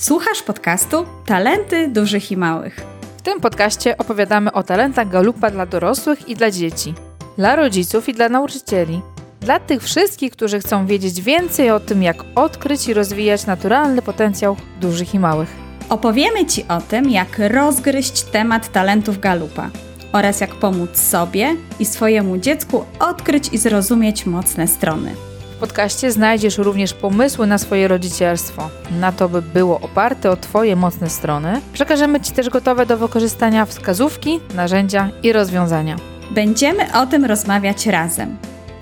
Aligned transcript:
Słuchasz 0.00 0.42
podcastu 0.42 1.06
Talenty 1.26 1.88
Dużych 1.88 2.32
i 2.32 2.36
Małych. 2.36 2.80
W 3.16 3.22
tym 3.22 3.40
podcaście 3.40 3.98
opowiadamy 3.98 4.52
o 4.52 4.62
talentach 4.62 5.08
galupa 5.08 5.50
dla 5.50 5.66
dorosłych 5.66 6.28
i 6.28 6.36
dla 6.36 6.50
dzieci, 6.50 6.94
dla 7.36 7.56
rodziców 7.56 8.08
i 8.08 8.14
dla 8.14 8.28
nauczycieli. 8.28 9.00
Dla 9.40 9.60
tych 9.60 9.82
wszystkich, 9.82 10.32
którzy 10.32 10.60
chcą 10.60 10.86
wiedzieć 10.86 11.22
więcej 11.22 11.70
o 11.70 11.80
tym, 11.80 12.02
jak 12.02 12.16
odkryć 12.34 12.88
i 12.88 12.94
rozwijać 12.94 13.46
naturalny 13.46 14.02
potencjał 14.02 14.56
dużych 14.80 15.14
i 15.14 15.18
małych. 15.18 15.48
Opowiemy 15.88 16.46
Ci 16.46 16.64
o 16.68 16.80
tym, 16.80 17.10
jak 17.10 17.38
rozgryźć 17.38 18.22
temat 18.22 18.72
talentów 18.72 19.20
galupa 19.20 19.70
oraz 20.12 20.40
jak 20.40 20.54
pomóc 20.54 20.96
sobie 20.96 21.56
i 21.78 21.84
swojemu 21.84 22.38
dziecku 22.38 22.84
odkryć 23.00 23.48
i 23.52 23.58
zrozumieć 23.58 24.26
mocne 24.26 24.68
strony. 24.68 25.27
W 25.58 25.60
podcaście 25.60 26.12
znajdziesz 26.12 26.58
również 26.58 26.94
pomysły 26.94 27.46
na 27.46 27.58
swoje 27.58 27.88
rodzicielstwo, 27.88 28.70
na 29.00 29.12
to, 29.12 29.28
by 29.28 29.42
było 29.42 29.80
oparte 29.80 30.30
o 30.30 30.36
Twoje 30.36 30.76
mocne 30.76 31.10
strony. 31.10 31.60
Przekażemy 31.72 32.20
Ci 32.20 32.32
też 32.32 32.48
gotowe 32.48 32.86
do 32.86 32.96
wykorzystania 32.96 33.66
wskazówki, 33.66 34.40
narzędzia 34.54 35.10
i 35.22 35.32
rozwiązania. 35.32 35.96
Będziemy 36.30 36.98
o 37.00 37.06
tym 37.06 37.24
rozmawiać 37.24 37.86
razem, 37.86 38.36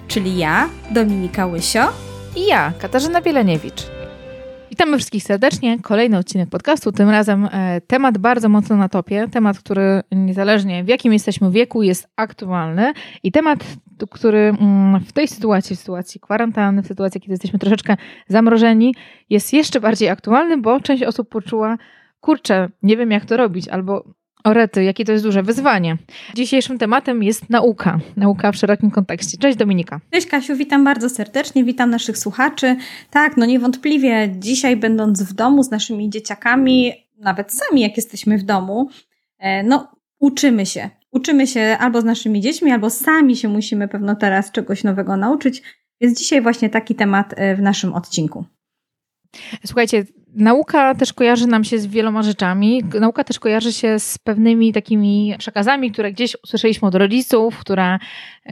czyli 0.08 0.38
ja, 0.38 0.68
Dominika 0.90 1.46
Łysio 1.46 1.88
I 2.36 2.46
ja, 2.46 2.72
Katarzyna 2.78 3.20
Bieleniewicz. 3.20 3.95
Witamy 4.76 4.96
wszystkich 4.96 5.22
serdecznie. 5.22 5.78
Kolejny 5.82 6.18
odcinek 6.18 6.48
podcastu. 6.50 6.92
Tym 6.92 7.10
razem 7.10 7.48
e, 7.52 7.80
temat 7.80 8.18
bardzo 8.18 8.48
mocno 8.48 8.76
na 8.76 8.88
topie. 8.88 9.28
Temat, 9.32 9.58
który 9.58 10.02
niezależnie 10.12 10.84
w 10.84 10.88
jakim 10.88 11.12
jesteśmy 11.12 11.50
wieku 11.50 11.82
jest 11.82 12.08
aktualny 12.16 12.92
i 13.22 13.32
temat, 13.32 13.58
który 14.10 14.38
mm, 14.38 15.00
w 15.00 15.12
tej 15.12 15.28
sytuacji, 15.28 15.76
w 15.76 15.78
sytuacji 15.78 16.20
kwarantanny, 16.20 16.82
w 16.82 16.86
sytuacji, 16.86 17.20
kiedy 17.20 17.32
jesteśmy 17.32 17.58
troszeczkę 17.58 17.96
zamrożeni, 18.28 18.94
jest 19.30 19.52
jeszcze 19.52 19.80
bardziej 19.80 20.08
aktualny, 20.08 20.58
bo 20.58 20.80
część 20.80 21.02
osób 21.02 21.28
poczuła, 21.28 21.78
kurczę, 22.20 22.68
nie 22.82 22.96
wiem 22.96 23.10
jak 23.10 23.24
to 23.24 23.36
robić, 23.36 23.68
albo 23.68 24.04
Orety, 24.44 24.84
jakie 24.84 25.04
to 25.04 25.12
jest 25.12 25.24
duże 25.24 25.42
wyzwanie. 25.42 25.96
Dzisiejszym 26.34 26.78
tematem 26.78 27.22
jest 27.22 27.50
nauka. 27.50 27.98
Nauka 28.16 28.52
w 28.52 28.56
szerokim 28.56 28.90
kontekście. 28.90 29.38
Cześć 29.38 29.58
Dominika. 29.58 30.00
Cześć 30.10 30.26
Kasiu, 30.26 30.56
witam 30.56 30.84
bardzo 30.84 31.08
serdecznie, 31.08 31.64
witam 31.64 31.90
naszych 31.90 32.18
słuchaczy. 32.18 32.76
Tak, 33.10 33.36
no 33.36 33.46
niewątpliwie 33.46 34.34
dzisiaj 34.38 34.76
będąc 34.76 35.22
w 35.22 35.32
domu 35.32 35.62
z 35.62 35.70
naszymi 35.70 36.10
dzieciakami, 36.10 36.92
nawet 37.18 37.52
sami 37.52 37.80
jak 37.80 37.96
jesteśmy 37.96 38.38
w 38.38 38.42
domu, 38.42 38.90
e, 39.38 39.62
no 39.62 39.88
uczymy 40.18 40.66
się. 40.66 40.90
Uczymy 41.12 41.46
się 41.46 41.76
albo 41.80 42.00
z 42.00 42.04
naszymi 42.04 42.40
dziećmi, 42.40 42.70
albo 42.70 42.90
sami 42.90 43.36
się 43.36 43.48
musimy 43.48 43.88
pewno 43.88 44.16
teraz 44.16 44.52
czegoś 44.52 44.84
nowego 44.84 45.16
nauczyć. 45.16 45.62
Więc 46.00 46.18
dzisiaj 46.18 46.42
właśnie 46.42 46.70
taki 46.70 46.94
temat 46.94 47.34
e, 47.36 47.56
w 47.56 47.62
naszym 47.62 47.94
odcinku. 47.94 48.44
Słuchajcie, 49.64 50.04
Nauka 50.36 50.94
też 50.94 51.12
kojarzy 51.12 51.46
nam 51.46 51.64
się 51.64 51.78
z 51.78 51.86
wieloma 51.86 52.22
rzeczami. 52.22 52.84
Nauka 53.00 53.24
też 53.24 53.38
kojarzy 53.38 53.72
się 53.72 53.98
z 53.98 54.18
pewnymi 54.18 54.72
takimi 54.72 55.34
przekazami, 55.38 55.92
które 55.92 56.12
gdzieś 56.12 56.36
usłyszeliśmy 56.44 56.88
od 56.88 56.94
rodziców, 56.94 57.58
które 57.58 57.98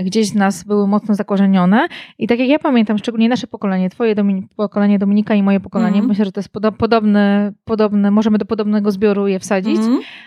gdzieś 0.02 0.30
w 0.30 0.34
nas 0.34 0.64
były 0.64 0.88
mocno 0.88 1.14
zakorzenione. 1.14 1.88
I 2.18 2.26
tak 2.26 2.38
jak 2.38 2.48
ja 2.48 2.58
pamiętam, 2.58 2.98
szczególnie 2.98 3.28
nasze 3.28 3.46
pokolenie, 3.46 3.90
twoje 3.90 4.14
pokolenie 4.56 4.98
Dominika 4.98 5.34
i 5.34 5.42
moje 5.42 5.60
pokolenie, 5.60 5.96
mm. 5.96 6.08
myślę, 6.08 6.24
że 6.24 6.32
to 6.32 6.40
jest 6.40 6.48
podo 6.48 6.72
podobne, 6.72 7.52
podobne, 7.64 8.10
możemy 8.10 8.38
do 8.38 8.44
podobnego 8.44 8.90
zbioru 8.90 9.28
je 9.28 9.38
wsadzić. 9.38 9.80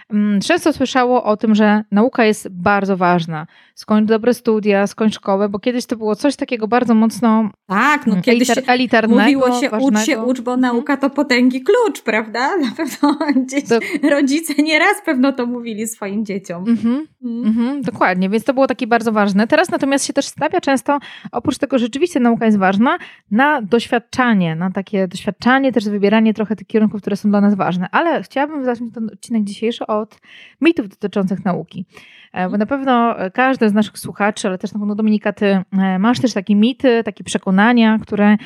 Mm. 0.09 0.41
Często 0.41 0.73
słyszało 0.73 1.23
o 1.23 1.37
tym, 1.37 1.55
że 1.55 1.83
nauka 1.91 2.25
jest 2.25 2.49
bardzo 2.49 2.97
ważna. 2.97 3.47
Skończ 3.75 4.07
dobre 4.07 4.33
studia, 4.33 4.87
skończ 4.87 5.15
szkołę, 5.15 5.49
bo 5.49 5.59
kiedyś 5.59 5.85
to 5.85 5.95
było 5.95 6.15
coś 6.15 6.35
takiego 6.35 6.67
bardzo 6.67 6.95
mocno 6.95 7.49
tak, 7.67 8.07
no 8.07 8.11
mm, 8.11 8.23
kiedyś 8.23 8.49
elitar 8.49 8.73
elitarnego. 8.73 9.21
Mówiło 9.21 9.61
się, 9.61 9.69
ważnego. 9.69 9.99
ucz 9.99 10.05
się, 10.05 10.19
ucz, 10.19 10.41
bo 10.41 10.57
nauka 10.57 10.97
to 10.97 11.09
potęgi 11.09 11.61
klucz, 11.61 12.01
prawda? 12.01 12.49
Na 12.67 12.71
pewno 12.77 13.17
dzieci, 13.45 13.67
to... 13.67 14.09
rodzice 14.09 14.53
nieraz 14.63 15.01
pewno 15.05 15.33
to 15.33 15.45
mówili 15.45 15.87
swoim 15.87 16.25
dzieciom. 16.25 16.63
Mm 16.67 16.77
-hmm. 16.77 17.05
Mm 17.23 17.53
-hmm, 17.53 17.81
dokładnie, 17.81 18.29
więc 18.29 18.43
to 18.43 18.53
było 18.53 18.67
takie 18.67 18.87
bardzo 18.87 19.11
ważne 19.11 19.47
teraz 19.57 19.69
natomiast 19.69 20.05
się 20.05 20.13
też 20.13 20.25
stawia 20.25 20.61
często, 20.61 20.99
oprócz 21.31 21.57
tego, 21.57 21.79
rzeczywiście 21.79 22.19
nauka 22.19 22.45
jest 22.45 22.57
ważna, 22.57 22.97
na 23.31 23.61
doświadczanie, 23.61 24.55
na 24.55 24.71
takie 24.71 25.07
doświadczanie, 25.07 25.71
też 25.71 25.89
wybieranie 25.89 26.33
trochę 26.33 26.55
tych 26.55 26.67
kierunków, 26.67 27.01
które 27.01 27.15
są 27.15 27.29
dla 27.29 27.41
nas 27.41 27.55
ważne. 27.55 27.87
Ale 27.91 28.23
chciałabym 28.23 28.65
zacząć 28.65 28.93
ten 28.93 29.09
odcinek 29.13 29.43
dzisiejszy 29.43 29.87
od 29.87 30.19
mitów 30.61 30.87
dotyczących 30.87 31.45
nauki. 31.45 31.85
E, 32.33 32.49
bo 32.49 32.57
na 32.57 32.65
pewno 32.65 33.15
każdy 33.33 33.69
z 33.69 33.73
naszych 33.73 33.99
słuchaczy, 33.99 34.47
ale 34.47 34.57
też 34.57 34.73
na 34.73 34.79
pewno 34.79 34.95
Dominika, 34.95 35.33
ty 35.33 35.45
e, 35.45 35.99
masz 35.99 36.19
też 36.19 36.33
takie 36.33 36.55
mity, 36.55 37.03
takie 37.03 37.23
przekonania, 37.23 37.99
które 38.01 38.37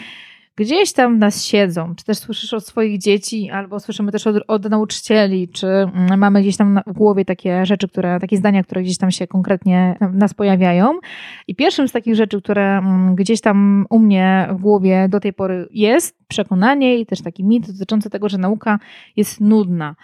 gdzieś 0.55 0.93
tam 0.93 1.15
w 1.15 1.19
nas 1.19 1.45
siedzą, 1.45 1.95
czy 1.95 2.05
też 2.05 2.17
słyszysz 2.17 2.53
od 2.53 2.65
swoich 2.65 2.97
dzieci, 2.97 3.49
albo 3.49 3.79
słyszymy 3.79 4.11
też 4.11 4.27
od, 4.27 4.35
od 4.47 4.69
nauczycieli, 4.69 5.49
czy 5.49 5.67
mm, 5.67 6.19
mamy 6.19 6.41
gdzieś 6.41 6.57
tam 6.57 6.79
w 6.87 6.93
głowie 6.93 7.25
takie 7.25 7.65
rzeczy, 7.65 7.87
które, 7.87 8.19
takie 8.19 8.37
zdania, 8.37 8.63
które 8.63 8.83
gdzieś 8.83 8.97
tam 8.97 9.11
się 9.11 9.27
konkretnie 9.27 9.97
nas 10.13 10.33
pojawiają. 10.33 10.99
I 11.47 11.55
pierwszym 11.55 11.87
z 11.87 11.91
takich 11.91 12.15
rzeczy, 12.15 12.41
które 12.41 12.77
mm, 12.77 13.15
gdzieś 13.15 13.41
tam 13.41 13.85
u 13.89 13.99
mnie 13.99 14.47
w 14.51 14.61
głowie 14.61 15.07
do 15.09 15.19
tej 15.19 15.33
pory 15.33 15.67
jest, 15.71 16.17
przekonanie 16.27 16.99
i 16.99 17.05
też 17.05 17.21
taki 17.21 17.43
mit 17.43 17.71
dotyczący 17.71 18.09
tego, 18.09 18.29
że 18.29 18.37
nauka 18.37 18.79
jest 19.15 19.41
nudna 19.41 19.95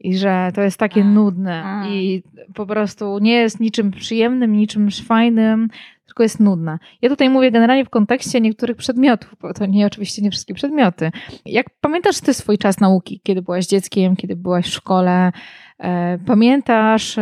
i 0.00 0.16
że 0.16 0.50
to 0.54 0.62
jest 0.62 0.78
takie 0.78 1.00
a, 1.00 1.04
nudne 1.04 1.64
a. 1.64 1.88
i 1.88 2.22
po 2.54 2.66
prostu 2.66 3.18
nie 3.18 3.32
jest 3.32 3.60
niczym 3.60 3.90
przyjemnym, 3.90 4.52
niczym 4.52 4.90
fajnym, 4.90 5.68
tylko 6.18 6.22
jest 6.22 6.40
nudna. 6.40 6.78
Ja 7.02 7.08
tutaj 7.08 7.30
mówię 7.30 7.50
generalnie 7.50 7.84
w 7.84 7.90
kontekście 7.90 8.40
niektórych 8.40 8.76
przedmiotów, 8.76 9.34
bo 9.40 9.54
to 9.54 9.66
nie 9.66 9.86
oczywiście 9.86 10.22
nie 10.22 10.30
wszystkie 10.30 10.54
przedmioty. 10.54 11.10
Jak 11.46 11.66
pamiętasz 11.80 12.20
ty 12.20 12.34
swój 12.34 12.58
czas 12.58 12.80
nauki, 12.80 13.20
kiedy 13.24 13.42
byłaś 13.42 13.66
dzieckiem, 13.66 14.16
kiedy 14.16 14.36
byłaś 14.36 14.66
w 14.66 14.72
szkole? 14.72 15.32
E, 15.78 16.18
pamiętasz 16.26 17.16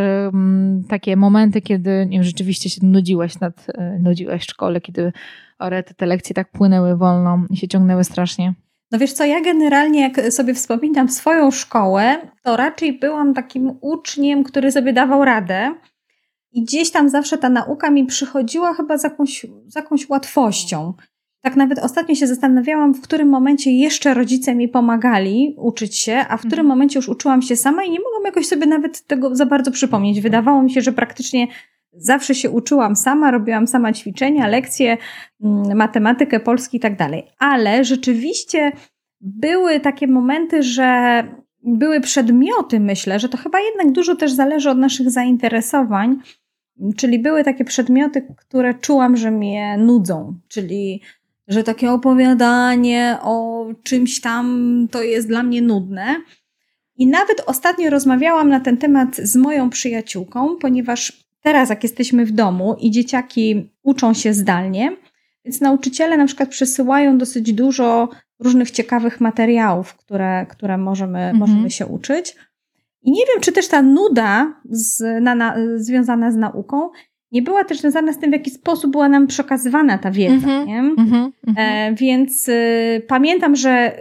takie 0.88 1.16
momenty, 1.16 1.60
kiedy 1.60 2.08
wiem, 2.10 2.22
rzeczywiście 2.22 2.70
się 2.70 2.86
nudziłaś, 2.86 3.40
nad, 3.40 3.66
e, 3.74 3.98
nudziłaś 3.98 4.42
w 4.42 4.50
szkole, 4.50 4.80
kiedy 4.80 5.12
orety, 5.58 5.94
te 5.94 6.06
lekcje 6.06 6.34
tak 6.34 6.50
płynęły 6.50 6.96
wolno 6.96 7.44
i 7.50 7.56
się 7.56 7.68
ciągnęły 7.68 8.04
strasznie? 8.04 8.54
No 8.92 8.98
wiesz 8.98 9.12
co, 9.12 9.24
ja 9.24 9.40
generalnie 9.40 10.00
jak 10.00 10.32
sobie 10.32 10.54
wspominam 10.54 11.08
swoją 11.08 11.50
szkołę, 11.50 12.16
to 12.42 12.56
raczej 12.56 12.98
byłam 12.98 13.34
takim 13.34 13.78
uczniem, 13.80 14.44
który 14.44 14.72
sobie 14.72 14.92
dawał 14.92 15.24
radę. 15.24 15.74
I 16.56 16.62
gdzieś 16.62 16.91
tam 16.91 17.09
zawsze 17.09 17.39
ta 17.39 17.49
nauka 17.49 17.91
mi 17.91 18.05
przychodziła 18.05 18.75
chyba 18.75 18.99
z 18.99 19.05
jakąś, 19.05 19.47
z 19.67 19.77
jakąś 19.77 20.09
łatwością. 20.09 20.93
Tak 21.43 21.56
nawet 21.56 21.78
ostatnio 21.78 22.15
się 22.15 22.27
zastanawiałam, 22.27 22.94
w 22.94 23.00
którym 23.00 23.28
momencie 23.28 23.72
jeszcze 23.72 24.15
rodzice 24.15 24.55
mi 24.55 24.69
pomagali 24.69 25.55
uczyć 25.59 25.97
się, 25.97 26.25
a 26.28 26.37
w 26.37 26.41
którym 26.41 26.67
mhm. 26.67 26.67
momencie 26.67 26.99
już 26.99 27.09
uczyłam 27.09 27.43
się 27.43 27.56
sama 27.56 27.84
i 27.84 27.91
nie 27.91 27.99
mogłam 28.00 28.25
jakoś 28.25 28.47
sobie 28.47 28.67
nawet 28.67 29.06
tego 29.06 29.37
za 29.37 29.47
bardzo 29.47 29.71
przypomnieć. 29.71 30.21
Wydawało 30.21 30.62
mi 30.62 30.71
się, 30.71 30.81
że 30.81 30.93
praktycznie 30.93 31.47
zawsze 31.93 32.34
się 32.34 32.50
uczyłam 32.50 32.97
sama, 32.97 33.31
robiłam 33.31 33.67
sama 33.67 33.93
ćwiczenia, 33.93 34.47
lekcje, 34.47 34.97
mm, 35.43 35.77
matematykę, 35.77 36.41
polski 36.41 36.77
i 36.77 36.81
tak 36.81 36.97
dalej. 36.97 37.27
Ale 37.38 37.84
rzeczywiście 37.84 38.73
były 39.21 39.81
takie 39.81 40.06
momenty, 40.06 40.62
że 40.62 41.23
były 41.62 42.00
przedmioty, 42.00 42.81
myślę, 42.81 43.19
że 43.19 43.28
to 43.28 43.38
chyba 43.38 43.61
jednak 43.61 43.93
dużo 43.93 44.17
też 44.17 44.33
zależy 44.33 44.71
od 44.71 44.78
naszych 44.78 45.11
zainteresowań, 45.11 46.19
czyli 46.97 47.19
były 47.19 47.44
takie 47.44 47.64
przedmioty, 47.64 48.26
które 48.37 48.75
czułam, 48.75 49.16
że 49.16 49.31
mnie 49.31 49.78
nudzą, 49.78 50.38
czyli 50.48 51.03
że 51.48 51.64
takie 51.64 51.92
opowiadanie 51.92 53.19
o 53.22 53.66
czymś 53.82 54.20
tam 54.20 54.88
to 54.91 55.03
jest 55.03 55.28
dla 55.28 55.42
mnie 55.42 55.62
nudne. 55.62 56.16
I 56.97 57.06
nawet 57.06 57.42
ostatnio 57.47 57.91
rozmawiałam 57.91 58.48
na 58.48 58.60
ten 58.60 58.76
temat 58.76 59.16
z 59.16 59.37
moją 59.37 59.70
przyjaciółką, 59.70 60.56
ponieważ 60.56 61.26
teraz, 61.41 61.70
jak 61.70 61.82
jesteśmy 61.82 62.26
w 62.26 62.32
domu 62.32 62.76
i 62.81 62.91
dzieciaki 62.91 63.70
uczą 63.82 64.14
się 64.14 64.34
zdalnie, 64.34 64.97
więc 65.44 65.60
nauczyciele 65.60 66.16
na 66.16 66.26
przykład 66.26 66.48
przesyłają 66.48 67.19
dosyć 67.19 67.53
dużo 67.53 68.08
różnych 68.38 68.70
ciekawych 68.70 69.20
materiałów, 69.20 69.94
które, 69.94 70.47
które 70.48 70.78
możemy, 70.78 71.19
mhm. 71.19 71.37
możemy 71.37 71.70
się 71.70 71.87
uczyć. 71.87 72.37
I 73.02 73.12
nie 73.12 73.22
wiem, 73.26 73.40
czy 73.40 73.52
też 73.52 73.69
ta 73.69 73.82
nuda 73.82 74.60
z, 74.64 75.22
na, 75.22 75.34
na, 75.34 75.56
związana 75.76 76.31
z 76.31 76.37
nauką 76.37 76.90
nie 77.32 77.43
była 77.43 77.64
też 77.64 77.81
związana 77.81 78.12
z 78.12 78.19
tym, 78.19 78.31
w 78.31 78.32
jaki 78.32 78.50
sposób 78.50 78.93
była 78.93 79.08
nam 79.08 79.26
przekazywana 79.26 79.98
ta 79.98 80.10
wiedza. 80.10 80.46
Mm 80.46 80.64
-hmm, 80.64 80.66
nie? 80.66 80.78
Mm 80.78 80.96
-hmm, 80.96 81.31
e, 81.56 81.94
więc 81.94 82.48
y, 82.48 83.02
pamiętam, 83.08 83.56
że 83.56 83.96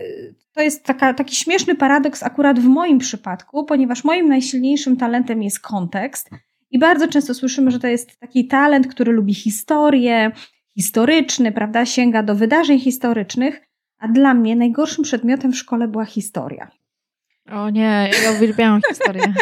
to 0.54 0.62
jest 0.62 0.84
taka, 0.84 1.14
taki 1.14 1.36
śmieszny 1.36 1.76
paradoks 1.76 2.24
akurat 2.24 2.60
w 2.60 2.66
moim 2.66 2.98
przypadku, 2.98 3.66
ponieważ 3.66 4.04
moim 4.04 4.30
najsilniejszym 4.30 4.98
talentem 4.98 5.44
jest 5.44 5.60
kontekst. 5.60 6.30
I 6.72 6.80
bardzo 6.80 7.08
często 7.08 7.34
słyszymy, 7.34 7.72
że 7.72 7.80
to 7.80 7.88
jest 7.88 8.20
taki 8.20 8.48
talent, 8.48 8.88
który 8.88 9.12
lubi 9.12 9.34
historię, 9.34 10.32
historyczny, 10.78 11.52
prawda, 11.52 11.86
sięga 11.86 12.24
do 12.24 12.36
wydarzeń 12.36 12.80
historycznych, 12.80 13.62
a 13.98 14.08
dla 14.08 14.34
mnie 14.34 14.56
najgorszym 14.56 15.04
przedmiotem 15.04 15.52
w 15.52 15.58
szkole 15.58 15.88
była 15.88 16.06
historia. 16.06 16.72
O 17.52 17.70
nie, 17.70 18.10
ja 18.24 18.32
uwielbiałam 18.32 18.82
historię. 18.90 19.24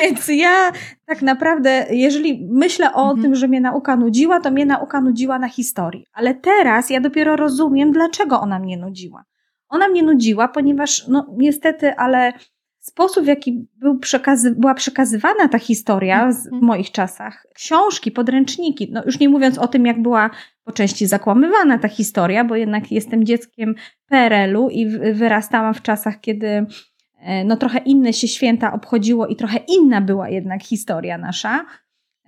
Więc 0.00 0.28
ja 0.28 0.72
tak 1.06 1.22
naprawdę, 1.22 1.86
jeżeli 1.90 2.48
myślę 2.50 2.94
o 2.94 3.02
mhm. 3.02 3.22
tym, 3.22 3.34
że 3.34 3.48
mnie 3.48 3.60
nauka 3.60 3.96
nudziła, 3.96 4.40
to 4.40 4.50
mnie 4.50 4.66
nauka 4.66 5.00
nudziła 5.00 5.38
na 5.38 5.48
historii. 5.48 6.06
Ale 6.12 6.34
teraz 6.34 6.90
ja 6.90 7.00
dopiero 7.00 7.36
rozumiem, 7.36 7.92
dlaczego 7.92 8.40
ona 8.40 8.58
mnie 8.58 8.76
nudziła. 8.76 9.24
ona 9.68 9.88
mnie 9.88 10.02
nudziła, 10.02 10.48
ponieważ 10.48 11.08
no 11.08 11.34
niestety, 11.36 11.96
ale 11.96 12.32
sposób, 12.80 13.24
w 13.24 13.26
jaki 13.26 13.66
był 13.76 13.98
przekazy, 13.98 14.50
była 14.50 14.74
przekazywana 14.74 15.48
ta 15.48 15.58
historia 15.58 16.32
w 16.32 16.46
mhm. 16.46 16.64
moich 16.64 16.90
czasach, 16.90 17.46
książki, 17.54 18.10
podręczniki, 18.10 18.88
no 18.92 19.02
już 19.06 19.20
nie 19.20 19.28
mówiąc 19.28 19.58
o 19.58 19.68
tym, 19.68 19.86
jak 19.86 20.02
była 20.02 20.30
po 20.64 20.72
części 20.72 21.06
zakłamywana 21.06 21.78
ta 21.78 21.88
historia, 21.88 22.44
bo 22.44 22.56
jednak 22.56 22.92
jestem 22.92 23.24
dzieckiem 23.24 23.74
PRL-u 24.08 24.68
i 24.68 24.86
wyrastałam 25.14 25.74
w 25.74 25.82
czasach, 25.82 26.20
kiedy 26.20 26.66
no 27.44 27.56
trochę 27.56 27.78
inne 27.78 28.12
się 28.12 28.28
święta 28.28 28.72
obchodziło 28.72 29.26
i 29.26 29.36
trochę 29.36 29.58
inna 29.68 30.00
była 30.00 30.28
jednak 30.28 30.62
historia 30.62 31.18
nasza, 31.18 31.66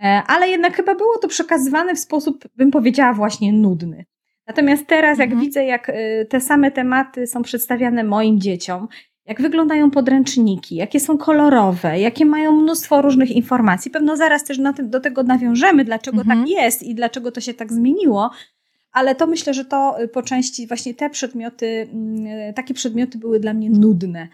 e, 0.02 0.22
ale 0.26 0.48
jednak 0.48 0.76
chyba 0.76 0.94
było 0.94 1.18
to 1.18 1.28
przekazywane 1.28 1.94
w 1.94 1.98
sposób, 1.98 2.44
bym 2.56 2.70
powiedziała, 2.70 3.12
właśnie 3.12 3.52
nudny. 3.52 4.04
Natomiast 4.46 4.86
teraz, 4.86 5.18
jak 5.18 5.28
mhm. 5.28 5.46
widzę, 5.46 5.64
jak 5.64 5.90
e, 5.90 6.24
te 6.24 6.40
same 6.40 6.70
tematy 6.70 7.26
są 7.26 7.42
przedstawiane 7.42 8.04
moim 8.04 8.40
dzieciom, 8.40 8.88
jak 9.26 9.42
wyglądają 9.42 9.90
podręczniki, 9.90 10.76
jakie 10.76 11.00
są 11.00 11.18
kolorowe, 11.18 12.00
jakie 12.00 12.26
mają 12.26 12.52
mnóstwo 12.52 13.02
różnych 13.02 13.30
informacji. 13.30 13.90
Pewno 13.90 14.16
zaraz 14.16 14.44
też 14.44 14.58
tym, 14.76 14.90
do 14.90 15.00
tego 15.00 15.22
nawiążemy, 15.22 15.84
dlaczego 15.84 16.16
tak 16.16 16.26
mhm. 16.26 16.40
tak 16.40 16.48
jest 16.48 16.82
i 16.82 16.94
dlaczego 16.94 17.32
to 17.32 17.40
się 17.40 17.54
tak 17.54 17.72
zmieniło. 17.72 18.30
Ale 18.92 19.14
to 19.14 19.26
myślę, 19.26 19.54
że 19.54 19.64
to 19.64 20.02
y, 20.02 20.08
po 20.08 20.22
części 20.22 20.66
właśnie 20.66 20.94
te 20.94 21.10
przedmioty, 21.10 21.88
mm, 21.92 22.54
takie 22.54 22.74
przedmioty 22.74 23.18
były 23.18 23.40
dla 23.40 23.54
mnie 23.54 23.70
nudne. 23.70 24.28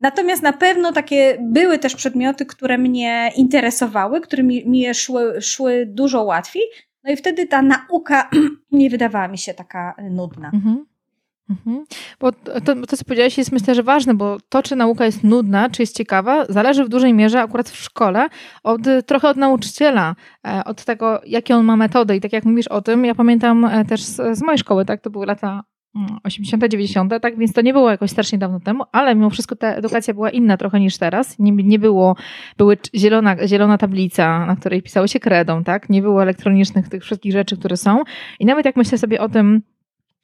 Natomiast 0.00 0.42
na 0.42 0.52
pewno 0.52 0.92
takie 0.92 1.38
były 1.40 1.78
też 1.78 1.94
przedmioty, 1.94 2.46
które 2.46 2.78
mnie 2.78 3.32
interesowały, 3.36 4.20
które 4.20 4.42
mi, 4.42 4.94
szły, 4.94 5.40
szły 5.40 5.86
dużo 5.86 6.22
łatwiej. 6.22 6.62
No 7.04 7.12
i 7.12 7.16
wtedy 7.16 7.46
ta 7.46 7.62
nauka 7.62 8.30
nie 8.72 8.90
wydawała 8.90 9.28
mi 9.28 9.38
się 9.38 9.54
taka 9.54 9.94
nudna. 10.10 10.50
Mhm. 10.54 10.86
Mhm. 11.50 11.84
Bo 12.20 12.32
to, 12.32 12.60
to, 12.60 12.96
co 12.96 13.04
powiedziałeś, 13.04 13.38
jest 13.38 13.52
myślę, 13.52 13.74
że 13.74 13.82
ważne, 13.82 14.14
bo 14.14 14.38
to, 14.48 14.62
czy 14.62 14.76
nauka 14.76 15.04
jest 15.04 15.24
nudna, 15.24 15.70
czy 15.70 15.82
jest 15.82 15.96
ciekawa, 15.96 16.44
zależy 16.48 16.84
w 16.84 16.88
dużej 16.88 17.14
mierze 17.14 17.42
akurat 17.42 17.70
w 17.70 17.76
szkole 17.76 18.28
od, 18.62 18.80
trochę 19.06 19.28
od 19.28 19.36
nauczyciela, 19.36 20.14
e, 20.46 20.64
od 20.64 20.84
tego, 20.84 21.20
jakie 21.26 21.56
on 21.56 21.64
ma 21.64 21.76
metody. 21.76 22.16
I 22.16 22.20
tak 22.20 22.32
jak 22.32 22.44
mówisz 22.44 22.68
o 22.68 22.82
tym, 22.82 23.04
ja 23.04 23.14
pamiętam 23.14 23.64
e, 23.64 23.84
też 23.84 24.02
z, 24.02 24.38
z 24.38 24.42
mojej 24.42 24.58
szkoły, 24.58 24.84
tak, 24.84 25.00
to 25.00 25.10
były 25.10 25.26
lata 25.26 25.64
80., 26.24 26.62
mm, 26.62 26.70
90., 26.70 27.20
tak 27.20 27.38
więc 27.38 27.52
to 27.52 27.60
nie 27.60 27.72
było 27.72 27.90
jakoś 27.90 28.10
strasznie 28.10 28.38
dawno 28.38 28.60
temu, 28.60 28.84
ale 28.92 29.14
mimo 29.14 29.30
wszystko 29.30 29.56
ta 29.56 29.74
edukacja 29.74 30.14
była 30.14 30.30
inna 30.30 30.56
trochę 30.56 30.80
niż 30.80 30.98
teraz. 30.98 31.38
Nie, 31.38 31.52
nie 31.52 31.78
było, 31.78 32.16
były 32.58 32.78
zielona, 32.94 33.48
zielona 33.48 33.78
tablica, 33.78 34.46
na 34.46 34.56
której 34.56 34.82
pisało 34.82 35.06
się 35.06 35.20
kredą, 35.20 35.64
tak? 35.64 35.90
Nie 35.90 36.02
było 36.02 36.22
elektronicznych 36.22 36.88
tych 36.88 37.02
wszystkich 37.02 37.32
rzeczy, 37.32 37.56
które 37.56 37.76
są. 37.76 38.02
I 38.40 38.46
nawet 38.46 38.64
jak 38.64 38.76
myślę 38.76 38.98
sobie 38.98 39.20
o 39.20 39.28
tym, 39.28 39.62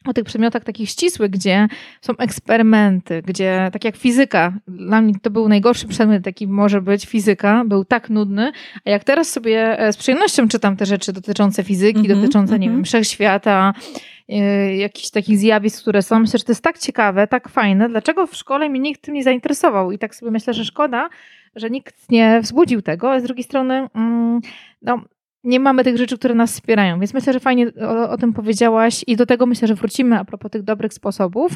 o 0.07 0.13
tych 0.13 0.25
przedmiotach 0.25 0.65
takich 0.65 0.91
ścisłych, 0.91 1.31
gdzie 1.31 1.69
są 2.01 2.17
eksperymenty, 2.17 3.23
gdzie 3.27 3.69
tak 3.73 3.85
jak 3.85 3.97
fizyka, 3.97 4.53
dla 4.69 5.03
mnie 5.03 5.15
to 5.23 5.31
był 5.31 5.49
najgorszy 5.49 5.89
przedmiot, 5.89 6.27
jaki 6.27 6.49
może 6.49 6.83
być 6.83 7.07
fizyka, 7.07 7.65
był 7.67 7.85
tak 7.85 8.11
nudny, 8.11 8.53
a 8.85 8.91
jak 8.91 9.05
teraz 9.05 9.29
sobie 9.29 9.81
e, 9.81 9.93
z 9.93 9.97
przyjemnością 9.97 10.49
czytam 10.49 10.77
te 10.77 10.87
rzeczy 10.87 11.13
dotyczące 11.13 11.65
fizyki, 11.65 11.99
mm 11.99 12.13
-hmm, 12.13 12.21
dotyczące, 12.21 12.55
mm 12.55 12.59
-hmm. 12.59 12.61
nie 12.61 12.67
wiem, 12.67 12.75
mhm. 12.75 12.85
wszechświata, 12.85 13.75
yy, 13.77 14.16
jakichś 14.77 15.11
takich 15.11 15.39
zjawisk, 15.39 15.81
które 15.81 16.03
są, 16.03 16.21
myślę, 16.21 16.39
że 16.39 16.45
to 16.45 16.53
jest 16.53 16.63
tak 16.63 16.79
ciekawe, 16.79 17.27
tak 17.27 17.49
fajne, 17.49 17.89
dlaczego 17.89 18.27
w 18.27 18.37
szkole 18.37 18.69
mnie 18.69 18.81
nikt 18.81 19.03
tym 19.03 19.15
nie 19.15 19.23
zainteresował 19.23 19.93
i 19.93 19.99
tak 19.99 20.15
sobie 20.15 20.31
myślę, 20.31 20.55
że 20.55 20.65
szkoda, 20.65 21.09
że 21.57 21.71
nikt 21.71 22.11
nie 22.11 22.41
wzbudził 22.41 22.83
tego, 22.83 23.13
a 23.13 23.21
z 23.21 23.23
drugiej 23.23 23.45
strony, 23.45 23.89
mm, 23.95 24.41
no, 24.83 25.01
nie 25.45 25.61
mamy 25.61 25.85
tych 25.85 25.97
rzeczy, 25.97 26.19
które 26.19 26.35
nas 26.35 26.53
wspierają. 26.53 27.01
Więc 27.01 27.15
myślę, 27.15 27.33
że 27.33 27.41
fajnie 27.41 27.67
o, 27.89 28.11
o, 28.11 28.19
tym 28.19 28.33
powiedziałaś 28.33 29.05
i 29.07 29.17
do 29.17 29.27
tego 29.27 29.47
myślę, 29.47 29.69
że 29.69 29.75
wrócimy 29.75 30.19
a 30.19 30.25
propos 30.25 30.51
tych 30.51 30.63
dobrych 30.63 30.95
sposobów. 30.95 31.53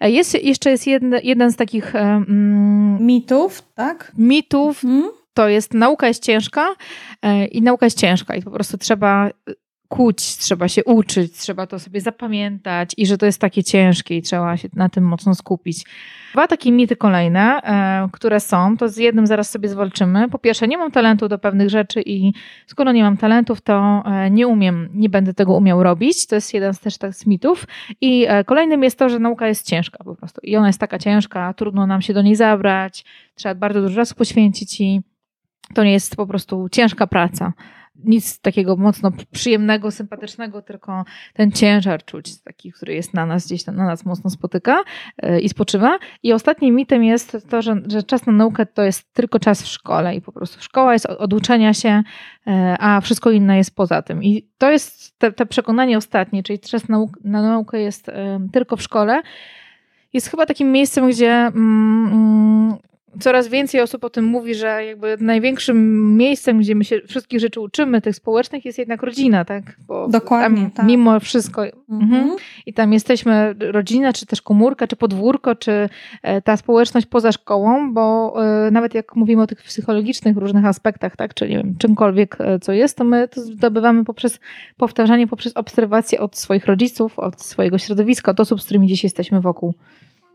E, 0.00 0.10
jest, 0.10 0.44
jeszcze 0.44 0.70
jest 0.70 0.86
jeden, 0.86 1.14
jeden 1.22 1.52
z 1.52 1.56
takich 1.56 1.94
um, 1.94 2.98
mitów, 3.00 3.62
tak? 3.74 4.12
Mitów. 4.18 4.84
Mhm. 4.84 5.12
To 5.34 5.48
jest 5.48 5.74
nauka 5.74 6.08
jest 6.08 6.22
ciężka 6.22 6.74
e, 7.22 7.46
i 7.46 7.62
nauka 7.62 7.86
jest 7.86 7.98
ciężka 7.98 8.36
i 8.36 8.42
po 8.42 8.50
prostu 8.50 8.78
trzeba 8.78 9.30
kuć, 9.92 10.36
trzeba 10.36 10.68
się 10.68 10.84
uczyć, 10.84 11.32
trzeba 11.32 11.66
to 11.66 11.78
sobie 11.78 12.00
zapamiętać 12.00 12.94
i 12.96 13.06
że 13.06 13.18
to 13.18 13.26
jest 13.26 13.40
takie 13.40 13.64
ciężkie 13.64 14.16
i 14.16 14.22
trzeba 14.22 14.56
się 14.56 14.68
na 14.74 14.88
tym 14.88 15.04
mocno 15.04 15.34
skupić. 15.34 15.84
Dwa 16.32 16.48
takie 16.48 16.72
mity 16.72 16.96
kolejne, 16.96 17.60
e, 17.62 18.08
które 18.12 18.40
są, 18.40 18.76
to 18.76 18.88
z 18.88 18.96
jednym 18.96 19.26
zaraz 19.26 19.50
sobie 19.50 19.68
zwalczymy. 19.68 20.28
Po 20.28 20.38
pierwsze, 20.38 20.68
nie 20.68 20.78
mam 20.78 20.90
talentu 20.90 21.28
do 21.28 21.38
pewnych 21.38 21.70
rzeczy 21.70 22.02
i 22.06 22.32
skoro 22.66 22.92
nie 22.92 23.02
mam 23.02 23.16
talentów, 23.16 23.60
to 23.60 24.02
e, 24.06 24.30
nie 24.30 24.46
umiem, 24.46 24.88
nie 24.94 25.08
będę 25.08 25.34
tego 25.34 25.52
umiał 25.52 25.82
robić. 25.82 26.26
To 26.26 26.34
jest 26.34 26.54
jeden 26.54 26.74
z 26.74 26.80
też 26.80 26.98
tak 26.98 27.14
z 27.14 27.26
mitów. 27.26 27.66
I 28.00 28.26
e, 28.28 28.44
kolejnym 28.44 28.82
jest 28.82 28.98
to, 28.98 29.08
że 29.08 29.18
nauka 29.18 29.46
jest 29.46 29.66
ciężka 29.66 30.04
po 30.04 30.14
prostu. 30.14 30.40
I 30.44 30.56
ona 30.56 30.66
jest 30.66 30.80
taka 30.80 30.98
ciężka, 30.98 31.54
trudno 31.54 31.86
nam 31.86 32.02
się 32.02 32.14
do 32.14 32.22
niej 32.22 32.36
zabrać, 32.36 33.04
trzeba 33.34 33.54
bardzo 33.54 33.80
dużo 33.82 33.96
czasu 33.96 34.14
poświęcić 34.14 34.80
i 34.80 35.00
to 35.74 35.84
nie 35.84 35.92
jest 35.92 36.16
po 36.16 36.26
prostu 36.26 36.68
ciężka 36.68 37.06
praca 37.06 37.52
nic 38.04 38.40
takiego 38.40 38.76
mocno 38.76 39.12
przyjemnego, 39.30 39.90
sympatycznego, 39.90 40.62
tylko 40.62 41.04
ten 41.34 41.52
ciężar 41.52 42.04
czuć, 42.04 42.42
taki, 42.42 42.72
który 42.72 42.94
jest 42.94 43.14
na 43.14 43.26
nas, 43.26 43.46
gdzieś 43.46 43.66
na 43.66 43.72
nas 43.72 44.04
mocno 44.04 44.30
spotyka 44.30 44.84
e, 45.18 45.40
i 45.40 45.48
spoczywa. 45.48 45.98
I 46.22 46.32
ostatnim 46.32 46.74
mitem 46.74 47.04
jest 47.04 47.36
to, 47.50 47.62
że, 47.62 47.82
że 47.88 48.02
czas 48.02 48.26
na 48.26 48.32
naukę 48.32 48.66
to 48.66 48.82
jest 48.82 49.12
tylko 49.12 49.38
czas 49.38 49.62
w 49.62 49.66
szkole 49.66 50.14
i 50.16 50.20
po 50.20 50.32
prostu 50.32 50.62
szkoła 50.62 50.92
jest 50.92 51.06
od 51.06 51.32
uczenia 51.32 51.74
się, 51.74 52.02
e, 52.46 52.76
a 52.80 53.00
wszystko 53.00 53.30
inne 53.30 53.56
jest 53.56 53.76
poza 53.76 54.02
tym. 54.02 54.22
I 54.22 54.48
to 54.58 54.70
jest 54.70 55.18
te, 55.18 55.32
te 55.32 55.46
przekonanie 55.46 55.98
ostatnie, 55.98 56.42
czyli 56.42 56.58
czas 56.58 56.88
na, 56.88 57.06
na 57.24 57.42
naukę 57.42 57.80
jest 57.80 58.08
e, 58.08 58.48
tylko 58.52 58.76
w 58.76 58.82
szkole 58.82 59.22
jest 60.12 60.30
chyba 60.30 60.46
takim 60.46 60.72
miejscem, 60.72 61.10
gdzie 61.10 61.30
mm, 61.30 62.06
mm 62.12 62.91
coraz 63.20 63.48
więcej 63.48 63.80
osób 63.80 64.04
o 64.04 64.10
tym 64.10 64.24
mówi, 64.24 64.54
że 64.54 64.84
jakby 64.84 65.16
największym 65.20 66.16
miejscem, 66.16 66.58
gdzie 66.58 66.74
my 66.74 66.84
się 66.84 67.00
wszystkich 67.08 67.40
rzeczy 67.40 67.60
uczymy, 67.60 68.00
tych 68.00 68.16
społecznych, 68.16 68.64
jest 68.64 68.78
jednak 68.78 69.02
rodzina, 69.02 69.44
tak? 69.44 69.76
Bo 69.86 70.08
Dokładnie. 70.08 70.70
tak. 70.74 70.86
Mimo 70.86 71.20
wszystko. 71.20 71.64
Mhm. 71.90 72.12
Mhm. 72.12 72.36
I 72.66 72.72
tam 72.72 72.92
jesteśmy 72.92 73.54
rodzina, 73.60 74.12
czy 74.12 74.26
też 74.26 74.42
komórka, 74.42 74.86
czy 74.86 74.96
podwórko, 74.96 75.54
czy 75.54 75.88
e, 76.22 76.42
ta 76.42 76.56
społeczność 76.56 77.06
poza 77.06 77.32
szkołą, 77.32 77.94
bo 77.94 78.34
e, 78.66 78.70
nawet 78.70 78.94
jak 78.94 79.16
mówimy 79.16 79.42
o 79.42 79.46
tych 79.46 79.62
psychologicznych 79.62 80.36
różnych 80.36 80.64
aspektach, 80.64 81.16
tak? 81.16 81.34
Czyli 81.34 81.56
wiem, 81.56 81.74
czymkolwiek, 81.78 82.36
e, 82.40 82.58
co 82.58 82.72
jest, 82.72 82.96
to 82.96 83.04
my 83.04 83.28
to 83.28 83.40
zdobywamy 83.40 84.04
poprzez 84.04 84.40
powtarzanie, 84.76 85.26
poprzez 85.26 85.56
obserwację 85.56 86.20
od 86.20 86.36
swoich 86.36 86.66
rodziców, 86.66 87.18
od 87.18 87.42
swojego 87.42 87.78
środowiska, 87.78 88.30
od 88.30 88.40
osób, 88.40 88.62
z 88.62 88.64
którymi 88.64 88.86
dziś 88.86 89.04
jesteśmy 89.04 89.40
wokół. 89.40 89.74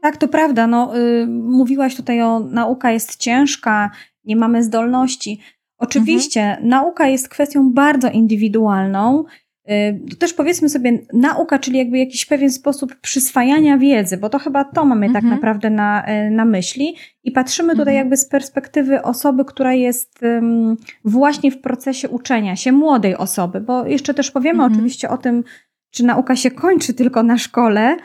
Tak, 0.02 0.18
to 0.18 0.28
prawda. 0.28 0.68
No, 0.68 0.98
y, 0.98 1.28
mówiłaś 1.28 1.96
tutaj 1.96 2.22
o 2.22 2.40
nauka 2.40 2.92
jest 2.92 3.18
ciężka, 3.18 3.92
nie 4.24 4.36
mamy 4.36 4.64
zdolności. 4.64 5.40
Oczywiście, 5.78 6.42
mhm. 6.42 6.70
nauka 6.70 7.08
jest 7.08 7.30
kwestią 7.30 7.74
bardzo 7.74 8.10
indywidualną. 8.10 9.26
Y, 9.70 10.10
to 10.10 10.16
też 10.16 10.34
powiedzmy 10.34 10.70
sobie, 10.70 11.00
nauka, 11.14 11.60
czyli 11.60 11.78
jakby 11.78 11.98
jakiś 11.98 12.26
pewien 12.26 12.52
sposób 12.52 12.96
przyswajania 12.96 13.78
wiedzy, 13.78 14.18
bo 14.18 14.30
to 14.30 14.40
chyba 14.40 14.64
to 14.64 14.86
mamy 14.86 15.08
tak 15.08 15.16
mhm. 15.16 15.32
tak 15.32 15.38
naprawdę 15.38 15.70
na, 15.70 16.06
y, 16.28 16.32
na 16.32 16.46
myśli. 16.46 16.96
I 17.24 17.32
patrzymy 17.32 17.70
tutaj 17.70 17.94
mhm. 17.94 17.98
jakby 17.98 18.18
z 18.18 18.30
perspektywy 18.30 19.02
osoby, 19.02 19.46
która 19.46 19.74
jest 19.74 20.20
um, 20.24 20.78
właśnie 21.06 21.52
w 21.52 21.62
procesie 21.62 22.10
uczenia 22.10 22.56
się, 22.56 22.72
młodej 22.72 23.16
osoby, 23.16 23.62
bo 23.62 23.86
jeszcze 23.86 24.14
też 24.14 24.32
powiemy 24.32 24.64
mhm. 24.64 24.74
oczywiście 24.74 25.10
o 25.10 25.18
tym, 25.18 25.44
czy 25.92 26.06
nauka 26.06 26.36
się 26.36 26.52
kończy 26.52 26.94
tylko 26.94 27.24
na 27.24 27.38
szkole, 27.38 27.98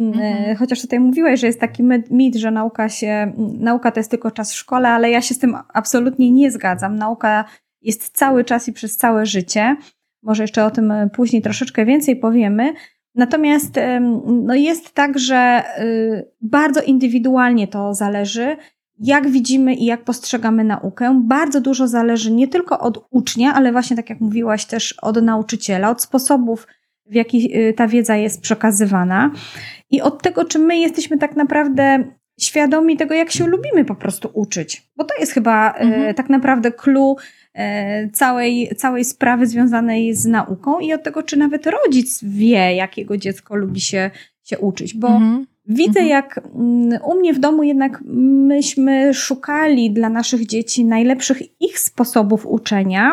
Mhm. 0.00 0.50
E, 0.50 0.54
chociaż 0.54 0.82
tutaj 0.82 1.00
mówiłeś, 1.00 1.40
że 1.40 1.46
jest 1.46 1.60
taki 1.60 1.82
mit, 2.10 2.36
że 2.36 2.50
nauka 2.50 2.88
się, 2.88 3.32
nauka 3.58 3.90
to 3.90 4.00
jest 4.00 4.10
tylko 4.10 4.30
czas 4.30 4.52
w 4.52 4.56
szkole, 4.56 4.88
ale 4.88 5.10
ja 5.10 5.20
się 5.20 5.34
z 5.34 5.38
tym 5.38 5.56
absolutnie 5.74 6.30
nie 6.30 6.50
zgadzam. 6.50 6.96
Nauka 6.96 7.44
jest 7.82 8.16
cały 8.16 8.44
czas 8.44 8.68
i 8.68 8.72
przez 8.72 8.96
całe 8.96 9.26
życie. 9.26 9.76
Może 10.22 10.42
jeszcze 10.42 10.64
o 10.64 10.70
tym 10.70 10.92
później 11.12 11.42
troszeczkę 11.42 11.84
więcej 11.84 12.16
powiemy. 12.16 12.72
Natomiast 13.14 13.74
no 14.26 14.54
jest 14.54 14.94
tak, 14.94 15.18
że 15.18 15.62
y, 15.80 16.28
bardzo 16.40 16.82
indywidualnie 16.82 17.68
to 17.68 17.94
zależy, 17.94 18.56
jak 18.98 19.28
widzimy 19.28 19.74
i 19.74 19.84
jak 19.84 20.04
postrzegamy 20.04 20.64
naukę. 20.64 21.20
Bardzo 21.24 21.60
dużo 21.60 21.88
zależy 21.88 22.32
nie 22.32 22.48
tylko 22.48 22.80
od 22.80 23.06
ucznia, 23.10 23.54
ale 23.54 23.72
właśnie 23.72 23.96
tak 23.96 24.10
jak 24.10 24.20
mówiłaś 24.20 24.64
też 24.64 24.92
od 25.02 25.22
nauczyciela, 25.22 25.90
od 25.90 26.02
sposobów, 26.02 26.66
w 27.10 27.14
jaki 27.14 27.56
y, 27.58 27.72
ta 27.72 27.88
wiedza 27.88 28.16
jest 28.16 28.40
przekazywana 28.40 29.30
i 29.90 30.00
od 30.02 30.22
tego, 30.22 30.44
czy 30.44 30.58
my 30.58 30.78
jesteśmy 30.78 31.18
tak 31.18 31.36
naprawdę 31.36 32.04
świadomi 32.40 32.96
tego, 32.96 33.14
jak 33.14 33.30
się 33.30 33.46
lubimy 33.46 33.84
po 33.84 33.94
prostu 33.94 34.30
uczyć. 34.32 34.82
Bo 34.96 35.04
to 35.04 35.14
jest 35.20 35.32
chyba 35.32 35.70
e, 35.70 35.78
mhm. 35.78 36.14
tak 36.14 36.30
naprawdę 36.30 36.72
clue 36.72 37.16
e, 37.54 38.08
całej, 38.08 38.70
całej 38.76 39.04
sprawy 39.04 39.46
związanej 39.46 40.14
z 40.14 40.26
nauką 40.26 40.78
i 40.78 40.92
od 40.92 41.02
tego, 41.02 41.22
czy 41.22 41.36
nawet 41.36 41.66
rodzic 41.66 42.20
wie, 42.22 42.74
jakiego 42.74 43.16
dziecko 43.16 43.56
lubi 43.56 43.80
się, 43.80 44.10
się 44.42 44.58
uczyć. 44.58 44.94
Bo 44.94 45.08
mhm. 45.08 45.46
widzę, 45.66 46.00
mhm. 46.00 46.08
jak 46.08 46.40
mm, 46.54 47.00
u 47.04 47.14
mnie 47.18 47.34
w 47.34 47.38
domu 47.38 47.62
jednak 47.62 48.02
myśmy 48.48 49.14
szukali 49.14 49.90
dla 49.90 50.08
naszych 50.08 50.46
dzieci 50.46 50.84
najlepszych 50.84 51.60
ich 51.60 51.78
sposobów 51.78 52.46
uczenia 52.46 53.12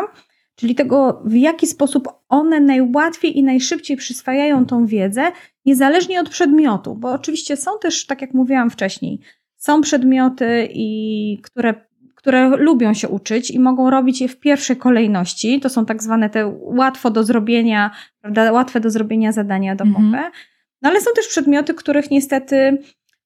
czyli 0.57 0.75
tego, 0.75 1.21
w 1.25 1.35
jaki 1.35 1.67
sposób 1.67 2.07
one 2.29 2.59
najłatwiej 2.59 3.37
i 3.37 3.43
najszybciej 3.43 3.97
przyswajają 3.97 4.65
tą 4.65 4.85
wiedzę, 4.85 5.31
niezależnie 5.65 6.19
od 6.19 6.29
przedmiotu, 6.29 6.95
bo 6.95 7.11
oczywiście 7.11 7.57
są 7.57 7.71
też, 7.81 8.05
tak 8.05 8.21
jak 8.21 8.33
mówiłam 8.33 8.69
wcześniej, 8.69 9.19
są 9.57 9.81
przedmioty, 9.81 10.67
i, 10.73 11.39
które, 11.43 11.73
które 12.15 12.49
lubią 12.49 12.93
się 12.93 13.09
uczyć 13.09 13.51
i 13.51 13.59
mogą 13.59 13.89
robić 13.89 14.21
je 14.21 14.27
w 14.27 14.39
pierwszej 14.39 14.77
kolejności. 14.77 15.59
To 15.59 15.69
są 15.69 15.85
tak 15.85 16.03
zwane 16.03 16.29
te 16.29 16.53
łatwo 16.59 17.11
do 17.11 17.23
zrobienia, 17.23 17.91
prawda, 18.21 18.51
łatwe 18.51 18.79
do 18.79 18.89
zrobienia 18.89 19.31
zadania 19.31 19.75
domowe. 19.75 20.05
Mhm. 20.05 20.31
No 20.81 20.89
ale 20.89 21.01
są 21.01 21.11
też 21.15 21.27
przedmioty, 21.27 21.73
których 21.73 22.11
niestety, 22.11 22.77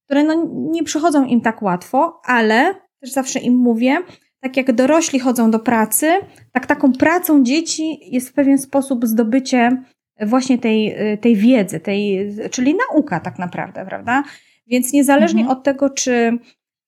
które 0.06 0.24
no, 0.24 0.48
nie 0.72 0.84
przychodzą 0.84 1.26
im 1.26 1.42
tak 1.42 1.62
łatwo, 1.62 2.22
ale 2.26 2.76
też 3.00 3.12
zawsze 3.12 3.40
im 3.40 3.56
mówię, 3.56 3.98
tak 4.42 4.58
jak 4.58 4.72
dorośli 4.72 5.20
chodzą 5.20 5.52
do 5.52 5.60
pracy, 5.60 6.12
tak 6.52 6.66
taką 6.66 6.92
pracą 6.92 7.44
dzieci 7.44 8.00
jest 8.02 8.30
w 8.30 8.34
pewien 8.34 8.58
sposób 8.58 9.06
zdobycie 9.06 9.84
właśnie 10.22 10.58
tej, 10.58 10.96
tej 11.22 11.36
wiedzy, 11.36 11.80
tej, 11.80 12.30
czyli 12.52 12.76
nauka 12.76 13.20
tak 13.20 13.40
naprawdę, 13.40 13.86
prawda? 13.86 14.24
Więc 14.68 14.94
niezależnie 14.94 15.42
mhm. 15.42 15.58
od 15.58 15.64
tego, 15.64 15.90
czy, 15.90 16.38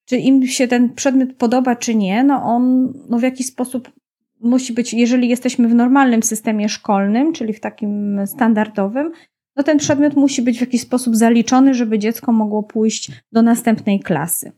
czy 0.05 0.17
im 0.17 0.47
się 0.47 0.67
ten 0.67 0.93
przedmiot 0.93 1.33
podoba, 1.33 1.75
czy 1.75 1.95
nie, 1.95 2.23
no 2.23 2.43
on 2.43 2.93
no 3.09 3.19
w 3.19 3.23
jakiś 3.23 3.47
sposób 3.47 3.91
musi 4.41 4.73
być, 4.73 4.93
jeżeli 4.93 5.29
jesteśmy 5.29 5.67
w 5.67 5.75
normalnym 5.75 6.23
systemie 6.23 6.69
szkolnym, 6.69 7.33
czyli 7.33 7.53
w 7.53 7.59
takim 7.59 8.19
standardowym, 8.25 9.11
no 9.55 9.63
ten 9.63 9.77
przedmiot 9.77 10.15
musi 10.15 10.41
być 10.41 10.57
w 10.57 10.61
jakiś 10.61 10.81
sposób 10.81 11.15
zaliczony, 11.15 11.73
żeby 11.73 11.99
dziecko 11.99 12.31
mogło 12.31 12.63
pójść 12.63 13.11
do 13.31 13.41
następnej 13.41 13.99
klasy. 13.99 14.51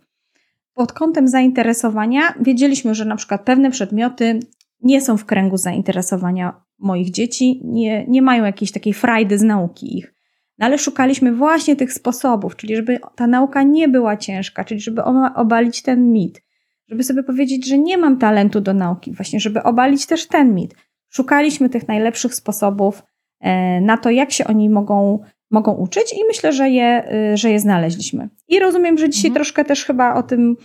Pod 0.76 0.94
kątem 0.94 1.28
zainteresowania 1.28 2.22
wiedzieliśmy, 2.42 2.96
że 2.96 3.06
na 3.06 3.16
przykład 3.16 3.42
pewne 3.42 3.72
przedmioty 3.72 4.40
nie 4.82 5.02
są 5.02 5.18
w 5.18 5.26
kręgu 5.26 5.58
zainteresowania 5.58 6.62
moich 6.80 7.12
dzieci, 7.12 7.62
nie, 7.64 8.06
nie 8.08 8.22
mają 8.22 8.46
jakiejś 8.46 8.72
takiej 8.72 8.94
frajdy 8.94 9.38
z 9.38 9.42
nauki 9.42 9.98
ich. 9.98 10.14
No 10.58 10.66
ale 10.66 10.78
szukaliśmy 10.78 11.34
właśnie 11.34 11.76
tych 11.76 11.94
sposobów, 11.94 12.56
czyli 12.56 12.76
żeby 12.76 13.00
ta 13.16 13.28
nauka 13.28 13.64
nie 13.64 13.88
była 13.88 14.18
ciężka, 14.18 14.64
czyli 14.64 14.80
żeby 14.80 15.04
obalić 15.36 15.82
ten 15.82 16.12
mit, 16.12 16.42
żeby 16.88 17.04
sobie 17.04 17.24
powiedzieć, 17.24 17.68
że 17.68 17.78
nie 17.78 17.98
mam 17.98 18.18
talentu 18.18 18.62
do 18.62 18.74
nauki, 18.74 19.12
właśnie 19.12 19.40
żeby 19.40 19.64
obalić 19.64 20.06
też 20.06 20.28
ten 20.28 20.56
mit. 20.56 20.76
Szukaliśmy 21.10 21.70
tych 21.70 21.88
najlepszych 21.88 22.36
sposobów 22.36 23.04
e, 23.40 23.82
na 23.82 23.98
to, 23.98 24.10
jak 24.10 24.32
się 24.32 24.48
oni 24.48 24.70
mogą, 24.70 25.20
mogą 25.52 25.74
uczyć 25.74 26.14
i 26.14 26.26
myślę, 26.28 26.54
że 26.54 26.70
je, 26.70 27.12
e, 27.12 27.38
że 27.38 27.52
je 27.52 27.60
znaleźliśmy. 27.60 28.30
I 28.48 28.60
rozumiem, 28.60 28.98
że 28.98 29.10
dzisiaj 29.10 29.30
mhm. 29.30 29.36
troszkę 29.36 29.66
też 29.66 29.86
chyba 29.86 30.16
o 30.16 30.24
tym 30.24 30.56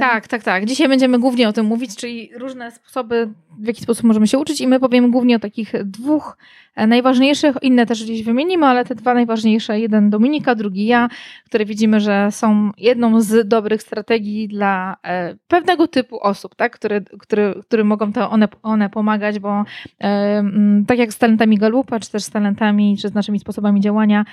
tak, 0.00 0.28
tak, 0.28 0.42
tak. 0.42 0.66
Dzisiaj 0.66 0.88
będziemy 0.88 1.18
głównie 1.18 1.48
o 1.48 1.52
tym 1.52 1.66
mówić, 1.66 1.96
czyli 1.96 2.30
różne 2.34 2.70
sposoby, 2.70 3.28
w 3.58 3.66
jaki 3.66 3.82
sposób 3.82 4.04
możemy 4.04 4.26
się 4.26 4.38
uczyć, 4.38 4.60
i 4.60 4.68
my 4.68 4.80
powiemy 4.80 5.10
głównie 5.10 5.36
o 5.36 5.38
takich 5.38 5.72
dwóch 5.84 6.36
E, 6.78 6.86
najważniejszych, 6.86 7.56
inne 7.62 7.86
też 7.86 8.04
gdzieś 8.04 8.22
wymienimy, 8.22 8.66
ale 8.66 8.84
te 8.84 8.94
dwa 8.94 9.14
najważniejsze, 9.14 9.80
jeden 9.80 10.10
Dominika, 10.10 10.54
drugi 10.54 10.86
ja, 10.86 11.08
które 11.46 11.64
widzimy, 11.64 12.00
że 12.00 12.28
są 12.30 12.70
jedną 12.78 13.20
z 13.20 13.48
dobrych 13.48 13.82
strategii 13.82 14.48
dla 14.48 14.96
e, 15.04 15.34
pewnego 15.48 15.88
typu 15.88 16.20
osób, 16.20 16.54
tak? 16.54 16.72
które, 16.72 17.00
które, 17.00 17.54
które 17.68 17.84
mogą 17.84 18.12
to 18.12 18.30
one, 18.30 18.48
one 18.62 18.90
pomagać, 18.90 19.38
bo 19.38 19.64
e, 20.00 20.44
tak 20.86 20.98
jak 20.98 21.12
z 21.12 21.18
talentami 21.18 21.58
Galupa, 21.58 22.00
czy 22.00 22.10
też 22.10 22.22
z 22.22 22.30
talentami, 22.30 22.96
czy 22.96 23.08
z 23.08 23.14
naszymi 23.14 23.38
sposobami 23.38 23.80
działania, 23.80 24.24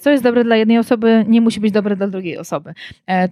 co 0.00 0.10
jest 0.10 0.22
dobre 0.22 0.44
dla 0.44 0.56
jednej 0.56 0.78
osoby, 0.78 1.24
nie 1.28 1.40
musi 1.40 1.60
być 1.60 1.72
dobre 1.72 1.96
dla 1.96 2.06
drugiej 2.06 2.38
osoby. 2.38 2.74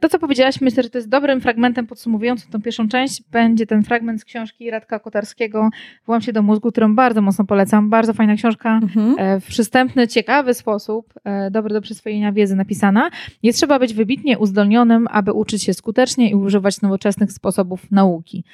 To, 0.01 0.09
co 0.09 0.19
powiedziałaś, 0.19 0.61
myślę, 0.61 0.83
że 0.83 0.91
to 0.91 0.99
jest 0.99 1.09
dobrym 1.31 1.41
fragmentem 1.41 1.87
podsumowującym 1.87 2.51
tą 2.51 2.63
pierwszą 2.63 2.89
część. 2.89 3.23
Będzie 3.23 3.67
ten 3.67 3.83
fragment 3.83 4.21
z 4.21 4.25
książki 4.25 4.71
Radka 4.71 4.99
Kotarskiego 4.99 5.71
Włam 6.07 6.21
się 6.21 6.33
do 6.33 6.43
mózgu, 6.43 6.71
którą 6.71 6.95
bardzo 6.95 7.23
mocno 7.23 7.45
polecam. 7.45 7.91
Bardzo 7.91 8.15
fajna 8.15 8.37
książka 8.37 8.81
mhm. 8.83 9.15
E, 9.19 9.41
w 9.41 9.47
przystępny, 9.47 10.09
ciekawy 10.09 10.55
sposób, 10.55 11.15
e, 11.25 11.51
dobry 11.51 11.75
do 11.75 11.81
przyswojenia 11.81 12.33
wiedzy 12.33 12.57
napisana. 12.57 13.11
Nie 13.43 13.53
trzeba 13.53 13.79
być 13.79 13.95
wybitnie 13.95 14.39
uzdolnionym, 14.39 15.07
aby 15.11 15.33
uczyć 15.33 15.63
się 15.63 15.75
skutecznie 15.75 16.31
i 16.31 16.35
używać 16.35 16.81
nowoczesnych 16.81 17.33
sposobów 17.33 17.91
nauki. 17.91 18.45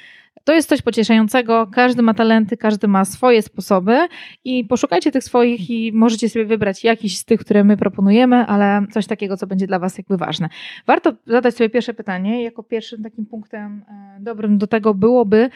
To 0.43 0.53
jest 0.53 0.69
coś 0.69 0.81
pocieszającego. 0.81 1.67
Każdy 1.73 2.01
ma 2.01 2.13
talenty, 2.13 2.57
każdy 2.57 2.87
ma 2.87 3.05
swoje 3.05 3.41
sposoby 3.41 3.97
i 4.43 4.65
poszukajcie 4.65 5.11
tych 5.11 5.23
swoich 5.23 5.69
i 5.69 5.91
możecie 5.93 6.29
sobie 6.29 6.45
wybrać 6.45 6.83
jakiś 6.83 7.17
z 7.17 7.25
tych, 7.25 7.39
które 7.39 7.63
my 7.63 7.77
proponujemy, 7.77 8.35
ale 8.35 8.85
coś 8.91 9.07
takiego, 9.07 9.37
co 9.37 9.47
będzie 9.47 9.67
dla 9.67 9.79
Was 9.79 9.97
jakby 9.97 10.17
ważne. 10.17 10.49
Warto 10.87 11.13
zadać 11.25 11.55
sobie 11.55 11.69
pierwsze 11.69 11.93
pytanie. 11.93 12.43
Jako 12.43 12.63
pierwszym 12.63 13.03
takim 13.03 13.25
punktem 13.25 13.85
e, 13.89 14.17
dobrym 14.19 14.57
do 14.57 14.67
tego 14.67 14.93
byłoby, 14.93 15.49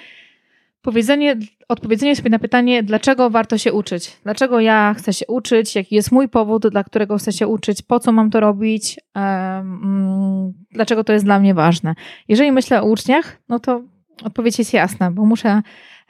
Powiedzenie, 0.81 1.37
odpowiedzenie 1.67 2.15
sobie 2.15 2.29
na 2.29 2.39
pytanie, 2.39 2.83
dlaczego 2.83 3.29
warto 3.29 3.57
się 3.57 3.73
uczyć, 3.73 4.17
dlaczego 4.23 4.59
ja 4.59 4.95
chcę 4.97 5.13
się 5.13 5.27
uczyć, 5.27 5.75
jaki 5.75 5.95
jest 5.95 6.11
mój 6.11 6.29
powód, 6.29 6.67
dla 6.67 6.83
którego 6.83 7.17
chcę 7.17 7.31
się 7.31 7.47
uczyć, 7.47 7.81
po 7.81 7.99
co 7.99 8.11
mam 8.11 8.29
to 8.29 8.39
robić, 8.39 8.99
um, 9.15 10.53
dlaczego 10.71 11.03
to 11.03 11.13
jest 11.13 11.25
dla 11.25 11.39
mnie 11.39 11.53
ważne. 11.53 11.95
Jeżeli 12.27 12.51
myślę 12.51 12.81
o 12.81 12.85
uczniach, 12.85 13.37
no 13.49 13.59
to 13.59 13.81
odpowiedź 14.23 14.59
jest 14.59 14.73
jasna, 14.73 15.11
bo 15.11 15.25
muszę 15.25 15.61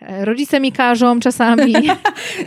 E, 0.01 0.25
rodzice 0.25 0.59
mi 0.59 0.71
każą 0.71 1.19
czasami, 1.19 1.73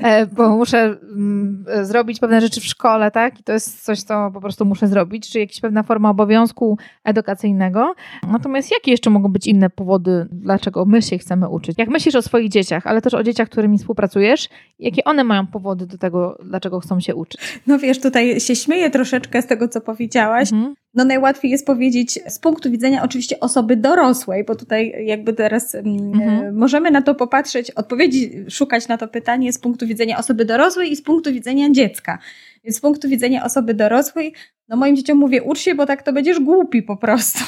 e, 0.02 0.26
bo 0.26 0.56
muszę 0.56 0.96
mm, 1.12 1.64
zrobić 1.82 2.20
pewne 2.20 2.40
rzeczy 2.40 2.60
w 2.60 2.64
szkole, 2.64 3.10
tak? 3.10 3.40
I 3.40 3.42
to 3.42 3.52
jest 3.52 3.84
coś, 3.84 4.02
co 4.02 4.30
po 4.34 4.40
prostu 4.40 4.64
muszę 4.64 4.88
zrobić, 4.88 5.30
czy 5.30 5.40
jakaś 5.40 5.60
pewna 5.60 5.82
forma 5.82 6.10
obowiązku 6.10 6.78
edukacyjnego. 7.04 7.94
Natomiast 8.32 8.70
jakie 8.70 8.90
jeszcze 8.90 9.10
mogą 9.10 9.28
być 9.28 9.46
inne 9.46 9.70
powody, 9.70 10.26
dlaczego 10.32 10.84
my 10.84 11.02
się 11.02 11.18
chcemy 11.18 11.48
uczyć? 11.48 11.78
Jak 11.78 11.88
myślisz 11.88 12.14
o 12.14 12.22
swoich 12.22 12.48
dzieciach, 12.48 12.86
ale 12.86 13.02
też 13.02 13.14
o 13.14 13.22
dzieciach, 13.22 13.48
którymi 13.48 13.78
współpracujesz, 13.78 14.48
jakie 14.78 15.04
one 15.04 15.24
mają 15.24 15.46
powody 15.46 15.86
do 15.86 15.98
tego, 15.98 16.38
dlaczego 16.44 16.80
chcą 16.80 17.00
się 17.00 17.14
uczyć? 17.14 17.60
No 17.66 17.78
wiesz, 17.78 18.00
tutaj 18.00 18.40
się 18.40 18.56
śmieję 18.56 18.90
troszeczkę 18.90 19.42
z 19.42 19.46
tego, 19.46 19.68
co 19.68 19.80
powiedziałaś, 19.80 20.52
mhm 20.52 20.74
no 20.94 21.04
najłatwiej 21.04 21.50
jest 21.50 21.66
powiedzieć 21.66 22.18
z 22.28 22.38
punktu 22.38 22.70
widzenia 22.70 23.02
oczywiście 23.02 23.40
osoby 23.40 23.76
dorosłej, 23.76 24.44
bo 24.44 24.54
tutaj 24.54 25.06
jakby 25.06 25.32
teraz 25.32 25.74
mm, 25.74 25.96
mhm. 25.96 26.46
E, 26.46 26.52
możemy 26.52 26.90
na 26.90 27.02
to 27.02 27.14
popatrzeć, 27.14 27.70
odpowiedzi 27.70 28.44
szukać 28.50 28.88
na 28.88 28.98
to 28.98 29.08
pytanie 29.08 29.52
z 29.52 29.58
punktu 29.58 29.86
widzenia 29.86 30.18
osoby 30.18 30.44
dorosłej 30.44 30.92
i 30.92 30.96
z 30.96 31.02
punktu 31.02 31.32
widzenia 31.32 31.70
dziecka. 31.70 32.18
Więc 32.64 32.76
z 32.76 32.80
punktu 32.80 33.08
widzenia 33.08 33.44
osoby 33.44 33.74
dorosłej, 33.74 34.32
no 34.68 34.76
moim 34.76 34.96
dzieciom 34.96 35.18
mówię, 35.18 35.42
ucz 35.42 35.58
się, 35.58 35.74
bo 35.74 35.86
tak 35.86 36.02
to 36.02 36.12
będziesz 36.12 36.40
głupi 36.40 36.82
po 36.82 36.96
prostu. 36.96 37.44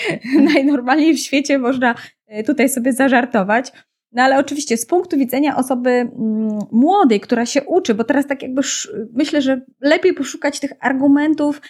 Najnormalniej 0.54 1.14
w 1.14 1.18
świecie 1.18 1.58
można 1.58 1.94
e, 2.26 2.42
tutaj 2.42 2.68
sobie 2.68 2.92
zażartować. 2.92 3.72
No 4.12 4.22
ale 4.22 4.38
oczywiście 4.38 4.76
z 4.76 4.86
punktu 4.86 5.16
widzenia 5.16 5.56
osoby 5.56 5.90
mm, 5.90 6.58
młodej, 6.72 7.20
która 7.20 7.46
się 7.46 7.64
uczy, 7.64 7.94
bo 7.94 8.04
teraz 8.04 8.26
tak 8.26 8.42
jakby 8.42 8.62
myślę, 9.12 9.42
że 9.42 9.60
lepiej 9.80 10.14
poszukać 10.14 10.60
tych 10.60 10.72
argumentów, 10.80 11.60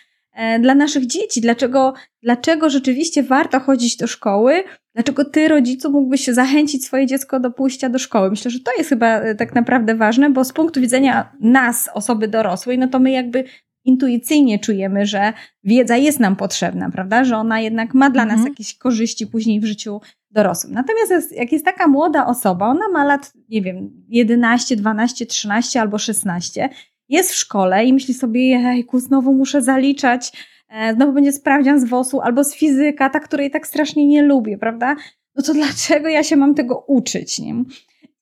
dla 0.61 0.75
naszych 0.75 1.06
dzieci. 1.06 1.40
Dlaczego, 1.40 1.94
dlaczego 2.23 2.70
rzeczywiście 2.70 3.23
warto 3.23 3.61
chodzić 3.61 3.97
do 3.97 4.06
szkoły? 4.06 4.62
Dlaczego 4.94 5.25
ty, 5.25 5.49
rodzicu, 5.49 5.90
mógłbyś 5.90 6.26
zachęcić 6.26 6.85
swoje 6.85 7.06
dziecko 7.06 7.40
do 7.40 7.50
pójścia 7.50 7.88
do 7.88 7.99
szkoły? 7.99 8.30
Myślę, 8.30 8.50
że 8.50 8.61
to 8.61 8.70
jest 8.78 8.88
chyba 8.88 9.20
e, 9.20 9.35
tak 9.35 9.54
naprawdę 9.54 9.94
ważne, 9.94 10.30
bo 10.30 10.44
z 10.44 10.52
punktu 10.52 10.80
widzenia 10.80 11.32
nas, 11.40 11.90
osoby 11.94 12.28
dorosłej, 12.28 12.78
no 12.78 12.88
to 12.88 12.99
my 12.99 13.11
jakby 13.11 13.44
intuicyjnie 13.85 14.58
czujemy, 14.58 15.06
że 15.06 15.32
wiedza 15.64 15.97
jest 15.97 16.20
nam 16.20 16.37
potrzebna, 16.37 16.90
prawda? 16.90 17.25
Że 17.25 17.37
ona 17.37 17.61
jednak 17.61 17.94
ma 17.94 18.11
dla 18.11 18.23
mhm. 18.23 18.40
nas 18.40 18.49
jakieś 18.49 18.78
korzyści 18.78 19.26
później 19.26 19.61
w 19.61 19.64
życiu 19.64 20.00
dorosłym. 20.30 20.73
Natomiast 20.73 21.32
jak 21.32 21.52
jest 21.52 21.64
taka 21.64 21.88
młoda 21.88 22.26
osoba, 22.26 22.66
ona 22.66 22.88
ma 22.88 23.04
lat, 23.04 23.32
nie 23.49 23.62
wiem, 23.62 24.04
11, 24.08 24.76
12, 24.76 25.26
13 25.26 25.80
albo 25.80 25.99
16 25.99 26.68
jest 27.09 27.31
w 27.31 27.35
szkole 27.35 27.85
i 27.85 27.93
myśli 27.93 28.15
sobie, 28.15 28.49
jejku, 28.49 29.00
znowu 29.00 29.35
muszę 29.35 29.62
zaliczać, 29.62 30.33
e, 30.69 30.95
znowu 30.95 31.12
będzie 31.12 31.33
sprawdzian 31.33 31.81
z 31.81 31.85
WOS-u 31.85 32.21
albo 32.21 32.45
z 32.45 32.55
fizyka, 32.55 33.11
ta, 33.11 33.21
której 33.21 33.50
tak 33.50 33.67
strasznie 33.67 34.07
nie 34.07 34.23
lubię, 34.23 34.59
prawda? 34.59 34.97
No 35.35 35.43
to 35.43 35.55
dlaczego 35.55 36.09
ja 36.09 36.23
się 36.23 36.37
mam 36.37 36.55
tego 36.55 36.85
uczyć, 36.87 37.38
nie? 37.38 37.65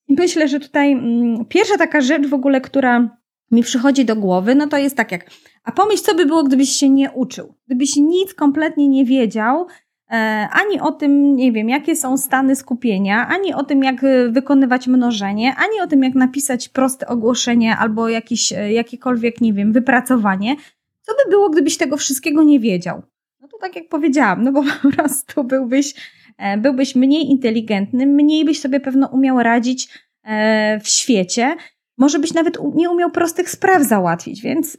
Myślę, 0.09 0.49
że 0.49 0.61
tutaj 0.61 0.93
mm, 0.93 1.45
pierwsza 1.45 1.79
taka 1.79 2.01
rzecz 2.01 2.27
w 2.27 2.35
ogóle, 2.35 2.61
która 2.61 3.19
mi 3.51 3.63
przychodzi 3.63 4.05
do 4.05 4.17
głowy, 4.17 4.55
no 4.55 4.67
to 4.67 4.79
jest 4.79 4.97
tak 4.97 5.13
jak, 5.13 5.31
a 5.65 5.73
pomyśl, 5.73 6.03
co 6.03 6.15
by 6.15 6.27
było, 6.27 6.43
gdybyś 6.45 6.71
się 6.71 6.89
nie 6.89 7.11
uczył, 7.11 7.55
gdybyś 7.67 7.97
nic 7.97 8.35
kompletnie 8.35 8.89
nie 8.89 9.05
wiedział, 9.05 9.67
ani 10.53 10.81
o 10.81 10.93
tym, 10.93 11.37
nie 11.37 11.53
wiem, 11.53 11.69
jakie 11.69 11.97
są 11.97 12.17
stany 12.17 12.57
skupienia, 12.57 13.29
ani 13.29 13.55
o 13.55 13.65
tym, 13.65 13.85
jak 13.85 14.05
e, 14.05 14.29
wykonywać 14.29 14.87
mnożenie, 14.87 15.55
ani 15.57 15.81
o 15.81 15.87
tym, 15.87 16.03
jak 16.03 16.15
napisać 16.15 16.69
proste 16.69 17.07
ogłoszenie 17.07 17.77
albo 17.77 18.09
jakieś, 18.09 18.53
e, 18.53 18.73
jakiekolwiek, 18.73 19.41
nie 19.41 19.53
wiem, 19.53 19.73
wypracowanie. 19.73 20.57
Co 21.01 21.13
by 21.13 21.31
było, 21.31 21.51
gdybyś 21.51 21.77
tego 21.77 21.97
wszystkiego 21.97 22.43
nie 22.43 22.61
wiedział? 22.61 23.03
No 23.41 23.49
to 23.49 23.59
tak 23.59 23.77
jak 23.77 23.89
powiedziałam, 23.89 24.43
no 24.43 24.53
bo 24.53 24.63
po 24.83 24.91
prostu 24.91 25.45
byłbyś, 25.45 25.95
byłbyś 26.59 26.95
mniej 26.95 27.31
inteligentny, 27.31 28.07
mniej 28.07 28.45
byś 28.45 28.61
sobie 28.61 28.81
pewno 28.81 29.07
umiał 29.07 29.43
radzić 29.43 30.07
w 30.83 30.89
świecie, 30.89 31.57
może 31.99 32.19
byś 32.19 32.35
nawet 32.35 32.59
nie 32.75 32.91
umiał 32.91 33.11
prostych 33.11 33.51
spraw 33.51 33.83
załatwić, 33.83 34.43
więc 34.43 34.79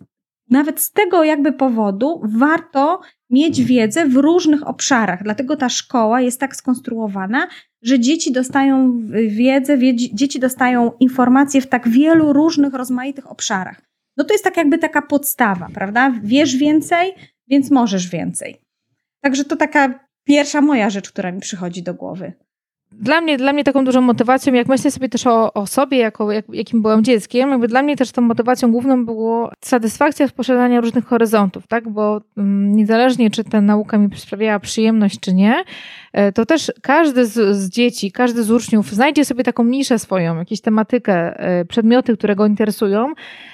nawet 0.50 0.82
z 0.82 0.92
tego 0.92 1.24
jakby 1.24 1.54
powodu 1.54 2.22
warto 2.24 3.02
mieć 3.30 3.64
wiedzę 3.64 4.06
w 4.06 4.16
różnych 4.16 4.68
obszarach. 4.68 5.24
Dlatego 5.24 5.56
ta 5.56 5.70
szkoła 5.70 6.22
jest 6.22 6.40
tak 6.40 6.56
skonstruowana, 6.56 7.48
że 7.82 8.00
dzieci 8.00 8.32
dostają 8.32 9.02
wiedzę, 9.28 9.78
dzieci 10.14 10.40
dostają 10.40 10.92
informacje 11.00 11.62
w 11.62 11.68
tak 11.68 11.90
wielu 11.90 12.34
różnych, 12.34 12.74
rozmaitych 12.74 13.32
obszarach. 13.32 13.82
no 14.18 14.24
to 14.24 14.34
jest 14.34 14.44
tak 14.44 14.58
jakby 14.58 14.78
taka 14.78 15.02
podstawa, 15.02 15.68
prawda? 15.74 16.14
Wiesz 16.24 16.56
więcej, 16.56 17.14
więc 17.48 17.72
możesz 17.72 18.10
więcej. 18.10 18.62
Także 19.22 19.46
to 19.46 19.56
taka 19.56 20.08
pierwsza 20.24 20.62
moja 20.62 20.90
rzecz, 20.90 21.12
która 21.12 21.32
mi 21.32 21.40
przychodzi 21.40 21.84
do 21.84 21.94
głowy 21.94 22.34
dla 22.92 23.22
mnie, 23.22 23.38
dla 23.38 23.54
mnie 23.54 23.64
taką 23.64 23.86
dużą 23.86 24.02
motywacją, 24.02 24.54
jak 24.54 24.68
myślę 24.68 24.92
sobie 24.92 25.10
też 25.10 25.28
o, 25.28 25.54
o 25.54 25.68
sobie, 25.68 25.98
jako, 25.98 26.32
jak, 26.32 26.46
jakim 26.54 26.82
byłam 26.82 27.04
dzieckiem, 27.04 27.50
jakby 27.50 27.68
dla 27.68 27.82
mnie 27.82 27.96
też 27.96 28.12
tą 28.12 28.22
motywacją 28.22 28.72
główną 28.72 29.06
było 29.06 29.52
satysfakcja 29.62 30.28
w 30.28 30.34
posiadaniu 30.34 30.82
różnych 30.82 31.06
horyzontów, 31.06 31.68
tak? 31.68 31.90
Bo 31.90 32.22
mm, 32.38 32.76
niezależnie, 32.76 33.32
czy 33.32 33.44
ta 33.44 33.62
nauka 33.62 33.98
mi 33.98 34.10
sprawiała 34.16 34.60
przyjemność, 34.60 35.20
czy 35.20 35.34
nie, 35.34 35.64
e, 36.14 36.32
to 36.32 36.46
też 36.46 36.72
każdy 36.82 37.26
z, 37.26 37.58
z, 37.58 37.70
dzieci, 37.70 38.12
każdy 38.12 38.44
z 38.44 38.52
uczniów 38.52 38.92
znajdzie 38.92 39.26
sobie 39.26 39.44
taką 39.44 39.64
niszę 39.64 40.00
swoją, 40.00 40.38
jakąś 40.38 40.62
tematykę, 40.62 41.40
e, 41.40 41.66
przedmioty, 41.66 42.18
które 42.18 42.36
go 42.36 42.46
interesują 42.46 43.14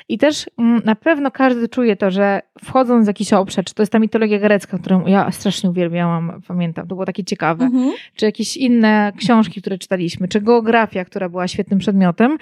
i 0.09 0.17
też 0.17 0.49
mm, 0.57 0.81
na 0.85 0.95
pewno 0.95 1.31
każdy 1.31 1.69
czuje 1.69 1.95
to, 1.95 2.11
że 2.11 2.41
wchodząc 2.63 3.05
w 3.05 3.07
jakiś 3.07 3.33
obszar, 3.33 3.65
czy 3.65 3.73
to 3.73 3.81
jest 3.81 3.91
ta 3.91 3.99
mitologia 3.99 4.39
grecka, 4.39 4.77
którą 4.77 5.05
ja 5.05 5.31
strasznie 5.31 5.69
uwielbiałam, 5.69 6.41
pamiętam, 6.47 6.87
to 6.87 6.95
było 6.95 7.05
takie 7.05 7.23
ciekawe, 7.23 7.65
mhm. 7.65 7.91
czy 8.15 8.25
jakieś 8.25 8.57
inne 8.57 9.11
książki, 9.23 9.61
które 9.61 9.77
czytaliśmy, 9.77 10.27
czy 10.27 10.41
geografia, 10.41 11.05
która 11.05 11.29
była 11.29 11.47
świetnym 11.47 11.79
przedmiotem, 11.79 12.37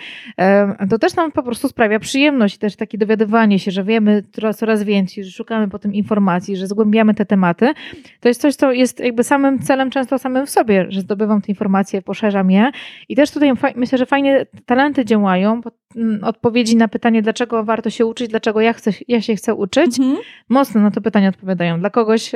to 0.89 0.99
też 0.99 1.15
nam 1.15 1.31
po 1.31 1.43
prostu 1.43 1.67
sprawia 1.67 1.99
przyjemność 1.99 2.55
i 2.55 2.59
też 2.59 2.75
takie 2.75 2.97
dowiadywanie 2.97 3.59
się, 3.59 3.71
że 3.71 3.83
wiemy 3.83 4.23
coraz 4.55 4.83
więcej, 4.83 5.23
że 5.23 5.31
szukamy 5.31 5.67
potem 5.69 5.93
informacji, 5.93 6.55
że 6.55 6.67
zgłębiamy 6.67 7.13
te 7.13 7.25
tematy. 7.25 7.73
To 8.19 8.27
jest 8.27 8.41
coś, 8.41 8.55
co 8.55 8.71
jest 8.71 8.99
jakby 8.99 9.23
samym 9.23 9.59
celem 9.59 9.89
często 9.89 10.19
samym 10.19 10.45
w 10.45 10.49
sobie, 10.49 10.85
że 10.89 11.01
zdobywam 11.01 11.41
te 11.41 11.47
informacje, 11.47 12.01
poszerzam 12.01 12.51
je 12.51 12.71
i 13.09 13.15
też 13.15 13.31
tutaj 13.31 13.53
myślę, 13.75 13.97
że 13.97 14.05
fajnie 14.05 14.45
talenty 14.65 15.05
działają, 15.05 15.61
Mm, 15.95 16.23
odpowiedzi 16.23 16.75
na 16.75 16.87
pytanie, 16.87 17.21
dlaczego 17.21 17.63
warto 17.63 17.89
się 17.89 18.05
uczyć, 18.05 18.27
dlaczego 18.27 18.61
ja, 18.61 18.73
chcę, 18.73 18.91
ja 19.07 19.21
się 19.21 19.35
chcę 19.35 19.55
uczyć, 19.55 19.99
mhm. 19.99 20.17
mocno 20.49 20.81
na 20.81 20.91
to 20.91 21.01
pytanie 21.01 21.29
odpowiadają. 21.29 21.79
Dla 21.79 21.89
kogoś 21.89 22.31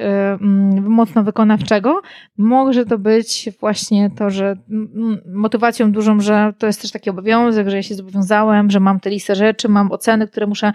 mocno 0.82 1.24
wykonawczego 1.24 2.02
może 2.38 2.86
to 2.86 2.98
być 2.98 3.50
właśnie 3.60 4.10
to, 4.18 4.30
że 4.36 4.58
motywacją 5.26 5.92
dużą, 5.92 6.20
że 6.20 6.54
to 6.58 6.68
jest 6.68 6.82
też 6.82 6.92
taki 6.92 7.10
obowiązek, 7.10 7.70
że 7.70 7.76
ja 7.76 7.84
się 7.84 7.96
zobowiązałem, 7.96 8.72
że 8.72 8.80
mam 8.80 9.00
tę 9.00 9.10
listę 9.10 9.36
rzeczy, 9.36 9.70
mam 9.70 9.92
oceny, 9.92 10.28
które 10.28 10.48
muszę 10.48 10.74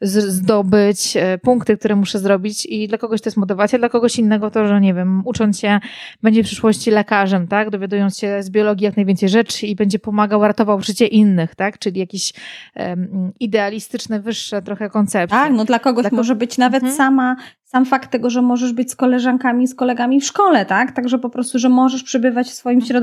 zdobyć, 0.00 1.16
y, 1.16 1.38
punkty, 1.38 1.76
które 1.76 1.96
muszę 1.96 2.18
zrobić 2.18 2.66
i 2.66 2.88
dla 2.88 2.98
kogoś 2.98 3.20
to 3.20 3.28
jest 3.28 3.36
motywacja, 3.36 3.78
dla 3.78 3.88
kogoś 3.88 4.18
innego 4.18 4.50
to, 4.50 4.66
że 4.66 4.80
nie 4.80 4.94
wiem, 4.94 5.22
ucząc 5.24 5.58
się 5.60 5.80
będzie 6.22 6.42
w 6.42 6.46
przyszłości 6.46 6.90
lekarzem, 6.90 7.48
tak, 7.48 7.70
dowiadując 7.70 8.18
się 8.18 8.42
z 8.42 8.50
biologii 8.50 8.84
jak 8.84 8.96
najwięcej 8.96 9.28
rzeczy 9.28 9.66
i 9.66 9.76
będzie 9.76 9.98
pomagał, 9.98 10.42
ratował 10.42 10.82
życie 10.82 11.06
innych, 11.06 11.54
tak, 11.54 11.78
czyli 11.78 12.00
jakiś 12.00 12.18
jakieś 12.18 12.32
um, 12.76 13.32
idealistyczne, 13.40 14.20
wyższe 14.20 14.62
trochę 14.62 14.90
koncepcje. 14.90 15.38
Tak, 15.38 15.52
no 15.52 15.64
dla 15.64 15.78
kogoś 15.78 16.02
dla 16.02 16.16
może 16.16 16.34
być 16.34 16.58
nawet 16.58 16.82
mhm. 16.82 16.96
sama, 16.96 17.36
sam 17.64 17.84
fakt 17.84 18.10
tego, 18.10 18.30
że 18.30 18.42
możesz 18.42 18.72
być 18.72 18.90
z 18.90 18.96
koleżankami, 18.96 19.68
z 19.68 19.74
kolegami 19.74 20.20
w 20.20 20.24
szkole, 20.24 20.66
tak? 20.66 20.92
Także 20.92 21.18
po 21.18 21.30
prostu, 21.30 21.58
że 21.58 21.68
możesz 21.68 22.02
przebywać 22.02 22.46
w 22.46 22.54
swoim 22.54 22.80
środowisku 22.80 22.97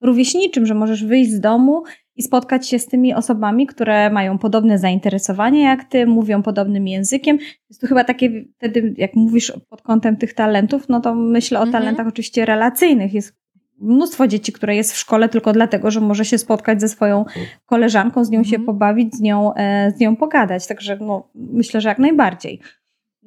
rówieśniczym, 0.00 0.66
że 0.66 0.74
możesz 0.74 1.04
wyjść 1.04 1.30
z 1.30 1.40
domu 1.40 1.82
i 2.16 2.22
spotkać 2.22 2.68
się 2.68 2.78
z 2.78 2.86
tymi 2.86 3.14
osobami, 3.14 3.66
które 3.66 4.10
mają 4.10 4.38
podobne 4.38 4.78
zainteresowania 4.78 5.70
jak 5.70 5.84
ty, 5.84 6.06
mówią 6.06 6.42
podobnym 6.42 6.88
językiem. 6.88 7.38
Jest 7.68 7.80
to 7.80 7.86
chyba 7.86 8.04
takie, 8.04 8.44
wtedy 8.56 8.94
jak 8.96 9.14
mówisz 9.14 9.52
pod 9.68 9.82
kątem 9.82 10.16
tych 10.16 10.34
talentów, 10.34 10.88
no 10.88 11.00
to 11.00 11.14
myślę 11.14 11.58
o 11.58 11.62
mhm. 11.62 11.82
talentach 11.82 12.06
oczywiście 12.06 12.44
relacyjnych. 12.44 13.14
Jest 13.14 13.36
mnóstwo 13.80 14.26
dzieci, 14.26 14.52
które 14.52 14.76
jest 14.76 14.92
w 14.92 14.96
szkole 14.96 15.28
tylko 15.28 15.52
dlatego, 15.52 15.90
że 15.90 16.00
może 16.00 16.24
się 16.24 16.38
spotkać 16.38 16.80
ze 16.80 16.88
swoją 16.88 17.24
koleżanką, 17.66 18.24
z 18.24 18.30
nią 18.30 18.44
się 18.44 18.56
mhm. 18.56 18.66
pobawić, 18.66 19.14
z 19.14 19.20
nią, 19.20 19.54
e, 19.54 19.92
z 19.96 20.00
nią 20.00 20.16
pogadać. 20.16 20.66
Także 20.66 20.98
no, 21.00 21.28
myślę, 21.34 21.80
że 21.80 21.88
jak 21.88 21.98
najbardziej. 21.98 22.60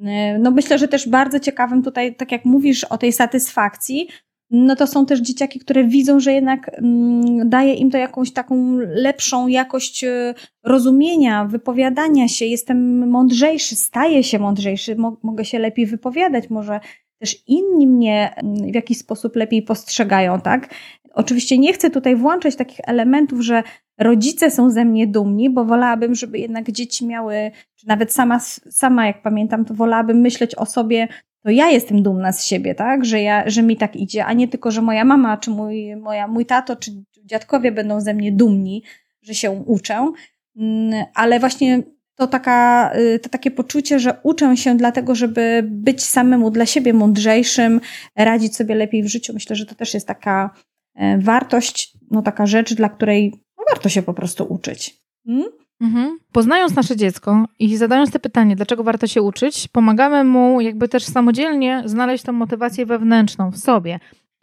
E, 0.02 0.40
no 0.40 0.52
myślę, 0.52 0.78
że 0.78 0.88
też 0.88 1.10
bardzo 1.10 1.40
ciekawym 1.40 1.84
tutaj, 1.84 2.16
tak 2.16 2.32
jak 2.32 2.46
mówisz 2.46 2.84
o 2.84 2.98
tej 2.98 3.14
satysfakcji, 3.14 4.08
no 4.50 4.76
to 4.76 4.88
są 4.88 5.06
też 5.06 5.20
dzieciaki, 5.20 5.60
które 5.60 5.84
widzą, 5.84 6.20
że 6.20 6.34
jednak 6.34 6.72
mm, 6.74 7.50
daje 7.50 7.74
im 7.74 7.92
to 7.92 7.98
jakąś 7.98 8.32
taką 8.32 8.78
lepszą 8.78 9.48
jakość 9.48 10.04
e, 10.04 10.34
rozumienia, 10.64 11.46
wypowiadania 11.46 12.28
się. 12.28 12.46
Jestem 12.46 13.10
mądrzejszy, 13.10 13.76
staję 13.76 14.24
się 14.24 14.40
mądrzejszy, 14.40 14.96
mogę 15.24 15.46
się 15.46 15.60
lepiej 15.60 15.86
wypowiadać, 15.86 16.50
może 16.50 16.80
też 17.20 17.36
inni 17.48 17.88
mnie 17.88 18.36
mm, 18.36 18.72
w 18.72 18.76
jakiś 18.76 18.98
sposób 18.98 19.36
lepiej 19.36 19.62
postrzegają, 19.62 20.42
tak? 20.42 20.74
Oczywiście 21.14 21.58
nie 21.58 21.74
chcę 21.74 21.90
tutaj 21.90 22.16
włączać 22.16 22.56
takich 22.56 22.80
elementów, 22.84 23.42
że 23.42 23.64
rodzice 23.98 24.52
są 24.52 24.70
ze 24.70 24.86
mnie 24.86 25.08
dumni, 25.08 25.50
bo 25.50 25.66
wolałabym, 25.66 26.16
żeby 26.16 26.40
jednak 26.40 26.72
dzieci 26.72 27.06
miały, 27.06 27.52
czy 27.76 27.88
nawet 27.88 28.14
sama, 28.14 28.40
sama 28.70 29.08
jak 29.08 29.22
pamiętam, 29.22 29.66
to 29.66 29.74
wolałabym 29.74 30.18
myśleć 30.18 30.56
o 30.56 30.66
sobie, 30.66 31.08
to 31.44 31.50
ja 31.50 31.70
jestem 31.70 32.04
dumna 32.04 32.32
z 32.32 32.46
siebie, 32.46 32.76
tak? 32.76 33.06
Że, 33.06 33.22
ja, 33.22 33.50
że 33.50 33.64
mi 33.64 33.78
tak 33.78 33.96
idzie, 33.96 34.26
a 34.26 34.34
nie 34.34 34.48
tylko, 34.48 34.72
że 34.72 34.82
moja 34.82 35.06
mama, 35.06 35.38
czy 35.38 35.52
mój, 35.52 35.96
moja, 35.96 36.28
mój 36.28 36.46
tato, 36.46 36.76
czy 36.76 36.92
dziadkowie 37.26 37.72
będą 37.72 38.02
ze 38.02 38.14
mnie 38.14 38.32
dumni, 38.32 38.84
że 39.22 39.34
się 39.34 39.52
uczę. 39.52 40.12
Mm, 40.58 41.06
ale 41.14 41.40
właśnie 41.40 41.84
to, 42.16 42.28
taka, 42.28 42.92
y, 42.98 43.20
to 43.20 43.30
takie 43.30 43.52
poczucie, 43.52 44.00
że 44.00 44.20
uczę 44.24 44.58
się 44.58 44.78
dlatego, 44.78 45.16
żeby 45.16 45.64
być 45.64 46.04
samemu 46.04 46.52
dla 46.52 46.66
siebie 46.66 46.94
mądrzejszym, 46.94 47.82
radzić 48.16 48.56
sobie 48.56 48.76
lepiej 48.76 49.04
w 49.04 49.08
życiu. 49.08 49.34
Myślę, 49.34 49.56
że 49.56 49.66
to 49.66 49.76
też 49.76 49.94
jest 49.94 50.08
taka 50.08 50.54
e, 50.96 51.18
wartość, 51.18 51.98
no 52.12 52.22
taka 52.22 52.46
rzecz, 52.46 52.74
dla 52.74 52.90
której 52.90 53.34
warto 53.70 53.90
się 53.90 54.02
po 54.02 54.14
prostu 54.14 54.54
uczyć. 54.54 55.04
Hmm? 55.26 55.48
Mhm. 55.82 56.18
Poznając 56.32 56.76
nasze 56.76 56.96
dziecko 56.96 57.46
i 57.60 57.78
zadając 57.78 58.12
te 58.12 58.20
pytanie, 58.20 58.56
dlaczego 58.56 58.84
warto 58.84 59.08
się 59.08 59.22
uczyć, 59.22 59.68
pomagamy 59.68 60.24
mu 60.24 60.62
jakby 60.62 60.88
też 60.88 61.04
samodzielnie 61.04 61.84
znaleźć 61.86 62.24
tą 62.24 62.32
motywację 62.32 62.86
wewnętrzną 62.86 63.52
w 63.52 63.58
sobie 63.58 64.00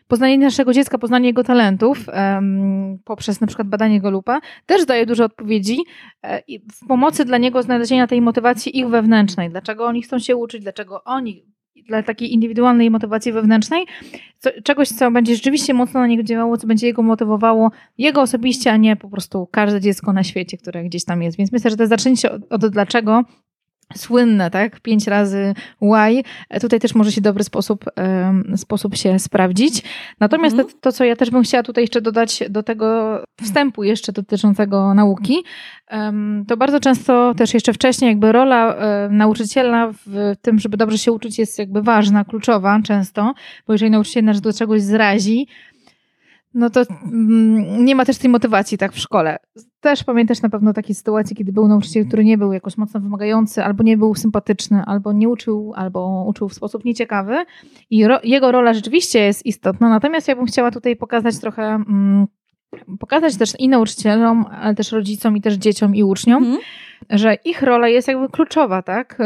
poznanie 0.09 0.39
naszego 0.39 0.73
dziecka, 0.73 0.99
poznanie 0.99 1.29
jego 1.29 1.45
talentów 1.45 1.99
um, 2.09 2.99
poprzez 3.05 3.41
na 3.41 3.47
przykład 3.47 3.69
badanie 3.69 3.95
jego 3.95 4.11
lupa 4.11 4.41
też 4.67 4.85
daje 4.87 5.07
dużo 5.07 5.25
odpowiedzi 5.25 5.79
e, 6.23 6.43
w 6.73 6.87
pomocy 6.89 7.25
dla 7.25 7.39
niego 7.39 7.63
znalezienia 7.63 8.07
tej 8.07 8.21
motywacji 8.21 8.79
ich 8.79 8.89
wewnętrznej. 8.89 9.51
Dlaczego 9.51 9.87
oni 9.87 10.03
chcą 10.03 10.19
się 10.19 10.37
uczyć, 10.37 10.63
dlaczego 10.63 11.05
oni 11.05 11.54
dla 11.89 12.03
takiej 12.03 12.33
indywidualnej 12.33 12.91
motywacji 12.91 13.33
wewnętrznej, 13.33 13.87
co, 14.39 14.51
czegoś, 14.65 14.89
co 14.89 15.11
będzie 15.11 15.35
rzeczywiście 15.35 15.75
mocno 15.75 16.01
na 16.01 16.07
niego 16.07 16.23
działało, 16.23 16.57
co 16.57 16.67
będzie 16.67 16.87
jego 16.87 17.03
motywowało, 17.03 17.71
jego 17.99 18.23
osobiście, 18.23 18.73
a 18.73 18.77
nie 18.77 18.97
po 18.97 19.09
prostu 19.09 19.49
każde 19.51 19.81
dziecko 19.81 20.13
na 20.13 20.23
świecie, 20.23 20.59
które 20.59 20.85
gdzieś 20.85 21.05
tam 21.05 21.23
jest. 21.23 21.39
Więc 21.39 21.53
myślę, 21.53 21.71
że 21.71 21.77
to 21.77 21.87
zaczęcie 21.87 22.33
od, 22.33 22.53
od 22.53 22.67
dlaczego 22.67 23.25
słynne, 23.97 24.51
tak? 24.51 24.81
Pięć 24.81 25.07
razy 25.07 25.55
why. 25.83 26.23
Tutaj 26.61 26.81
też 26.81 26.95
może 26.95 27.13
się 27.13 27.21
dobry 27.21 27.45
sposób, 27.45 27.85
um, 27.97 28.59
sposób 28.59 28.97
się 28.97 29.19
sprawdzić. 29.19 29.83
Natomiast 30.21 30.55
mm. 30.55 30.67
to, 30.67 30.73
to, 30.81 30.93
co 30.93 31.05
ja 31.05 31.17
też 31.17 31.31
bym 31.31 31.43
chciała 31.43 31.63
tutaj 31.63 31.85
jeszcze 31.85 32.01
dodać 32.01 32.43
do 32.51 32.63
tego 32.63 33.19
wstępu 33.43 33.85
jeszcze 33.85 34.13
dotyczącego 34.13 34.95
nauki, 34.95 35.45
um, 35.91 36.45
to 36.49 36.57
bardzo 36.57 36.81
często 36.81 37.35
też 37.35 37.55
jeszcze 37.55 37.73
wcześniej 37.73 38.09
jakby 38.09 38.33
rola 38.33 38.75
um, 38.75 39.17
nauczyciela 39.17 39.93
w 40.07 40.35
tym, 40.43 40.59
żeby 40.59 40.77
dobrze 40.77 40.99
się 40.99 41.13
uczyć 41.13 41.39
jest 41.39 41.59
jakby 41.59 41.83
ważna, 41.83 42.25
kluczowa 42.25 42.81
często, 42.85 43.35
bo 43.67 43.73
jeżeli 43.73 43.91
nauczyciel 43.91 44.25
nas 44.25 44.41
do 44.41 44.53
czegoś 44.53 44.83
zrazi, 44.83 45.47
no 46.55 46.71
to 46.71 46.83
mm, 47.05 47.85
nie 47.85 47.95
ma 47.95 48.05
też 48.05 48.19
tej 48.19 48.31
motywacji 48.31 48.79
tak 48.79 48.93
w 48.93 48.99
szkole. 48.99 49.39
Też 49.81 50.05
pamiętasz 50.05 50.43
na 50.43 50.49
pewno 50.49 50.73
takie 50.73 50.95
sytuacje, 50.95 51.37
kiedy 51.37 51.53
był 51.53 51.69
nauczyciel, 51.69 52.07
który 52.07 52.25
nie 52.25 52.39
był 52.39 52.53
jakoś 52.53 52.77
mocno 52.77 53.01
wymagający, 53.01 53.65
albo 53.65 53.85
nie 53.85 53.97
był 53.97 54.15
sympatyczny, 54.15 54.83
albo 54.87 55.13
nie 55.13 55.29
uczył, 55.29 55.73
albo 55.77 56.25
uczył 56.29 56.49
w 56.49 56.55
sposób 56.55 56.85
nieciekawy. 56.85 57.45
I 57.91 58.07
ro 58.07 58.21
jego 58.25 58.53
rola 58.53 58.75
rzeczywiście 58.75 59.19
jest 59.19 59.47
istotna. 59.47 59.89
Natomiast 59.89 60.29
ja 60.29 60.37
bym 60.37 60.47
chciała 60.47 60.71
tutaj 60.71 60.97
pokazać 60.97 61.39
trochę. 61.39 61.63
Mm, 61.63 62.27
pokazać 62.99 63.37
też 63.37 63.53
i 63.59 63.69
nauczycielom, 63.69 64.45
ale 64.61 64.75
też 64.75 64.93
rodzicom, 64.93 65.37
i 65.37 65.41
też 65.41 65.55
dzieciom, 65.55 65.95
i 65.95 66.03
uczniom, 66.03 66.45
mm. 66.45 66.59
że 67.11 67.35
ich 67.45 67.63
rola 67.63 67.89
jest 67.89 68.09
jakby 68.09 68.29
kluczowa, 68.29 68.83
tak? 68.83 69.19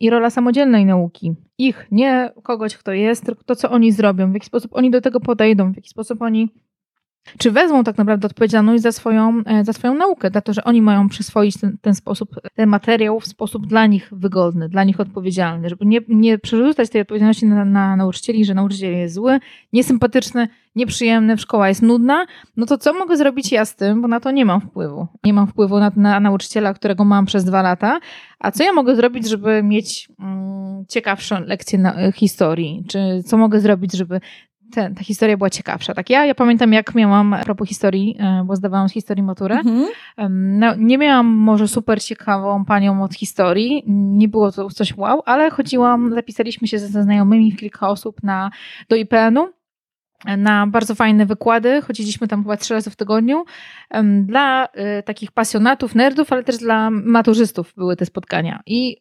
I 0.00 0.10
rola 0.10 0.30
samodzielnej 0.30 0.86
nauki. 0.86 1.34
Ich, 1.58 1.86
nie 1.90 2.32
kogoś, 2.42 2.76
kto 2.76 2.92
jest, 2.92 3.24
tylko 3.24 3.44
to, 3.44 3.56
co 3.56 3.70
oni 3.70 3.92
zrobią, 3.92 4.30
w 4.30 4.34
jaki 4.34 4.46
sposób 4.46 4.70
oni 4.74 4.90
do 4.90 5.00
tego 5.00 5.20
podejdą, 5.20 5.72
w 5.72 5.76
jaki 5.76 5.88
sposób 5.88 6.22
oni 6.22 6.48
czy 7.38 7.50
wezmą 7.50 7.84
tak 7.84 7.98
naprawdę 7.98 8.26
odpowiedzialność 8.26 8.82
za 8.82 8.92
swoją, 8.92 9.42
e, 9.46 9.64
za 9.64 9.72
swoją 9.72 9.94
naukę, 9.94 10.30
za 10.34 10.40
to, 10.40 10.52
że 10.52 10.64
oni 10.64 10.82
mają 10.82 11.08
przyswoić 11.08 11.60
ten, 11.60 11.76
ten 11.80 11.94
sposób, 11.94 12.30
ten 12.54 12.68
materiał 12.68 13.20
w 13.20 13.26
sposób 13.26 13.66
dla 13.66 13.86
nich 13.86 14.08
wygodny, 14.12 14.68
dla 14.68 14.84
nich 14.84 15.00
odpowiedzialny, 15.00 15.68
żeby 15.68 15.86
nie, 15.86 16.00
nie 16.08 16.38
przerzucać 16.38 16.90
tej 16.90 17.00
odpowiedzialności 17.00 17.46
na, 17.46 17.64
na 17.64 17.96
nauczycieli, 17.96 18.44
że 18.44 18.54
nauczyciel 18.54 18.92
jest 18.92 19.14
zły, 19.14 19.38
niesympatyczny, 19.72 20.48
nieprzyjemny, 20.74 21.38
szkoła 21.38 21.68
jest 21.68 21.82
nudna, 21.82 22.26
no 22.56 22.66
to 22.66 22.78
co 22.78 22.92
mogę 22.92 23.16
zrobić 23.16 23.52
ja 23.52 23.64
z 23.64 23.76
tym, 23.76 24.02
bo 24.02 24.08
na 24.08 24.20
to 24.20 24.30
nie 24.30 24.44
mam 24.44 24.60
wpływu. 24.60 25.06
Nie 25.24 25.32
mam 25.32 25.46
wpływu 25.46 25.78
na, 25.78 25.92
na 25.96 26.20
nauczyciela, 26.20 26.74
którego 26.74 27.04
mam 27.04 27.26
przez 27.26 27.44
dwa 27.44 27.62
lata, 27.62 28.00
a 28.38 28.50
co 28.50 28.64
ja 28.64 28.72
mogę 28.72 28.96
zrobić, 28.96 29.28
żeby 29.28 29.62
mieć 29.62 30.08
mm, 30.20 30.84
ciekawszą 30.88 31.40
lekcję 31.40 31.78
na, 31.78 32.12
historii, 32.12 32.84
czy 32.88 33.22
co 33.26 33.36
mogę 33.36 33.60
zrobić, 33.60 33.92
żeby 33.92 34.20
te, 34.70 34.90
ta 34.94 35.04
historia 35.04 35.36
była 35.36 35.50
ciekawsza. 35.50 35.94
Tak 35.94 36.10
ja, 36.10 36.24
ja 36.24 36.34
pamiętam, 36.34 36.72
jak 36.72 36.94
miałam, 36.94 37.34
a 37.34 37.44
propos 37.44 37.68
historii, 37.68 38.16
e, 38.18 38.44
bo 38.44 38.56
zdawałam 38.56 38.88
z 38.88 38.92
historii 38.92 39.22
maturę, 39.22 39.56
mhm. 39.56 39.88
no, 40.58 40.74
nie 40.78 40.98
miałam 40.98 41.26
może 41.26 41.68
super 41.68 42.02
ciekawą 42.02 42.64
panią 42.64 43.02
od 43.04 43.14
historii, 43.14 43.82
nie 43.86 44.28
było 44.28 44.52
to 44.52 44.70
coś 44.70 44.96
wow, 44.96 45.22
ale 45.26 45.50
chodziłam, 45.50 46.14
zapisaliśmy 46.14 46.68
się 46.68 46.78
ze 46.78 47.02
znajomymi, 47.02 47.56
kilka 47.56 47.88
osób 47.88 48.22
na, 48.22 48.50
do 48.88 48.96
IPN-u, 48.96 49.48
na 50.24 50.66
bardzo 50.66 50.94
fajne 50.94 51.26
wykłady. 51.26 51.82
Chodziliśmy 51.82 52.28
tam 52.28 52.42
chyba 52.42 52.56
trzy 52.56 52.74
razy 52.74 52.90
w 52.90 52.96
tygodniu. 52.96 53.44
Dla 54.22 54.66
y, 54.66 55.02
takich 55.02 55.32
pasjonatów, 55.32 55.94
nerdów, 55.94 56.32
ale 56.32 56.44
też 56.44 56.58
dla 56.58 56.90
maturzystów 56.90 57.74
były 57.76 57.96
te 57.96 58.06
spotkania. 58.06 58.60
I 58.66 58.96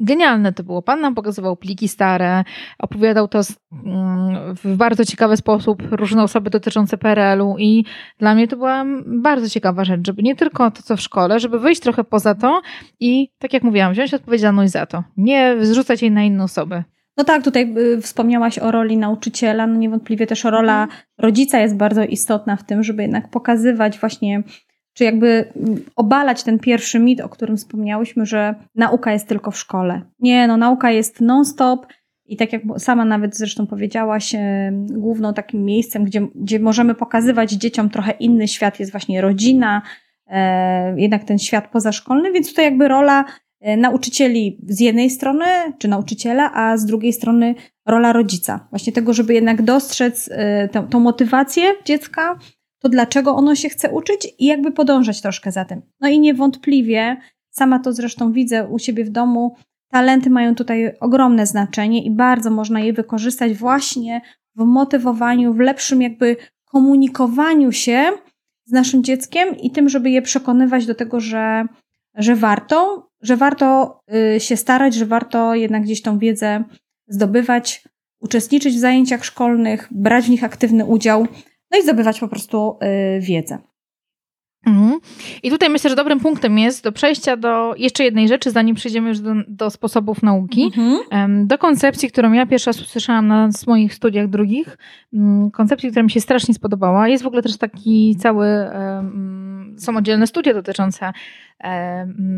genialne 0.00 0.52
to 0.52 0.62
było. 0.62 0.82
Pan 0.82 1.00
nam 1.00 1.14
pokazywał 1.14 1.56
pliki 1.56 1.88
stare, 1.88 2.44
opowiadał 2.78 3.28
to 3.28 3.40
mm, 3.72 4.54
w 4.54 4.76
bardzo 4.76 5.04
ciekawy 5.04 5.36
sposób, 5.36 5.82
różne 5.90 6.22
osoby 6.22 6.50
dotyczące 6.50 6.98
PRL-u 6.98 7.56
i 7.58 7.84
dla 8.18 8.34
mnie 8.34 8.48
to 8.48 8.56
była 8.56 8.84
bardzo 9.06 9.48
ciekawa 9.48 9.84
rzecz, 9.84 10.00
żeby 10.06 10.22
nie 10.22 10.36
tylko 10.36 10.70
to, 10.70 10.82
co 10.82 10.96
w 10.96 11.00
szkole, 11.00 11.40
żeby 11.40 11.58
wyjść 11.58 11.80
trochę 11.80 12.04
poza 12.04 12.34
to 12.34 12.62
i, 13.00 13.28
tak 13.38 13.52
jak 13.52 13.62
mówiłam, 13.62 13.92
wziąć 13.92 14.14
odpowiedzialność 14.14 14.72
za 14.72 14.86
to. 14.86 15.04
Nie 15.16 15.56
zrzucać 15.60 16.02
jej 16.02 16.10
na 16.10 16.22
inne 16.22 16.44
osoby. 16.44 16.84
No 17.16 17.24
tak, 17.24 17.44
tutaj 17.44 17.74
y, 17.78 18.00
wspomniałaś 18.00 18.58
o 18.58 18.70
roli 18.70 18.96
nauczyciela, 18.96 19.66
no 19.66 19.76
niewątpliwie 19.76 20.26
też 20.26 20.44
rola 20.44 20.82
mhm. 20.82 21.00
rodzica 21.18 21.58
jest 21.58 21.76
bardzo 21.76 22.04
istotna 22.04 22.56
w 22.56 22.64
tym, 22.64 22.82
żeby 22.82 23.02
jednak 23.02 23.30
pokazywać 23.30 23.98
właśnie, 23.98 24.42
czy 25.00 25.04
jakby 25.04 25.52
obalać 25.96 26.42
ten 26.42 26.58
pierwszy 26.58 26.98
mit, 26.98 27.20
o 27.20 27.28
którym 27.28 27.56
wspomniałyśmy, 27.56 28.26
że 28.26 28.54
nauka 28.74 29.12
jest 29.12 29.28
tylko 29.28 29.50
w 29.50 29.58
szkole. 29.58 30.02
Nie, 30.18 30.48
no 30.48 30.56
nauka 30.56 30.90
jest 30.90 31.20
non-stop 31.20 31.86
i 32.26 32.36
tak 32.36 32.52
jak 32.52 32.62
sama 32.78 33.04
nawet 33.04 33.36
zresztą 33.36 33.66
powiedziałaś, 33.66 34.32
główną 34.72 35.34
takim 35.34 35.64
miejscem, 35.64 36.04
gdzie, 36.04 36.26
gdzie 36.34 36.58
możemy 36.58 36.94
pokazywać 36.94 37.50
dzieciom 37.50 37.90
trochę 37.90 38.12
inny 38.12 38.48
świat 38.48 38.80
jest 38.80 38.92
właśnie 38.92 39.20
rodzina, 39.20 39.82
e, 40.26 41.00
jednak 41.00 41.24
ten 41.24 41.38
świat 41.38 41.68
pozaszkolny, 41.68 42.32
więc 42.32 42.48
tutaj 42.48 42.64
jakby 42.64 42.88
rola 42.88 43.24
E, 43.60 43.76
nauczycieli 43.76 44.58
z 44.68 44.80
jednej 44.80 45.10
strony, 45.10 45.44
czy 45.78 45.88
nauczyciela, 45.88 46.52
a 46.54 46.76
z 46.76 46.86
drugiej 46.86 47.12
strony 47.12 47.54
rola 47.86 48.12
rodzica. 48.12 48.66
Właśnie 48.70 48.92
tego, 48.92 49.12
żeby 49.12 49.34
jednak 49.34 49.62
dostrzec 49.62 50.28
e, 50.32 50.68
tą, 50.68 50.88
tą 50.88 51.00
motywację 51.00 51.64
dziecka, 51.84 52.38
to 52.80 52.88
dlaczego 52.88 53.34
ono 53.34 53.54
się 53.54 53.68
chce 53.68 53.90
uczyć 53.90 54.28
i 54.38 54.46
jakby 54.46 54.72
podążać 54.72 55.20
troszkę 55.20 55.52
za 55.52 55.64
tym. 55.64 55.82
No 56.00 56.08
i 56.08 56.20
niewątpliwie, 56.20 57.16
sama 57.50 57.78
to 57.78 57.92
zresztą 57.92 58.32
widzę 58.32 58.68
u 58.68 58.78
siebie 58.78 59.04
w 59.04 59.10
domu, 59.10 59.56
talenty 59.90 60.30
mają 60.30 60.54
tutaj 60.54 60.96
ogromne 61.00 61.46
znaczenie 61.46 62.04
i 62.04 62.10
bardzo 62.10 62.50
można 62.50 62.80
je 62.80 62.92
wykorzystać 62.92 63.54
właśnie 63.54 64.20
w 64.56 64.64
motywowaniu, 64.64 65.54
w 65.54 65.58
lepszym 65.58 66.02
jakby 66.02 66.36
komunikowaniu 66.64 67.72
się 67.72 68.04
z 68.64 68.72
naszym 68.72 69.04
dzieckiem 69.04 69.56
i 69.56 69.70
tym, 69.70 69.88
żeby 69.88 70.10
je 70.10 70.22
przekonywać 70.22 70.86
do 70.86 70.94
tego, 70.94 71.20
że, 71.20 71.64
że 72.14 72.36
warto, 72.36 73.08
że 73.22 73.36
warto 73.36 73.98
y, 74.36 74.40
się 74.40 74.56
starać, 74.56 74.94
że 74.94 75.06
warto 75.06 75.54
jednak 75.54 75.82
gdzieś 75.82 76.02
tą 76.02 76.18
wiedzę 76.18 76.64
zdobywać, 77.08 77.84
uczestniczyć 78.20 78.74
w 78.74 78.78
zajęciach 78.78 79.24
szkolnych, 79.24 79.88
brać 79.90 80.24
w 80.24 80.30
nich 80.30 80.44
aktywny 80.44 80.84
udział, 80.84 81.26
no 81.70 81.78
i 81.78 81.82
zdobywać 81.82 82.20
po 82.20 82.28
prostu 82.28 82.78
y, 83.16 83.20
wiedzę. 83.20 83.58
Mhm. 84.66 85.00
I 85.42 85.50
tutaj 85.50 85.70
myślę, 85.70 85.90
że 85.90 85.96
dobrym 85.96 86.20
punktem 86.20 86.58
jest 86.58 86.84
do 86.84 86.92
przejścia 86.92 87.36
do 87.36 87.74
jeszcze 87.76 88.04
jednej 88.04 88.28
rzeczy, 88.28 88.50
zanim 88.50 88.74
przejdziemy 88.74 89.08
już 89.08 89.20
do, 89.20 89.32
do 89.48 89.70
sposobów 89.70 90.22
nauki, 90.22 90.64
mhm. 90.64 91.46
do 91.46 91.58
koncepcji, 91.58 92.10
którą 92.10 92.32
ja 92.32 92.46
pierwszy 92.46 92.70
raz 92.70 92.80
usłyszałam 92.80 93.26
na 93.26 93.48
moich 93.66 93.94
studiach 93.94 94.28
drugich, 94.28 94.78
mm, 95.12 95.50
koncepcji, 95.50 95.90
która 95.90 96.02
mi 96.02 96.10
się 96.10 96.20
strasznie 96.20 96.54
spodobała. 96.54 97.08
Jest 97.08 97.24
w 97.24 97.26
ogóle 97.26 97.42
też 97.42 97.58
taki 97.58 98.16
cały, 98.16 98.46
są 99.76 99.96
oddzielne 99.96 100.26
studia 100.26 100.54
dotyczące 100.54 101.12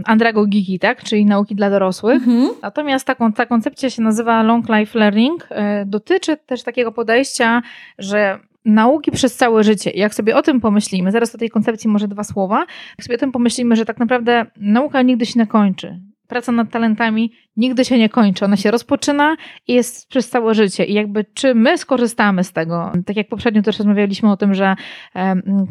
andragogiki, 0.05 0.79
tak? 0.79 1.05
czyli 1.05 1.27
nauki 1.27 1.55
dla 1.55 1.71
dorosłych. 1.71 2.29
Mhm. 2.29 2.49
Natomiast 2.63 3.07
taką, 3.07 3.33
ta 3.33 3.47
koncepcja 3.47 3.91
się 3.91 4.03
nazywa 4.03 4.43
Long 4.43 4.69
Life 4.69 4.99
Learning. 4.99 5.47
E, 5.51 5.87
dotyczy 5.87 6.37
też 6.37 6.63
takiego 6.63 6.93
podejścia, 6.93 7.63
że 7.99 8.39
nauki 8.65 9.11
przez 9.11 9.37
całe 9.37 9.65
życie. 9.65 9.91
Jak 9.91 10.15
sobie 10.15 10.37
o 10.37 10.43
tym 10.43 10.61
pomyślimy, 10.61 11.13
zaraz 11.13 11.35
o 11.35 11.39
tej 11.39 11.51
koncepcji 11.51 11.91
może 11.91 12.09
dwa 12.09 12.25
słowa, 12.25 12.67
jak 12.99 13.05
sobie 13.05 13.17
o 13.17 13.19
tym 13.19 13.33
pomyślimy, 13.33 13.77
że 13.77 13.85
tak 13.85 13.99
naprawdę 13.99 14.47
nauka 14.57 15.03
nigdy 15.03 15.27
się 15.27 15.41
nie 15.41 15.47
kończy. 15.47 16.01
Praca 16.27 16.53
nad 16.53 16.71
talentami 16.71 17.33
nigdy 17.57 17.85
się 17.85 17.99
nie 17.99 18.09
kończy. 18.09 18.45
Ona 18.45 18.57
się 18.57 18.71
rozpoczyna 18.71 19.37
i 19.69 19.75
jest 19.75 20.09
przez 20.09 20.29
całe 20.29 20.55
życie. 20.55 20.85
I 20.85 20.95
jakby 20.95 21.25
czy 21.35 21.55
my 21.55 21.79
skorzystamy 21.79 22.45
z 22.45 22.53
tego? 22.53 22.93
Tak 23.07 23.17
jak 23.17 23.29
poprzednio 23.29 23.63
też 23.63 23.79
rozmawialiśmy 23.79 24.31
o 24.31 24.37
tym, 24.37 24.55
że 24.55 24.77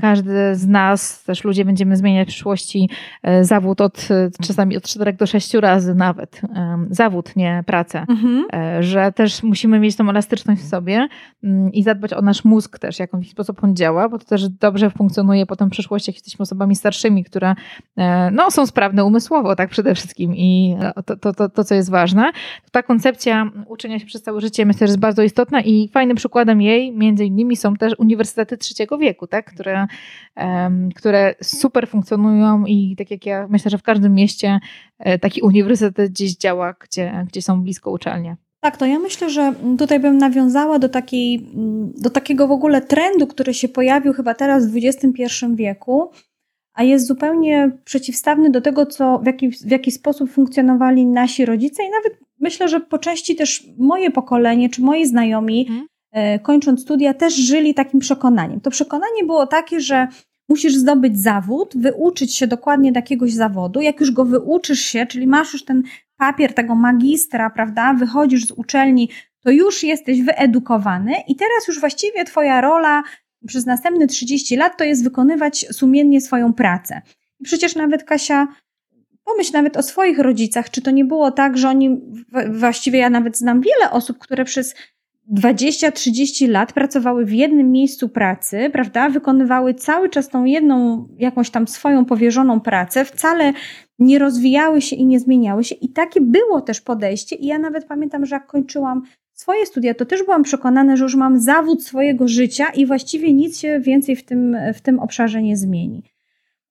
każdy 0.02 0.56
z 0.56 0.68
nas, 0.68 1.24
też 1.24 1.44
ludzie 1.44 1.66
będziemy 1.66 1.98
zmieniać 1.98 2.28
w 2.28 2.32
przyszłości 2.32 2.90
e, 3.24 3.44
zawód 3.44 3.82
od 3.82 4.08
czasami 4.48 4.78
od 4.78 4.84
4 4.84 5.14
do 5.14 5.28
6 5.28 5.54
razy 5.54 5.96
nawet. 5.96 6.42
zawód, 6.90 7.36
nie 7.36 7.64
pracę. 7.66 8.06
Mhm. 8.10 8.46
E, 8.54 8.84
że 8.84 9.12
też 9.12 9.44
musimy 9.44 9.80
mieć 9.80 9.96
tą 9.96 10.10
elastyczność 10.10 10.62
w 10.62 10.68
sobie 10.68 11.08
mm, 11.44 11.72
i 11.72 11.84
zadbać 11.84 12.14
o 12.14 12.22
nasz 12.22 12.46
mózg 12.46 12.80
też, 12.80 13.00
jak 13.00 13.12
w 13.12 13.14
jaki 13.14 13.30
sposób 13.30 13.64
on 13.64 13.76
działa, 13.76 14.10
bo 14.10 14.20
to 14.20 14.26
też 14.26 14.50
dobrze 14.50 14.90
funkcjonuje 14.90 15.46
potem 15.46 15.70
w 15.70 15.72
przyszłości, 15.72 16.10
jak 16.12 16.16
jesteśmy 16.16 16.44
osobami 16.44 16.76
starszymi, 16.76 17.24
które 17.24 17.56
e, 17.98 18.32
no, 18.32 18.52
są 18.52 18.66
sprawne 18.66 19.06
umysłowo, 19.06 19.56
tak 19.56 19.70
przede 19.70 19.96
wszystkim. 19.96 20.36
I 20.36 20.78
to, 21.06 21.18
to, 21.18 21.34
to, 21.34 21.50
to 21.50 21.64
co 21.72 21.76
jest 21.76 21.90
ważne, 21.90 22.32
ta 22.72 22.84
koncepcja 22.84 23.52
uczenia 23.68 24.00
się 24.00 24.06
przez 24.06 24.22
całe 24.22 24.42
życie 24.42 24.66
myślę, 24.66 24.88
że 24.88 24.92
jest 24.92 25.00
bardzo 25.00 25.24
istotna 25.24 25.62
i 25.62 25.90
fajnym 25.94 26.18
przykładem 26.18 26.62
jej 26.62 26.92
między 26.92 27.26
innymi 27.26 27.56
są 27.56 27.76
też 27.76 27.94
uniwersytety 27.98 28.58
trzeciego 28.58 28.98
wieku, 28.98 29.28
tak? 29.28 29.54
które, 29.54 29.88
um, 30.38 30.90
które 30.96 31.36
super 31.44 31.88
funkcjonują 31.88 32.66
i 32.66 32.96
tak 32.98 33.12
jak 33.12 33.26
ja 33.26 33.48
myślę, 33.50 33.72
że 33.72 33.78
w 33.78 33.84
każdym 33.84 34.14
mieście 34.14 34.60
e, 35.00 35.20
taki 35.20 35.42
uniwersytet 35.42 36.12
gdzieś 36.12 36.36
działa, 36.36 36.74
gdzie, 36.80 37.26
gdzie 37.30 37.42
są 37.42 37.62
blisko 37.62 37.92
uczelnie. 37.92 38.38
Tak, 38.60 38.78
to 38.78 38.86
ja 38.86 39.00
myślę, 39.00 39.30
że 39.30 39.54
tutaj 39.78 40.00
bym 40.00 40.18
nawiązała 40.18 40.80
do, 40.80 40.90
takiej, 40.90 41.50
do 41.98 42.10
takiego 42.10 42.48
w 42.48 42.52
ogóle 42.52 42.82
trendu, 42.82 43.28
który 43.28 43.54
się 43.54 43.70
pojawił 43.70 44.14
chyba 44.14 44.34
teraz 44.34 44.72
w 44.72 44.78
XXI 44.84 45.26
wieku, 45.56 46.12
a 46.74 46.84
jest 46.84 47.08
zupełnie 47.08 47.72
przeciwstawny 47.84 48.50
do 48.50 48.62
tego, 48.62 48.86
co, 48.86 49.20
w, 49.20 49.26
jaki, 49.26 49.52
w 49.52 49.72
jaki 49.72 49.92
sposób 49.92 50.32
funkcjonowali 50.32 51.06
nasi 51.06 51.46
rodzice 51.46 51.84
i 51.84 51.90
nawet 51.90 52.20
myślę, 52.40 52.70
że 52.70 52.80
po 52.80 52.98
części 52.98 53.36
też 53.36 53.68
moje 53.78 54.12
pokolenie, 54.12 54.70
czy 54.70 54.82
moi 54.82 55.06
znajomi, 55.06 55.66
hmm. 55.66 55.88
e, 56.12 56.40
kończąc 56.40 56.82
studia, 56.82 57.14
też 57.14 57.36
żyli 57.36 57.74
takim 57.74 58.00
przekonaniem. 58.00 58.62
To 58.62 58.72
przekonanie 58.72 59.24
było 59.26 59.48
takie, 59.48 59.80
że 59.80 60.08
musisz 60.50 60.76
zdobyć 60.76 61.20
zawód, 61.20 61.74
wyuczyć 61.76 62.36
się 62.36 62.48
dokładnie 62.48 62.92
jakiegoś 62.96 63.34
zawodu. 63.34 63.82
Jak 63.82 64.00
już 64.00 64.12
go 64.12 64.26
wyuczysz 64.26 64.80
się, 64.80 65.06
czyli 65.06 65.28
masz 65.28 65.54
już 65.54 65.66
ten 65.66 65.84
papier 66.18 66.54
tego 66.54 66.76
magistra, 66.76 67.50
prawda, 67.50 67.94
wychodzisz 67.94 68.46
z 68.46 68.52
uczelni, 68.52 69.10
to 69.44 69.52
już 69.52 69.84
jesteś 69.84 70.22
wyedukowany 70.22 71.14
i 71.28 71.36
teraz 71.36 71.68
już 71.68 71.80
właściwie 71.80 72.26
twoja 72.26 72.62
rola 72.62 73.04
przez 73.48 73.66
następne 73.66 74.08
30 74.08 74.56
lat 74.56 74.78
to 74.78 74.84
jest 74.84 75.04
wykonywać 75.04 75.66
sumiennie 75.72 76.22
swoją 76.22 76.54
pracę. 76.54 77.02
I 77.40 77.44
przecież 77.44 77.76
nawet 77.76 78.04
Kasia, 78.04 78.48
pomyśl 79.24 79.54
nawet 79.54 79.78
o 79.78 79.84
swoich 79.84 80.20
rodzicach, 80.20 80.70
czy 80.70 80.82
to 80.82 80.92
nie 80.92 81.06
było 81.06 81.32
tak, 81.32 81.58
że 81.58 81.70
oni, 81.70 82.02
właściwie 82.50 83.00
ja 83.00 83.10
nawet 83.10 83.38
znam 83.38 83.62
wiele 83.62 83.92
osób, 83.92 84.18
które 84.18 84.46
przez 84.46 84.76
20-30 85.34 86.50
lat 86.50 86.74
pracowały 86.74 87.26
w 87.26 87.34
jednym 87.34 87.72
miejscu 87.72 88.10
pracy, 88.10 88.70
prawda? 88.74 89.10
Wykonywały 89.10 89.74
cały 89.74 90.10
czas 90.10 90.30
tą 90.30 90.46
jedną, 90.46 91.08
jakąś 91.18 91.50
tam 91.50 91.68
swoją 91.68 92.06
powierzoną 92.06 92.60
pracę, 92.60 93.06
wcale 93.06 93.54
nie 94.00 94.20
rozwijały 94.20 94.82
się 94.82 94.96
i 94.96 95.06
nie 95.06 95.20
zmieniały 95.20 95.64
się. 95.64 95.76
I 95.76 95.90
takie 95.90 96.22
było 96.22 96.62
też 96.62 96.82
podejście. 96.82 97.36
I 97.36 97.46
ja 97.46 97.60
nawet 97.60 97.86
pamiętam, 97.86 98.26
że 98.26 98.36
jak 98.36 98.48
kończyłam 98.48 99.04
swoje 99.42 99.66
studia, 99.66 99.94
to 99.94 100.06
też 100.06 100.24
byłam 100.24 100.44
przekonana, 100.44 100.96
że 100.96 101.04
już 101.04 101.16
mam 101.16 101.40
zawód 101.40 101.84
swojego 101.84 102.28
życia 102.28 102.66
i 102.76 102.86
właściwie 102.86 103.34
nic 103.34 103.60
się 103.60 103.80
więcej 103.80 104.16
w 104.16 104.26
tym, 104.26 104.58
w 104.74 104.82
tym 104.82 105.00
obszarze 105.00 105.42
nie 105.42 105.58
zmieni. 105.58 106.04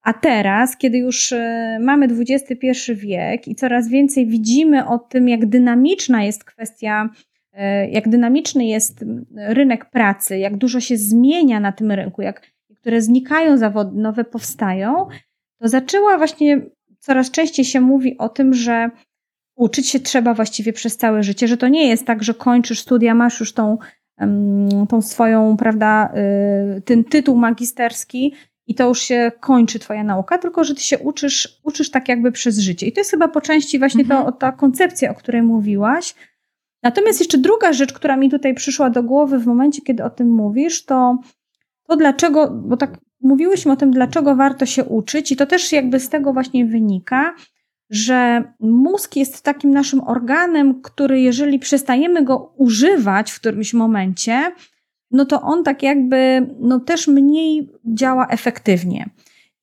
A 0.03 0.13
teraz, 0.13 0.77
kiedy 0.77 0.99
już 0.99 1.33
e, 1.33 1.79
mamy 1.81 2.07
XXI 2.07 2.95
wiek 2.95 3.49
i 3.49 3.55
coraz 3.55 3.89
więcej 3.89 4.27
widzimy 4.27 4.87
o 4.87 4.99
tym, 4.99 5.29
jak 5.29 5.47
dynamiczna 5.47 6.25
jest 6.25 6.45
kwestia, 6.45 7.09
e, 7.53 7.91
jak 7.91 8.09
dynamiczny 8.09 8.67
jest 8.67 9.05
rynek 9.37 9.91
pracy, 9.91 10.39
jak 10.39 10.57
dużo 10.57 10.81
się 10.81 10.97
zmienia 10.97 11.61
na 11.61 11.73
tym 11.73 11.93
rynku, 11.93 12.23
jak 12.23 12.43
niektóre 12.71 13.03
znikają 13.03 13.59
zawody, 13.59 13.99
nowe 13.99 14.25
powstają, 14.25 15.07
to 15.59 15.69
zaczęła 15.69 16.19
właśnie 16.19 16.61
coraz 16.99 17.31
częściej 17.31 17.65
się 17.65 17.81
mówi 17.81 18.19
o 18.19 18.29
tym, 18.29 18.55
że 18.55 18.91
uczyć 19.61 19.88
się 19.88 20.01
trzeba 20.01 20.35
właściwie 20.35 20.73
przez 20.73 20.96
całe 20.96 21.23
życie, 21.23 21.49
że 21.49 21.57
to 21.57 21.68
nie 21.68 21.88
jest 21.88 22.07
tak, 22.07 22.23
że 22.23 22.35
kończysz 22.35 22.81
studia, 22.81 23.14
masz 23.14 23.40
już 23.40 23.53
tą, 23.53 23.79
tą 24.88 25.03
swoją, 25.03 25.57
prawda, 25.57 26.12
y, 26.79 26.83
ten 26.83 27.05
tytuł 27.05 27.37
magisterski 27.37 28.35
i 28.66 28.75
to 28.75 28.88
już 28.88 29.01
się 29.01 29.33
kończy 29.40 29.79
twoja 29.79 30.05
nauka, 30.05 30.38
tylko 30.38 30.64
że 30.64 30.75
ty 30.75 30.81
się 30.81 30.99
uczysz, 30.99 31.61
uczysz 31.64 31.90
tak 31.90 32.09
jakby 32.09 32.33
przez 32.33 32.59
życie. 32.59 32.87
I 32.87 32.92
to 32.92 33.01
jest 33.01 33.11
chyba 33.11 33.29
po 33.29 33.40
części 33.40 33.79
właśnie 33.79 34.03
mhm. 34.03 34.25
to, 34.25 34.33
ta 34.33 34.53
koncepcja, 34.53 35.11
o 35.11 35.14
której 35.14 35.42
mówiłaś, 35.42 36.14
Natomiast 36.83 37.20
jeszcze 37.20 37.38
druga 37.38 37.73
rzecz, 37.73 37.92
która 37.92 38.16
mi 38.16 38.31
tutaj 38.31 38.55
przyszła 38.55 38.90
do 38.90 39.03
głowy 39.03 39.38
w 39.38 39.46
momencie, 39.46 39.83
kiedy 39.83 40.05
o 40.05 40.11
tym 40.11 40.31
mówisz, 40.31 40.85
to 40.85 41.18
to 41.88 41.96
dlaczego, 41.96 42.51
bo 42.51 42.77
tak 42.77 42.99
mówiłyśmy 43.20 43.73
o 43.73 43.77
tym, 43.77 43.90
dlaczego 43.90 44.37
warto 44.37 44.66
się 44.66 44.85
uczyć, 44.85 45.33
i 45.33 45.37
to 45.37 45.46
też 45.46 45.73
jakby 45.73 46.01
z 46.01 46.09
tego 46.09 46.33
właśnie 46.33 46.66
wynika, 46.66 47.35
że 47.90 48.44
mózg 48.61 49.16
jest 49.16 49.42
takim 49.42 49.70
naszym 49.70 50.00
organem, 50.00 50.83
który 50.83 51.20
jeżeli 51.20 51.59
przestajemy 51.59 52.24
go 52.24 52.55
używać 52.57 53.31
w 53.31 53.40
którymś 53.40 53.74
momencie, 53.74 54.53
no 55.11 55.24
to 55.24 55.42
on 55.42 55.64
tak 55.64 55.83
jakby 55.83 56.46
no 56.61 56.81
też 56.81 57.09
mniej 57.09 57.68
działa 57.85 58.26
efektywnie. 58.26 59.11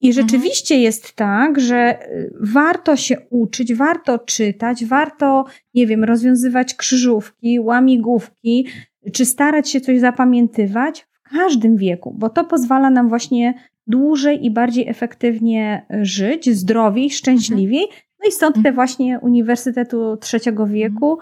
I 0.01 0.07
mhm. 0.07 0.27
rzeczywiście 0.27 0.75
mhm. 0.75 0.83
jest 0.83 1.13
tak, 1.15 1.59
że 1.59 2.09
y, 2.11 2.33
warto 2.39 2.95
się 2.95 3.17
uczyć, 3.29 3.73
warto 3.73 4.19
czytać, 4.19 4.85
warto, 4.85 5.45
nie 5.73 5.87
wiem, 5.87 6.03
rozwiązywać 6.03 6.75
krzyżówki, 6.75 7.59
łamigłówki, 7.59 8.67
czy 9.13 9.25
starać 9.25 9.69
się 9.69 9.81
coś 9.81 9.99
zapamiętywać 9.99 11.07
w 11.11 11.29
każdym 11.29 11.77
wieku, 11.77 12.15
bo 12.17 12.29
to 12.29 12.43
pozwala 12.45 12.89
nam 12.89 13.09
właśnie 13.09 13.53
dłużej 13.87 14.45
i 14.45 14.51
bardziej 14.51 14.89
efektywnie 14.89 15.85
żyć, 16.01 16.55
zdrowiej, 16.55 17.09
szczęśliwiej. 17.09 17.85
No 18.19 18.30
i 18.30 18.32
stąd 18.32 18.56
te 18.56 18.60
mhm. 18.60 18.75
właśnie 18.75 19.19
Uniwersytetu 19.19 20.17
Trzeciego 20.17 20.63
mhm. 20.63 20.80
Wieku. 20.80 21.17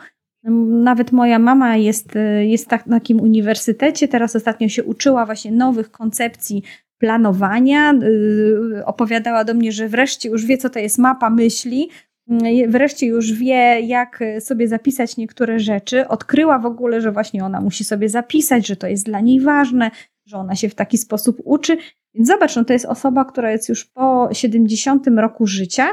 Nawet 0.83 1.11
moja 1.11 1.39
mama 1.39 1.77
jest, 1.77 2.15
y, 2.15 2.45
jest 2.45 2.67
tak, 2.67 2.87
na 2.87 2.99
takim 2.99 3.21
uniwersytecie, 3.21 4.07
teraz 4.07 4.35
ostatnio 4.35 4.69
się 4.69 4.83
uczyła 4.83 5.25
właśnie 5.25 5.51
nowych 5.51 5.91
koncepcji 5.91 6.63
planowania. 6.97 7.93
Y, 7.93 8.85
opowiadała 8.85 9.43
do 9.43 9.53
mnie, 9.53 9.71
że 9.71 9.89
wreszcie 9.89 10.29
już 10.29 10.45
wie, 10.45 10.57
co 10.57 10.69
to 10.69 10.79
jest 10.79 10.97
mapa 10.97 11.29
myśli, 11.29 11.89
y, 12.31 12.67
wreszcie 12.67 13.07
już 13.07 13.33
wie, 13.33 13.79
jak 13.81 14.23
sobie 14.39 14.67
zapisać 14.67 15.17
niektóre 15.17 15.59
rzeczy. 15.59 16.07
Odkryła 16.07 16.59
w 16.59 16.65
ogóle, 16.65 17.01
że 17.01 17.11
właśnie 17.11 17.45
ona 17.45 17.61
musi 17.61 17.83
sobie 17.83 18.09
zapisać, 18.09 18.67
że 18.67 18.75
to 18.75 18.87
jest 18.87 19.05
dla 19.05 19.19
niej 19.19 19.41
ważne, 19.41 19.91
że 20.25 20.37
ona 20.37 20.55
się 20.55 20.69
w 20.69 20.75
taki 20.75 20.97
sposób 20.97 21.41
uczy. 21.43 21.77
Więc 22.13 22.27
zobacz, 22.27 22.55
no 22.55 22.65
to 22.65 22.73
jest 22.73 22.85
osoba, 22.85 23.25
która 23.25 23.51
jest 23.51 23.69
już 23.69 23.85
po 23.85 24.29
70 24.31 25.07
roku 25.07 25.47
życia, 25.47 25.87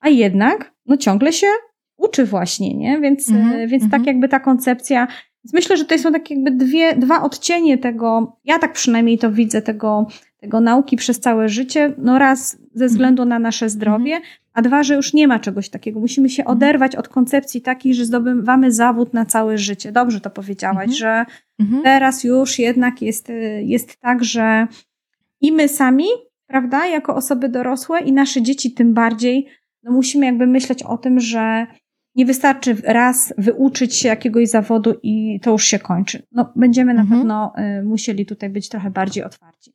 a 0.00 0.08
jednak 0.08 0.72
no 0.86 0.96
ciągle 0.96 1.32
się 1.32 1.46
uczy 1.96 2.24
właśnie, 2.24 2.74
nie? 2.74 3.00
Więc, 3.00 3.30
mm 3.30 3.42
-hmm, 3.42 3.68
więc 3.68 3.82
mm 3.82 3.88
-hmm. 3.88 3.90
tak 3.90 4.00
mhm. 4.00 4.06
jakby 4.06 4.28
ta 4.28 4.40
koncepcja 4.40 5.08
więc 5.44 5.54
myślę, 5.54 5.76
że 5.76 5.84
to 5.84 5.98
są 5.98 6.12
takie 6.12 6.34
jakby 6.34 6.50
dwie, 6.50 6.96
dwa 6.96 7.22
odcienie 7.22 7.78
tego, 7.78 8.36
ja 8.44 8.58
tak 8.58 8.72
przynajmniej 8.72 9.18
to 9.18 9.32
widzę, 9.32 9.62
tego, 9.62 10.06
tego 10.40 10.60
nauki 10.60 10.96
przez 10.96 11.20
całe 11.20 11.48
życie. 11.48 11.94
No 11.98 12.18
raz 12.18 12.50
ze 12.50 12.58
mhm. 12.72 12.88
względu 12.88 13.24
na 13.24 13.38
nasze 13.38 13.68
zdrowie, 13.68 14.20
a 14.52 14.62
dwa, 14.62 14.82
że 14.82 14.94
już 14.94 15.14
nie 15.14 15.28
ma 15.28 15.38
czegoś 15.38 15.68
takiego. 15.68 16.00
Musimy 16.00 16.28
się 16.28 16.42
mhm. 16.42 16.56
oderwać 16.56 16.96
od 16.96 17.08
koncepcji 17.08 17.60
takiej, 17.60 17.94
że 17.94 18.04
zdobywamy 18.04 18.72
zawód 18.72 19.14
na 19.14 19.24
całe 19.24 19.58
życie. 19.58 19.92
Dobrze 19.92 20.20
to 20.20 20.30
powiedziałaś, 20.30 20.88
mhm. 20.88 20.96
że 20.96 21.24
teraz 21.82 22.24
już 22.24 22.58
jednak 22.58 23.02
jest, 23.02 23.32
jest 23.62 24.00
tak, 24.00 24.24
że 24.24 24.66
i 25.40 25.52
my 25.52 25.68
sami, 25.68 26.06
prawda, 26.46 26.86
jako 26.86 27.14
osoby 27.14 27.48
dorosłe 27.48 28.00
i 28.00 28.12
nasze 28.12 28.42
dzieci 28.42 28.72
tym 28.72 28.94
bardziej, 28.94 29.46
no 29.82 29.92
musimy 29.92 30.26
jakby 30.26 30.46
myśleć 30.46 30.82
o 30.82 30.98
tym, 30.98 31.20
że 31.20 31.66
nie 32.14 32.26
wystarczy 32.26 32.76
raz 32.84 33.34
wyuczyć 33.38 33.96
się 33.96 34.08
jakiegoś 34.08 34.48
zawodu 34.48 34.94
i 35.02 35.40
to 35.42 35.50
już 35.50 35.64
się 35.64 35.78
kończy. 35.78 36.22
No, 36.32 36.52
będziemy 36.56 36.94
na 36.94 37.00
mhm. 37.00 37.20
pewno 37.20 37.52
y, 37.80 37.84
musieli 37.84 38.26
tutaj 38.26 38.50
być 38.50 38.68
trochę 38.68 38.90
bardziej 38.90 39.24
otwarci. 39.24 39.72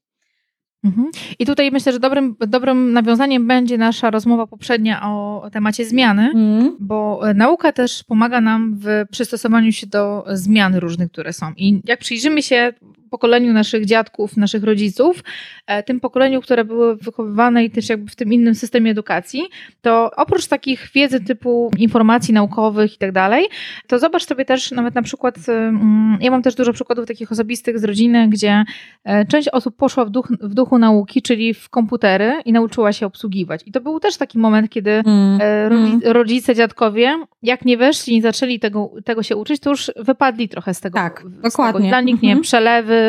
Mhm. 0.83 1.11
I 1.39 1.45
tutaj 1.45 1.71
myślę, 1.71 1.91
że 1.91 1.99
dobrym, 1.99 2.35
dobrym 2.47 2.93
nawiązaniem 2.93 3.47
będzie 3.47 3.77
nasza 3.77 4.11
rozmowa 4.11 4.47
poprzednia 4.47 5.01
o 5.03 5.49
temacie 5.51 5.85
zmiany, 5.85 6.23
mhm. 6.23 6.77
bo 6.79 7.21
nauka 7.35 7.71
też 7.71 8.03
pomaga 8.03 8.41
nam 8.41 8.75
w 8.79 8.87
przystosowaniu 9.11 9.71
się 9.71 9.87
do 9.87 10.25
zmian 10.27 10.75
różnych, 10.75 11.11
które 11.11 11.33
są. 11.33 11.51
I 11.57 11.81
jak 11.85 11.99
przyjrzymy 11.99 12.41
się 12.41 12.73
pokoleniu 13.13 13.53
naszych 13.53 13.85
dziadków, 13.85 14.37
naszych 14.37 14.63
rodziców, 14.63 15.23
e, 15.67 15.83
tym 15.83 15.99
pokoleniu, 15.99 16.41
które 16.41 16.65
były 16.65 16.95
wychowywane 16.95 17.65
i 17.65 17.69
też 17.69 17.89
jakby 17.89 18.11
w 18.11 18.15
tym 18.15 18.33
innym 18.33 18.55
systemie 18.55 18.91
edukacji, 18.91 19.43
to 19.81 20.11
oprócz 20.17 20.47
takich 20.47 20.89
wiedzy 20.95 21.19
typu 21.19 21.71
informacji 21.77 22.33
naukowych 22.33 22.95
i 22.95 22.97
tak 22.97 23.11
dalej, 23.11 23.45
to 23.87 23.99
zobacz 23.99 24.25
sobie 24.25 24.45
też 24.45 24.71
nawet 24.71 24.95
na 24.95 25.01
przykład, 25.01 25.35
mm, 25.49 26.17
ja 26.21 26.31
mam 26.31 26.41
też 26.41 26.55
dużo 26.55 26.73
przykładów 26.73 27.07
takich 27.07 27.31
osobistych 27.31 27.79
z 27.79 27.83
rodziny, 27.83 28.29
gdzie 28.29 28.63
e, 29.03 29.25
część 29.25 29.49
osób 29.49 29.75
poszła 29.75 30.05
w, 30.05 30.09
duch, 30.09 30.27
w 30.41 30.53
duchu 30.53 30.77
nauki, 30.77 31.21
czyli 31.21 31.53
w 31.53 31.69
komputery 31.69 32.33
i 32.45 32.53
nauczyła 32.53 32.93
się 32.93 33.05
obsługiwać. 33.05 33.61
I 33.65 33.71
to 33.71 33.81
był 33.81 33.99
też 33.99 34.17
taki 34.17 34.37
moment, 34.37 34.69
kiedy 34.69 34.91
mm, 34.91 35.41
e, 35.41 35.65
mm. 35.65 36.01
rodzice, 36.03 36.55
dziadkowie, 36.55 37.25
jak 37.43 37.65
nie 37.65 37.77
weszli, 37.77 38.15
nie 38.15 38.21
zaczęli 38.21 38.59
tego, 38.59 38.91
tego 39.05 39.23
się 39.23 39.35
uczyć, 39.35 39.59
to 39.59 39.69
już 39.69 39.91
wypadli 39.95 40.49
trochę 40.49 40.73
z 40.73 40.81
tego. 40.81 40.99
Tak, 40.99 41.23
dokładnie. 41.43 41.79
Tego. 41.79 41.87
Dla 41.87 42.01
nich, 42.01 42.21
nie, 42.21 42.29
mhm. 42.29 42.41
przelewy, 42.41 43.02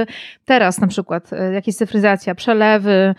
teraz 0.44 0.80
na 0.80 0.87
przykład 0.87 1.33
e, 1.33 1.52
jakieś 1.52 1.76
cyfryzacja, 1.76 2.35
przelewy, 2.35 3.14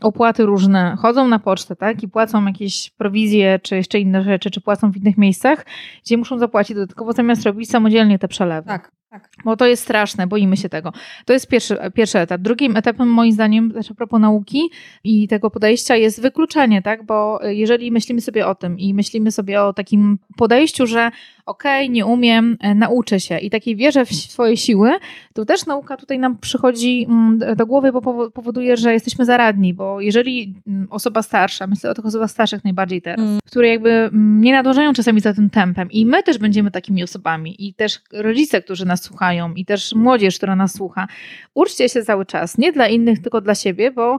opłaty 0.00 0.46
różne, 0.46 0.96
chodzą 0.98 1.28
na 1.28 1.38
pocztę, 1.38 1.76
tak, 1.76 2.02
i 2.02 2.08
płacą 2.08 2.46
jakieś 2.46 2.90
prowizje, 2.90 3.58
czy 3.62 3.76
jeszcze 3.76 3.98
inne 3.98 4.22
rzeczy, 4.22 4.50
czy 4.50 4.60
płacą 4.60 4.92
w 4.92 4.96
innych 4.96 5.18
miejscach, 5.18 5.66
gdzie 6.04 6.16
muszą 6.16 6.38
zapłacić 6.38 6.76
dodatkowo, 6.76 7.12
zamiast 7.12 7.42
robić 7.42 7.70
samodzielnie 7.70 8.18
te 8.18 8.28
przelewy. 8.28 8.68
Tak. 8.68 8.92
Tak. 9.14 9.30
Bo 9.44 9.56
to 9.56 9.66
jest 9.66 9.82
straszne, 9.82 10.26
boimy 10.26 10.56
się 10.56 10.68
tego. 10.68 10.92
To 11.24 11.32
jest 11.32 11.48
pierwszy, 11.48 11.76
pierwszy 11.94 12.18
etap. 12.18 12.40
Drugim 12.40 12.76
etapem, 12.76 13.08
moim 13.08 13.32
zdaniem, 13.32 13.72
też 13.72 13.90
a 13.90 13.94
propos 13.94 14.20
nauki 14.20 14.70
i 15.04 15.28
tego 15.28 15.50
podejścia, 15.50 15.96
jest 15.96 16.22
wykluczenie, 16.22 16.82
tak? 16.82 17.06
Bo 17.06 17.40
jeżeli 17.42 17.92
myślimy 17.92 18.20
sobie 18.20 18.46
o 18.46 18.54
tym 18.54 18.78
i 18.78 18.94
myślimy 18.94 19.32
sobie 19.32 19.62
o 19.62 19.72
takim 19.72 20.18
podejściu, 20.36 20.86
że 20.86 21.10
okej, 21.46 21.84
okay, 21.84 21.88
nie 21.88 22.06
umiem, 22.06 22.56
e, 22.60 22.74
nauczę 22.74 23.20
się 23.20 23.38
i 23.38 23.50
takiej 23.50 23.76
wierzę 23.76 24.04
w 24.06 24.14
swoje 24.14 24.56
siły, 24.56 24.90
to 25.32 25.44
też 25.44 25.66
nauka 25.66 25.96
tutaj 25.96 26.18
nam 26.18 26.38
przychodzi 26.38 27.06
mm, 27.08 27.56
do 27.56 27.66
głowy, 27.66 27.92
bo 27.92 28.30
powoduje, 28.30 28.76
że 28.76 28.92
jesteśmy 28.92 29.24
zaradni, 29.24 29.74
bo 29.74 30.00
jeżeli 30.00 30.54
mm, 30.66 30.86
osoba 30.90 31.22
starsza, 31.22 31.66
myślę 31.66 31.90
o 31.90 31.94
tych 31.94 32.06
osobach 32.06 32.30
starszych 32.30 32.64
najbardziej 32.64 33.02
teraz, 33.02 33.26
mm. 33.26 33.38
które 33.46 33.68
jakby 33.68 33.90
mm, 33.90 34.40
nie 34.40 34.52
nadążają 34.52 34.92
czasami 34.92 35.20
za 35.20 35.34
tym 35.34 35.50
tempem 35.50 35.90
i 35.90 36.06
my 36.06 36.22
też 36.22 36.38
będziemy 36.38 36.70
takimi 36.70 37.02
osobami 37.02 37.66
i 37.68 37.74
też 37.74 38.00
rodzice, 38.12 38.62
którzy 38.62 38.86
nas 38.86 39.03
słuchają 39.04 39.54
i 39.54 39.64
też 39.64 39.94
młodzież, 39.94 40.36
która 40.36 40.56
nas 40.56 40.74
słucha, 40.74 41.06
uczcie 41.54 41.88
się 41.88 42.02
cały 42.02 42.26
czas, 42.26 42.58
nie 42.58 42.72
dla 42.72 42.88
innych, 42.88 43.22
tylko 43.22 43.40
dla 43.40 43.54
siebie, 43.54 43.90
bo 43.90 44.18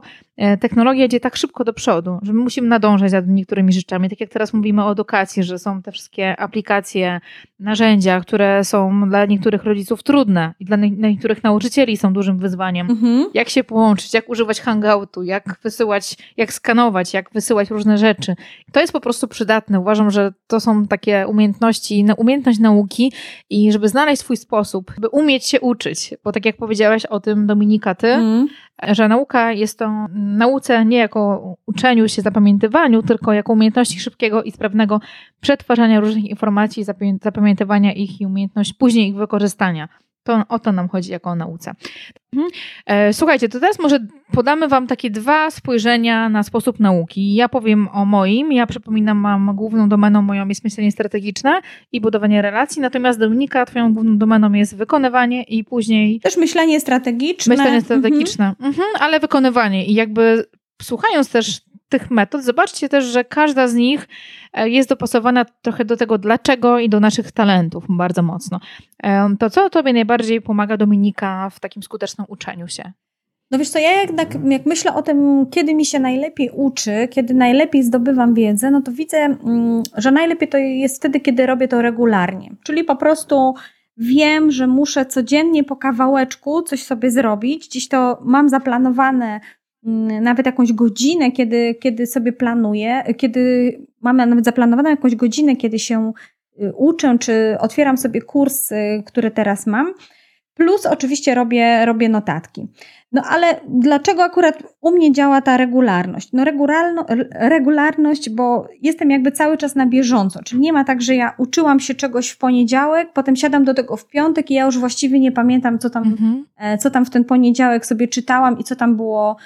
technologia 0.60 1.04
idzie 1.04 1.20
tak 1.20 1.36
szybko 1.36 1.64
do 1.64 1.72
przodu, 1.72 2.18
że 2.22 2.32
my 2.32 2.40
musimy 2.40 2.68
nadążać 2.68 3.10
za 3.10 3.20
niektórymi 3.20 3.72
rzeczami, 3.72 4.10
tak 4.10 4.20
jak 4.20 4.30
teraz 4.30 4.54
mówimy 4.54 4.84
o 4.84 4.92
edukacji, 4.92 5.42
że 5.42 5.58
są 5.58 5.82
te 5.82 5.92
wszystkie 5.92 6.40
aplikacje, 6.40 7.20
narzędzia, 7.60 8.20
które 8.20 8.64
są 8.64 9.08
dla 9.08 9.26
niektórych 9.26 9.64
rodziców 9.64 10.02
trudne 10.02 10.54
i 10.60 10.64
dla, 10.64 10.76
niektórych 10.76 11.44
nauczycieli 11.44 11.96
są 11.96 12.12
dużym 12.12 12.38
wyzwaniem. 12.38 12.90
Mhm. 12.90 13.30
Jak 13.34 13.48
się 13.48 13.64
połączyć, 13.64 14.14
jak 14.14 14.28
używać 14.28 14.60
hangoutu, 14.60 15.22
jak 15.22 15.58
wysyłać, 15.62 16.16
jak 16.36 16.52
skanować, 16.52 17.14
jak 17.14 17.30
wysyłać 17.32 17.70
różne 17.70 17.98
rzeczy. 17.98 18.34
To 18.72 18.80
jest 18.80 18.92
po 18.92 19.00
prostu 19.00 19.28
przydatne. 19.28 19.80
Uważam, 19.80 20.10
że 20.10 20.32
to 20.46 20.60
są 20.60 20.86
takie 20.86 21.26
umiejętności, 21.28 22.06
umiejętność 22.16 22.58
nauki 22.58 23.12
i 23.50 23.72
żeby 23.72 23.88
znaleźć 23.88 24.22
swój 24.22 24.36
sposób, 24.36 24.92
by 24.98 25.08
umieć 25.08 25.46
się 25.46 25.60
uczyć, 25.60 26.14
bo 26.24 26.32
tak 26.32 26.44
jak 26.46 26.56
powiedziałaś 26.56 27.06
o 27.06 27.20
tym 27.20 27.46
Dominika, 27.46 27.94
ty, 27.94 28.08
mhm 28.08 28.48
że 28.82 29.08
nauka 29.08 29.52
jest 29.52 29.78
to 29.78 30.06
nauce 30.14 30.84
nie 30.84 30.98
jako 30.98 31.54
uczeniu 31.66 32.08
się, 32.08 32.22
zapamiętywaniu, 32.22 33.02
tylko 33.02 33.32
jako 33.32 33.52
umiejętności 33.52 34.00
szybkiego 34.00 34.42
i 34.42 34.52
sprawnego 34.52 35.00
przetwarzania 35.40 36.00
różnych 36.00 36.24
informacji, 36.24 36.84
zapamiętywania 37.22 37.92
ich 37.92 38.20
i 38.20 38.26
umiejętność 38.26 38.72
później 38.72 39.08
ich 39.08 39.16
wykorzystania. 39.16 39.88
To, 40.26 40.42
o 40.48 40.58
to 40.58 40.72
nam 40.72 40.88
chodzi 40.88 41.10
jako 41.10 41.30
o 41.30 41.34
nauce. 41.34 41.74
Mhm. 42.32 42.52
E, 42.86 43.12
słuchajcie, 43.12 43.48
to 43.48 43.60
teraz 43.60 43.78
może 43.78 43.98
podamy 44.32 44.68
Wam 44.68 44.86
takie 44.86 45.10
dwa 45.10 45.50
spojrzenia 45.50 46.28
na 46.28 46.42
sposób 46.42 46.80
nauki. 46.80 47.34
Ja 47.34 47.48
powiem 47.48 47.88
o 47.92 48.04
moim. 48.04 48.52
Ja 48.52 48.66
przypominam, 48.66 49.18
mam 49.18 49.56
główną 49.56 49.88
domeną 49.88 50.22
moją 50.22 50.48
jest 50.48 50.64
myślenie 50.64 50.92
strategiczne 50.92 51.60
i 51.92 52.00
budowanie 52.00 52.42
relacji, 52.42 52.82
natomiast 52.82 53.18
Dominika, 53.18 53.66
Twoją 53.66 53.94
główną 53.94 54.18
domeną 54.18 54.52
jest 54.52 54.76
wykonywanie 54.76 55.42
i 55.42 55.64
później. 55.64 56.20
Też 56.20 56.36
myślenie 56.36 56.80
strategiczne. 56.80 57.56
Myślenie 57.56 57.80
strategiczne, 57.80 58.48
mhm. 58.48 58.66
Mhm, 58.66 58.88
ale 59.00 59.20
wykonywanie. 59.20 59.86
I 59.86 59.94
jakby 59.94 60.44
słuchając 60.82 61.30
też 61.30 61.60
tych 61.88 62.10
metod, 62.10 62.44
zobaczcie 62.44 62.88
też, 62.88 63.04
że 63.04 63.24
każda 63.24 63.68
z 63.68 63.74
nich 63.74 64.08
e, 64.52 64.68
jest 64.68 64.88
dopasowana 64.88 65.44
trochę 65.44 65.84
do 65.84 65.96
tego 65.96 66.18
dlaczego 66.18 66.78
i 66.78 66.88
do 66.88 67.00
naszych 67.00 67.32
talentów 67.32 67.84
bardzo 67.88 68.22
mocno. 68.22 68.60
E, 69.02 69.28
to 69.38 69.50
co 69.50 69.70
Tobie 69.70 69.92
najbardziej 69.92 70.42
pomaga 70.42 70.76
Dominika 70.76 71.50
w 71.50 71.60
takim 71.60 71.82
skutecznym 71.82 72.26
uczeniu 72.30 72.68
się? 72.68 72.92
No 73.50 73.58
wiesz 73.58 73.68
co, 73.68 73.78
ja 73.78 74.02
jak, 74.02 74.10
jak 74.44 74.66
myślę 74.66 74.94
o 74.94 75.02
tym, 75.02 75.46
kiedy 75.50 75.74
mi 75.74 75.84
się 75.84 75.98
najlepiej 75.98 76.50
uczy, 76.50 77.08
kiedy 77.10 77.34
najlepiej 77.34 77.82
zdobywam 77.82 78.34
wiedzę, 78.34 78.70
no 78.70 78.82
to 78.82 78.92
widzę, 78.92 79.16
mm, 79.16 79.82
że 79.96 80.10
najlepiej 80.10 80.48
to 80.48 80.58
jest 80.58 80.96
wtedy, 80.96 81.20
kiedy 81.20 81.46
robię 81.46 81.68
to 81.68 81.82
regularnie. 81.82 82.50
Czyli 82.62 82.84
po 82.84 82.96
prostu 82.96 83.54
wiem, 83.96 84.50
że 84.50 84.66
muszę 84.66 85.06
codziennie 85.06 85.64
po 85.64 85.76
kawałeczku 85.76 86.62
coś 86.62 86.82
sobie 86.82 87.10
zrobić. 87.10 87.68
Dziś 87.68 87.88
to 87.88 88.18
mam 88.24 88.48
zaplanowane 88.48 89.40
nawet 90.20 90.46
jakąś 90.46 90.72
godzinę, 90.72 91.32
kiedy, 91.32 91.74
kiedy 91.74 92.06
sobie 92.06 92.32
planuję, 92.32 93.02
kiedy 93.16 93.72
mamy 94.00 94.26
nawet 94.26 94.44
zaplanowaną 94.44 94.90
jakąś 94.90 95.14
godzinę, 95.14 95.56
kiedy 95.56 95.78
się 95.78 96.12
uczę, 96.76 97.18
czy 97.18 97.56
otwieram 97.60 97.98
sobie 97.98 98.22
kurs, 98.22 98.70
który 99.06 99.30
teraz 99.30 99.66
mam. 99.66 99.94
Plus 100.54 100.86
oczywiście 100.86 101.34
robię, 101.34 101.86
robię 101.86 102.08
notatki. 102.08 102.68
No 103.12 103.22
ale 103.28 103.60
dlaczego 103.68 104.24
akurat 104.24 104.62
u 104.80 104.90
mnie 104.90 105.12
działa 105.12 105.40
ta 105.40 105.56
regularność? 105.56 106.32
No 106.32 106.44
regularno, 106.44 107.06
regularność, 107.30 108.30
bo 108.30 108.68
jestem 108.82 109.10
jakby 109.10 109.32
cały 109.32 109.56
czas 109.56 109.74
na 109.74 109.86
bieżąco, 109.86 110.42
czyli 110.42 110.60
nie 110.60 110.72
ma 110.72 110.84
tak, 110.84 111.02
że 111.02 111.14
ja 111.14 111.34
uczyłam 111.38 111.80
się 111.80 111.94
czegoś 111.94 112.28
w 112.28 112.38
poniedziałek, 112.38 113.12
potem 113.12 113.36
siadam 113.36 113.64
do 113.64 113.74
tego 113.74 113.96
w 113.96 114.08
piątek 114.08 114.50
i 114.50 114.54
ja 114.54 114.64
już 114.64 114.78
właściwie 114.78 115.20
nie 115.20 115.32
pamiętam, 115.32 115.78
co 115.78 115.90
tam, 115.90 116.02
mhm. 116.02 116.46
E, 116.56 116.78
co 116.78 116.90
tam 116.90 117.04
w 117.04 117.10
ten 117.10 117.24
poniedziałek 117.24 117.86
sobie 117.86 118.08
czytałam 118.08 118.58
i 118.58 118.64
co 118.64 118.76
tam 118.76 118.96
było, 118.96 119.36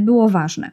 było 0.00 0.28
ważne. 0.28 0.70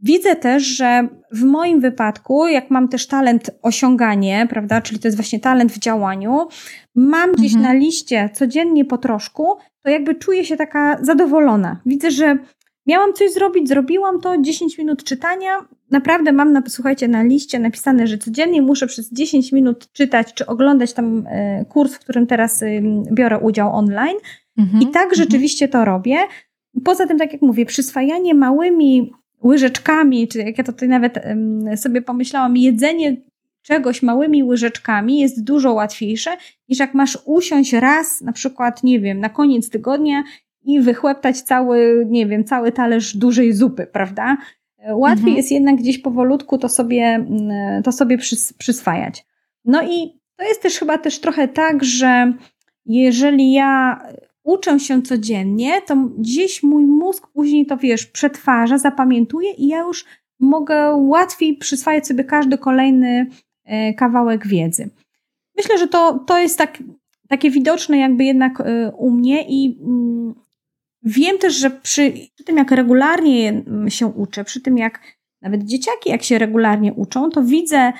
Widzę 0.00 0.36
też, 0.36 0.62
że 0.62 1.08
w 1.32 1.42
moim 1.42 1.80
wypadku, 1.80 2.46
jak 2.46 2.70
mam 2.70 2.88
też 2.88 3.06
talent 3.06 3.50
osiąganie, 3.62 4.46
prawda, 4.50 4.80
czyli 4.80 5.00
to 5.00 5.08
jest 5.08 5.16
właśnie 5.16 5.40
talent 5.40 5.72
w 5.72 5.78
działaniu, 5.78 6.48
mam 6.94 7.32
gdzieś 7.32 7.54
mhm. 7.54 7.62
na 7.62 7.80
liście 7.80 8.30
codziennie 8.34 8.84
po 8.84 8.98
troszku, 8.98 9.46
to 9.82 9.90
jakby 9.90 10.14
czuję 10.14 10.44
się 10.44 10.56
taka 10.56 11.04
zadowolona. 11.04 11.80
Widzę, 11.86 12.10
że 12.10 12.38
miałam 12.86 13.12
coś 13.12 13.32
zrobić, 13.32 13.68
zrobiłam 13.68 14.20
to, 14.20 14.34
10 14.40 14.78
minut 14.78 15.04
czytania. 15.04 15.50
Naprawdę 15.90 16.32
mam, 16.32 16.52
na, 16.52 16.62
słuchajcie, 16.68 17.08
na 17.08 17.22
liście 17.22 17.58
napisane, 17.58 18.06
że 18.06 18.18
codziennie 18.18 18.62
muszę 18.62 18.86
przez 18.86 19.12
10 19.12 19.52
minut 19.52 19.92
czytać 19.92 20.34
czy 20.34 20.46
oglądać 20.46 20.92
tam 20.92 21.24
e, 21.26 21.64
kurs, 21.64 21.94
w 21.94 21.98
którym 21.98 22.26
teraz 22.26 22.64
biorę 23.12 23.38
udział 23.38 23.76
online. 23.76 24.16
Mhm. 24.58 24.82
I 24.82 24.86
tak 24.86 25.02
mhm. 25.02 25.14
rzeczywiście 25.14 25.68
to 25.68 25.84
robię. 25.84 26.18
Poza 26.84 27.06
tym, 27.06 27.18
tak 27.18 27.32
jak 27.32 27.42
mówię, 27.42 27.66
przyswajanie 27.66 28.34
małymi 28.34 29.12
łyżeczkami, 29.44 30.28
czy 30.28 30.38
jak 30.38 30.58
ja 30.58 30.64
to 30.64 30.72
tutaj 30.72 30.88
nawet 30.88 31.18
sobie 31.76 32.02
pomyślałam, 32.02 32.56
jedzenie 32.56 33.16
czegoś 33.62 34.02
małymi 34.02 34.44
łyżeczkami 34.44 35.20
jest 35.20 35.44
dużo 35.44 35.72
łatwiejsze, 35.72 36.30
niż 36.68 36.78
jak 36.78 36.94
masz 36.94 37.18
usiąść 37.24 37.72
raz, 37.72 38.20
na 38.20 38.32
przykład, 38.32 38.84
nie 38.84 39.00
wiem, 39.00 39.20
na 39.20 39.28
koniec 39.28 39.70
tygodnia 39.70 40.24
i 40.64 40.80
wychłeptać 40.80 41.40
cały, 41.40 42.06
nie 42.10 42.26
wiem, 42.26 42.44
cały 42.44 42.72
talerz 42.72 43.16
dużej 43.16 43.52
zupy, 43.52 43.86
prawda? 43.86 44.36
Łatwiej 44.92 45.24
mhm. 45.24 45.36
jest 45.36 45.50
jednak 45.50 45.76
gdzieś 45.76 45.98
powolutku 45.98 46.58
to 46.58 46.68
sobie, 46.68 47.26
to 47.84 47.92
sobie 47.92 48.18
przys 48.18 48.52
przyswajać. 48.52 49.26
No 49.64 49.82
i 49.82 50.20
to 50.36 50.44
jest 50.44 50.62
też 50.62 50.78
chyba 50.78 50.98
też 50.98 51.20
trochę 51.20 51.48
tak, 51.48 51.84
że 51.84 52.32
jeżeli 52.86 53.52
ja 53.52 54.00
uczę 54.44 54.80
się 54.80 55.02
codziennie, 55.02 55.82
to 55.82 55.96
gdzieś 55.96 56.62
mój 56.62 56.86
mózg 56.86 57.26
później 57.26 57.66
to, 57.66 57.76
wiesz, 57.76 58.06
przetwarza, 58.06 58.78
zapamiętuje 58.78 59.52
i 59.52 59.68
ja 59.68 59.78
już 59.78 60.04
mogę 60.40 60.94
łatwiej 60.96 61.56
przyswajać 61.56 62.06
sobie 62.06 62.24
każdy 62.24 62.58
kolejny 62.58 63.26
e, 63.64 63.94
kawałek 63.94 64.46
wiedzy. 64.46 64.90
Myślę, 65.56 65.78
że 65.78 65.88
to, 65.88 66.18
to 66.18 66.38
jest 66.38 66.58
tak, 66.58 66.82
takie 67.28 67.50
widoczne 67.50 67.98
jakby 67.98 68.24
jednak 68.24 68.60
e, 68.60 68.92
u 68.92 69.10
mnie 69.10 69.44
i 69.48 69.78
mm, 69.82 70.34
wiem 71.02 71.38
też, 71.38 71.54
że 71.54 71.70
przy, 71.70 72.12
przy 72.34 72.44
tym 72.44 72.56
jak 72.56 72.70
regularnie 72.70 73.64
się 73.88 74.06
uczę, 74.06 74.44
przy 74.44 74.60
tym 74.60 74.78
jak 74.78 75.00
nawet 75.42 75.62
dzieciaki 75.62 76.10
jak 76.10 76.22
się 76.22 76.38
regularnie 76.38 76.92
uczą, 76.92 77.30
to 77.30 77.42
widzę 77.42 77.92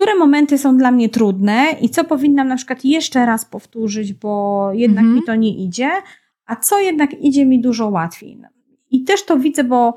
które 0.00 0.14
momenty 0.14 0.58
są 0.58 0.76
dla 0.76 0.90
mnie 0.90 1.08
trudne 1.08 1.66
i 1.80 1.88
co 1.88 2.04
powinnam 2.04 2.48
na 2.48 2.56
przykład 2.56 2.84
jeszcze 2.84 3.26
raz 3.26 3.44
powtórzyć, 3.44 4.12
bo 4.12 4.70
jednak 4.72 5.04
mhm. 5.04 5.14
mi 5.14 5.22
to 5.22 5.34
nie 5.34 5.64
idzie, 5.64 5.90
a 6.46 6.56
co 6.56 6.80
jednak 6.80 7.20
idzie 7.20 7.46
mi 7.46 7.60
dużo 7.60 7.88
łatwiej. 7.88 8.38
I 8.90 9.04
też 9.04 9.24
to 9.24 9.38
widzę, 9.38 9.64
bo 9.64 9.96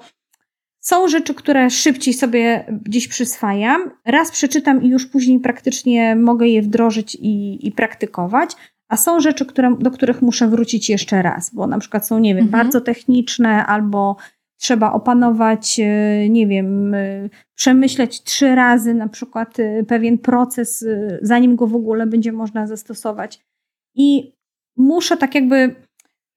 są 0.79 1.07
rzeczy, 1.07 1.33
które 1.33 1.69
szybciej 1.69 2.13
sobie 2.13 2.65
gdzieś 2.81 3.07
przyswajam. 3.07 3.91
Raz 4.05 4.31
przeczytam 4.31 4.83
i 4.83 4.89
już 4.89 5.05
później 5.05 5.39
praktycznie 5.39 6.15
mogę 6.15 6.47
je 6.47 6.61
wdrożyć 6.61 7.15
i, 7.15 7.67
i 7.67 7.71
praktykować. 7.71 8.51
A 8.87 8.97
są 8.97 9.19
rzeczy, 9.19 9.45
które, 9.45 9.75
do 9.79 9.91
których 9.91 10.21
muszę 10.21 10.47
wrócić 10.47 10.89
jeszcze 10.89 11.21
raz, 11.21 11.55
bo 11.55 11.67
na 11.67 11.79
przykład 11.79 12.07
są, 12.07 12.19
nie 12.19 12.35
wiem, 12.35 12.45
mhm. 12.45 12.63
bardzo 12.63 12.81
techniczne 12.81 13.65
albo 13.65 14.15
trzeba 14.63 14.93
opanować, 14.93 15.79
e, 15.79 16.29
nie 16.29 16.47
wiem, 16.47 16.93
e, 16.93 17.29
przemyśleć 17.55 18.23
trzy 18.23 18.55
razy 18.55 18.93
na 18.93 19.09
przykład 19.09 19.59
e, 19.59 19.83
pewien 19.83 20.17
proces, 20.17 20.85
zanim 21.21 21.55
go 21.55 21.67
w 21.67 21.75
ogóle 21.75 22.07
będzie 22.07 22.31
można 22.31 22.67
zastosować. 22.67 23.39
I 23.95 24.33
muszę 24.77 25.17
tak 25.17 25.35
jakby, 25.35 25.75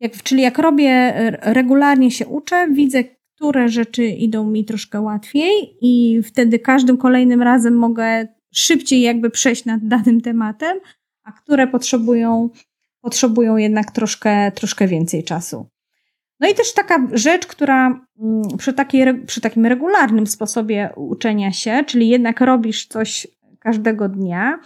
jak, 0.01 0.13
czyli 0.13 0.43
jak 0.43 0.59
robię, 0.59 1.13
regularnie 1.43 2.11
się 2.11 2.27
uczę, 2.27 2.69
widzę, 2.73 3.05
które 3.05 3.69
rzeczy 3.69 4.07
idą 4.07 4.51
mi 4.51 4.65
troszkę 4.65 5.01
łatwiej 5.01 5.77
i 5.81 6.23
wtedy 6.23 6.59
każdym 6.59 6.97
kolejnym 6.97 7.43
razem 7.43 7.75
mogę 7.75 8.27
szybciej 8.55 9.01
jakby 9.01 9.31
przejść 9.31 9.65
nad 9.65 9.81
danym 9.89 10.21
tematem, 10.21 10.79
a 11.25 11.33
które 11.33 11.67
potrzebują, 11.67 12.51
potrzebują 13.01 13.57
jednak 13.57 13.91
troszkę, 13.91 14.53
troszkę 14.53 14.89
więcej 14.89 15.25
czasu. 15.25 15.67
No 16.41 16.49
i 16.49 16.55
też 16.55 16.75
taka 16.75 17.09
rzecz, 17.13 17.47
która 17.47 17.87
mm, 17.87 18.43
przy, 18.59 18.73
takiej, 18.73 19.25
przy 19.25 19.41
takim 19.41 19.67
regularnym 19.67 20.27
sposobie 20.27 20.91
uczenia 20.97 21.53
się, 21.53 21.85
czyli 21.87 22.09
jednak 22.09 22.41
robisz 22.41 22.87
coś 22.87 23.27
każdego 23.61 24.09
dnia, 24.09 24.59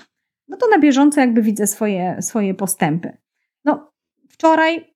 no 0.48 0.56
to 0.56 0.68
na 0.68 0.78
bieżąco 0.78 1.20
jakby 1.20 1.42
widzę 1.42 1.66
swoje, 1.66 2.16
swoje 2.20 2.54
postępy. 2.54 3.16
No, 3.64 3.92
wczoraj 4.28 4.94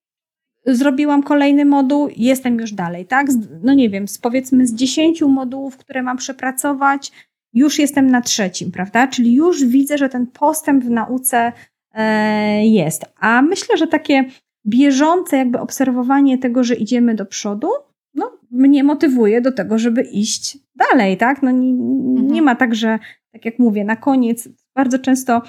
zrobiłam 0.66 1.22
kolejny 1.22 1.64
moduł, 1.64 2.08
jestem 2.16 2.60
już 2.60 2.72
dalej, 2.72 3.06
tak? 3.06 3.26
No 3.62 3.74
nie 3.74 3.90
wiem, 3.90 4.08
z 4.08 4.18
powiedzmy 4.18 4.66
z 4.66 4.74
dziesięciu 4.74 5.28
modułów, 5.28 5.76
które 5.76 6.02
mam 6.02 6.16
przepracować, 6.16 7.12
już 7.52 7.78
jestem 7.78 8.10
na 8.10 8.20
trzecim, 8.20 8.72
prawda? 8.72 9.06
Czyli 9.06 9.34
już 9.34 9.64
widzę, 9.64 9.98
że 9.98 10.08
ten 10.08 10.26
postęp 10.26 10.84
w 10.84 10.90
nauce 10.90 11.52
e, 11.92 12.66
jest. 12.66 13.04
A 13.16 13.42
myślę, 13.42 13.76
że 13.76 13.86
takie 13.86 14.24
bieżące 14.66 15.36
jakby 15.36 15.60
obserwowanie 15.60 16.38
tego, 16.38 16.64
że 16.64 16.74
idziemy 16.74 17.14
do 17.14 17.26
przodu, 17.26 17.68
no, 18.14 18.38
mnie 18.50 18.84
motywuje 18.84 19.40
do 19.40 19.52
tego, 19.52 19.78
żeby 19.78 20.02
iść 20.02 20.58
dalej, 20.74 21.16
tak? 21.16 21.42
No, 21.42 21.50
nie, 21.50 21.70
mhm. 21.70 22.28
nie 22.28 22.42
ma 22.42 22.54
tak, 22.54 22.74
że, 22.74 22.98
tak 23.32 23.44
jak 23.44 23.58
mówię, 23.58 23.84
na 23.84 23.96
koniec 23.96 24.48
bardzo 24.74 24.98
często 24.98 25.42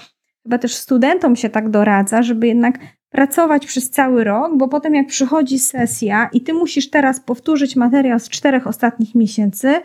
chyba 0.44 0.58
też 0.58 0.76
studentom 0.76 1.36
się 1.36 1.50
tak 1.50 1.70
doradza, 1.70 2.24
żeby 2.24 2.48
jednak 2.48 2.80
pracować 3.10 3.66
przez 3.66 3.90
cały 3.90 4.24
rok, 4.24 4.58
bo 4.58 4.68
potem 4.68 4.96
jak 4.96 5.08
przychodzi 5.08 5.60
sesja 5.60 6.30
i 6.34 6.42
ty 6.42 6.54
musisz 6.54 6.90
teraz 6.90 7.20
powtórzyć 7.20 7.76
materiał 7.76 8.20
z 8.20 8.30
czterech 8.30 8.68
ostatnich 8.68 9.16
miesięcy, 9.16 9.82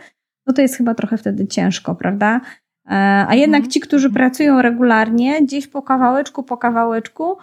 no 0.47 0.53
to 0.53 0.63
jest 0.63 0.77
chyba 0.77 0.95
trochę 0.95 1.17
wtedy 1.17 1.47
ciężko, 1.47 1.95
prawda? 1.95 2.41
E, 2.87 2.91
a 3.29 3.35
jednak 3.35 3.59
mhm. 3.59 3.71
ci, 3.71 3.81
którzy 3.81 4.11
pracują 4.11 4.63
regularnie, 4.63 5.43
gdzieś 5.43 5.67
po 5.67 5.83
kawałeczku, 5.83 6.43
po 6.43 6.57
kawałeczku, 6.57 7.37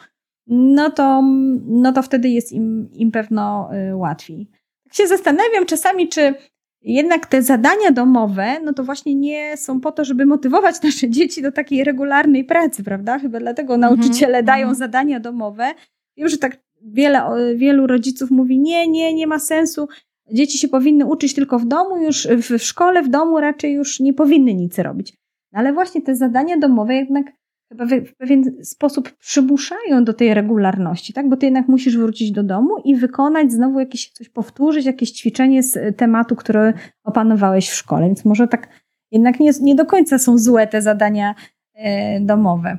no 0.48 0.90
to, 0.90 1.24
no 1.68 1.94
to 1.94 2.02
wtedy 2.02 2.30
jest 2.30 2.52
im, 2.52 2.90
im 2.94 3.12
pewno 3.12 3.70
y, 3.92 3.96
łatwiej. 3.96 4.48
Tak 4.84 4.94
się 4.94 5.08
zastanawiam 5.08 5.66
czasami, 5.66 6.10
czy 6.10 6.34
jednak 6.82 7.26
te 7.26 7.42
zadania 7.42 7.92
domowe, 7.92 8.60
no 8.64 8.74
to 8.74 8.84
właśnie 8.84 9.16
nie 9.16 9.58
są 9.58 9.82
po 9.82 9.92
to, 9.92 10.06
żeby 10.06 10.26
motywować 10.26 10.82
nasze 10.82 11.10
dzieci 11.18 11.42
do 11.42 11.52
takiej 11.52 11.84
regularnej 11.84 12.44
pracy, 12.44 12.84
prawda? 12.84 13.20
Chyba 13.20 13.40
dlatego 13.40 13.76
mhm, 13.76 13.94
nauczyciele 13.94 14.44
dają 14.44 14.62
mhm. 14.62 14.76
zadania 14.76 15.20
domowe. 15.20 15.72
Wiem, 16.18 16.30
że 16.30 16.38
tak 16.38 16.58
wiele, 16.82 17.22
wielu 17.56 17.88
rodziców 17.88 18.32
mówi, 18.32 18.60
nie, 18.60 18.88
nie, 18.88 19.14
nie 19.14 19.28
ma 19.28 19.40
sensu. 19.40 19.88
Dzieci 20.32 20.58
się 20.58 20.68
powinny 20.68 21.06
uczyć 21.06 21.34
tylko 21.34 21.60
w 21.60 21.66
domu, 21.66 21.98
już 21.98 22.28
w 22.28 22.60
szkole, 22.60 23.04
w 23.04 23.10
domu 23.10 23.40
raczej 23.40 23.74
już 23.74 24.00
nie 24.00 24.14
powinny 24.14 24.54
nic 24.54 24.80
robić. 24.80 25.14
No 25.52 25.60
ale 25.60 25.74
właśnie 25.74 26.02
te 26.02 26.16
zadania 26.16 26.58
domowe 26.58 26.96
jednak 26.96 27.26
chyba 27.70 27.86
w 27.86 28.16
pewien 28.18 28.44
sposób 28.64 29.12
przymuszają 29.12 30.04
do 30.04 30.14
tej 30.14 30.34
regularności, 30.34 31.14
tak? 31.14 31.30
Bo 31.30 31.38
ty 31.38 31.46
jednak 31.46 31.68
musisz 31.68 31.98
wrócić 31.98 32.32
do 32.32 32.44
domu 32.44 32.78
i 32.86 32.96
wykonać 32.96 33.52
znowu 33.52 33.80
jakieś 33.80 34.10
coś, 34.10 34.30
powtórzyć 34.30 34.86
jakieś 34.86 35.12
ćwiczenie 35.12 35.64
z 35.64 35.98
tematu, 35.98 36.36
który 36.36 36.74
opanowałeś 37.04 37.70
w 37.70 37.74
szkole. 37.74 38.06
Więc 38.06 38.26
może 38.26 38.48
tak 38.48 38.68
jednak 39.12 39.40
nie, 39.40 39.52
nie 39.62 39.76
do 39.76 39.86
końca 39.86 40.18
są 40.18 40.38
złe 40.38 40.68
te 40.68 40.82
zadania 40.82 41.36
e, 41.74 42.20
domowe. 42.20 42.78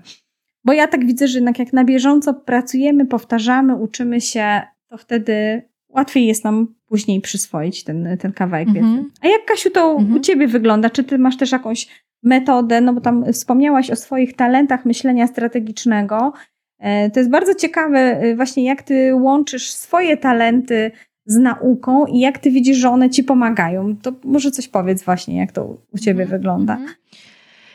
Bo 0.65 0.73
ja 0.73 0.87
tak 0.87 1.07
widzę, 1.07 1.29
że 1.29 1.39
jednak 1.39 1.59
jak 1.59 1.73
na 1.73 1.85
bieżąco 1.85 2.35
pracujemy, 2.35 3.07
powtarzamy, 3.07 3.75
uczymy 3.77 4.21
się, 4.21 4.63
to 4.89 4.99
wtedy 4.99 5.63
łatwiej 5.89 6.27
jest 6.27 6.45
nam 6.45 6.75
później 6.87 7.21
przyswoić 7.21 7.85
ten, 7.85 8.17
ten 8.21 8.33
kawałek 8.33 8.69
wiedzy. 8.69 8.87
Mhm. 8.87 9.11
A 9.23 9.29
jak 9.29 9.45
Kasiu 9.45 9.71
to 9.71 9.95
u 9.95 10.01
mhm. 10.01 10.23
ciebie 10.23 10.49
wygląda? 10.49 10.91
Czy 10.91 11.05
ty 11.05 11.19
masz 11.19 11.37
też 11.37 11.53
jakąś 11.53 11.89
metodę, 12.23 12.81
no 12.81 12.93
bo 12.93 13.01
tam 13.01 13.33
wspomniałaś 13.33 13.91
o 13.91 13.97
swoich 13.97 14.37
talentach 14.37 14.85
myślenia 14.85 15.27
strategicznego. 15.27 16.33
E, 16.79 17.11
to 17.11 17.21
jest 17.21 17.31
bardzo 17.31 17.55
ciekawe 17.55 17.99
e, 17.99 18.37
właśnie 18.37 18.65
jak 18.65 18.83
ty 18.83 19.15
łączysz 19.15 19.71
swoje 19.71 20.17
talenty 20.17 20.91
z 21.27 21.37
nauką 21.37 22.07
i 22.07 22.21
jak 22.21 22.39
ty 22.39 22.51
widzisz, 22.51 22.77
że 22.77 22.91
one 22.91 23.11
ci 23.11 23.25
pomagają. 23.25 23.97
To 23.97 24.13
może 24.25 24.51
coś 24.51 24.69
powiedz 24.69 25.03
właśnie, 25.03 25.37
jak 25.37 25.53
to 25.53 25.77
u 25.93 25.99
ciebie 25.99 26.23
mm 26.23 26.29
-hmm. 26.29 26.31
wygląda. 26.31 26.79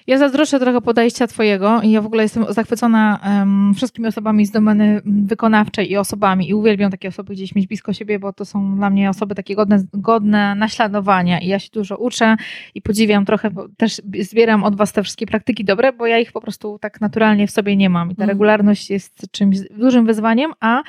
Ja 0.07 0.17
zazdroszczę 0.17 0.59
trochę 0.59 0.81
podejścia 0.81 1.27
twojego 1.27 1.81
i 1.81 1.91
ja 1.91 2.01
w 2.01 2.05
ogóle 2.05 2.23
jestem 2.23 2.45
zachwycona 2.49 3.19
um, 3.25 3.73
wszystkimi 3.75 4.07
osobami 4.07 4.45
z 4.45 4.51
domeny 4.51 5.01
wykonawczej 5.05 5.91
i 5.91 5.97
osobami. 5.97 6.49
I 6.49 6.53
uwielbiam 6.53 6.91
takie 6.91 7.07
osoby 7.07 7.33
gdzieś 7.33 7.55
mieć 7.55 7.67
blisko 7.67 7.93
siebie, 7.93 8.19
bo 8.19 8.33
to 8.33 8.45
są 8.45 8.75
dla 8.75 8.89
mnie 8.89 9.09
osoby 9.09 9.35
takie 9.35 9.55
godne, 9.55 9.83
godne 9.93 10.55
naśladowania. 10.55 11.39
I 11.39 11.47
ja 11.47 11.59
się 11.59 11.69
dużo 11.73 11.97
uczę 11.97 12.35
i 12.75 12.81
podziwiam 12.81 13.25
trochę, 13.25 13.51
też 13.77 14.01
zbieram 14.19 14.63
od 14.63 14.75
was 14.75 14.93
te 14.93 15.03
wszystkie 15.03 15.25
praktyki 15.25 15.65
dobre, 15.65 15.93
bo 15.93 16.07
ja 16.07 16.19
ich 16.19 16.31
po 16.31 16.41
prostu 16.41 16.79
tak 16.79 17.01
naturalnie 17.01 17.47
w 17.47 17.51
sobie 17.51 17.75
nie 17.75 17.89
mam. 17.89 18.11
I 18.11 18.15
ta 18.15 18.23
mhm. 18.23 18.29
regularność 18.29 18.89
jest 18.89 19.31
czymś 19.31 19.57
dużym 19.71 20.05
wyzwaniem, 20.05 20.51
a 20.59 20.83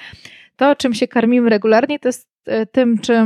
to, 0.57 0.77
czym 0.77 0.95
się 0.95 1.09
karmimy 1.09 1.51
regularnie, 1.51 1.99
to 1.99 2.09
jest 2.09 2.34
tym, 2.73 2.99
czym 2.99 3.19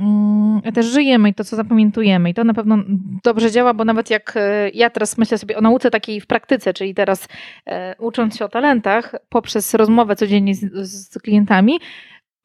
mm, 0.00 0.72
też 0.74 0.86
żyjemy 0.86 1.28
i 1.28 1.34
to, 1.34 1.44
co 1.44 1.56
zapamiętujemy. 1.56 2.30
I 2.30 2.34
to 2.34 2.44
na 2.44 2.54
pewno 2.54 2.78
dobrze 3.24 3.50
działa, 3.50 3.74
bo 3.74 3.84
nawet 3.84 4.10
jak 4.10 4.32
e, 4.36 4.70
ja 4.70 4.90
teraz 4.90 5.18
myślę 5.18 5.38
sobie 5.38 5.58
o 5.58 5.60
nauce 5.60 5.90
takiej 5.90 6.20
w 6.20 6.26
praktyce, 6.26 6.74
czyli 6.74 6.94
teraz 6.94 7.28
e, 7.66 7.94
ucząc 7.98 8.36
się 8.36 8.44
o 8.44 8.48
talentach 8.48 9.14
poprzez 9.28 9.74
rozmowę 9.74 10.16
codziennie 10.16 10.54
z, 10.54 10.90
z 10.90 11.18
klientami, 11.18 11.78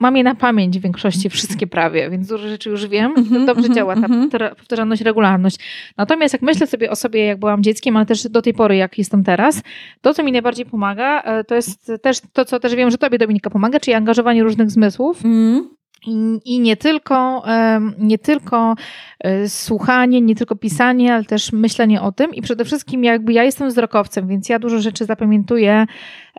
mam 0.01 0.17
je 0.17 0.23
na 0.23 0.35
pamięć 0.35 0.79
w 0.79 0.81
większości 0.81 1.29
wszystkie 1.29 1.67
prawie, 1.67 2.09
więc 2.09 2.27
dużo 2.27 2.47
rzeczy 2.47 2.69
już 2.69 2.87
wiem. 2.87 3.13
Mm 3.17 3.23
-hmm, 3.29 3.45
dobrze 3.45 3.69
-hmm, 3.69 3.75
działa 3.75 3.95
ta 3.95 4.01
-hmm. 4.01 4.55
powtarzalność, 4.55 5.01
regularność. 5.01 5.57
Natomiast 5.97 6.33
jak 6.33 6.41
myślę 6.41 6.67
sobie 6.67 6.91
o 6.91 6.95
sobie, 6.95 7.25
jak 7.25 7.39
byłam 7.39 7.63
dzieckiem, 7.63 7.97
ale 7.97 8.05
też 8.05 8.29
do 8.29 8.41
tej 8.41 8.53
pory, 8.53 8.75
jak 8.75 8.97
jestem 8.97 9.23
teraz, 9.23 9.61
to, 10.01 10.13
co 10.13 10.23
mi 10.23 10.31
najbardziej 10.31 10.65
pomaga, 10.65 11.21
e, 11.21 11.43
to 11.43 11.55
jest 11.55 11.91
też 12.01 12.17
to, 12.33 12.45
co 12.45 12.59
też 12.59 12.75
wiem, 12.75 12.91
że 12.91 12.97
tobie, 12.97 13.17
Dominika, 13.17 13.49
pomaga, 13.49 13.79
czyli 13.79 13.93
angażowanie 13.93 14.43
różnych 14.43 14.71
zmysłów. 14.71 15.25
Mm. 15.25 15.80
I, 16.05 16.59
nie 16.59 16.77
tylko, 16.77 17.43
nie 17.97 18.17
tylko 18.17 18.75
e, 19.19 19.49
słuchanie, 19.49 20.21
nie 20.21 20.35
tylko 20.35 20.55
pisanie, 20.55 21.13
ale 21.13 21.25
też 21.25 21.51
myślenie 21.51 22.01
o 22.01 22.11
tym. 22.11 22.33
I 22.33 22.41
przede 22.41 22.65
wszystkim, 22.65 23.03
jakby 23.03 23.33
ja 23.33 23.43
jestem 23.43 23.69
wzrokowcem, 23.69 24.27
więc 24.27 24.49
ja 24.49 24.59
dużo 24.59 24.79
rzeczy 24.79 25.05
zapamiętuję 25.05 25.85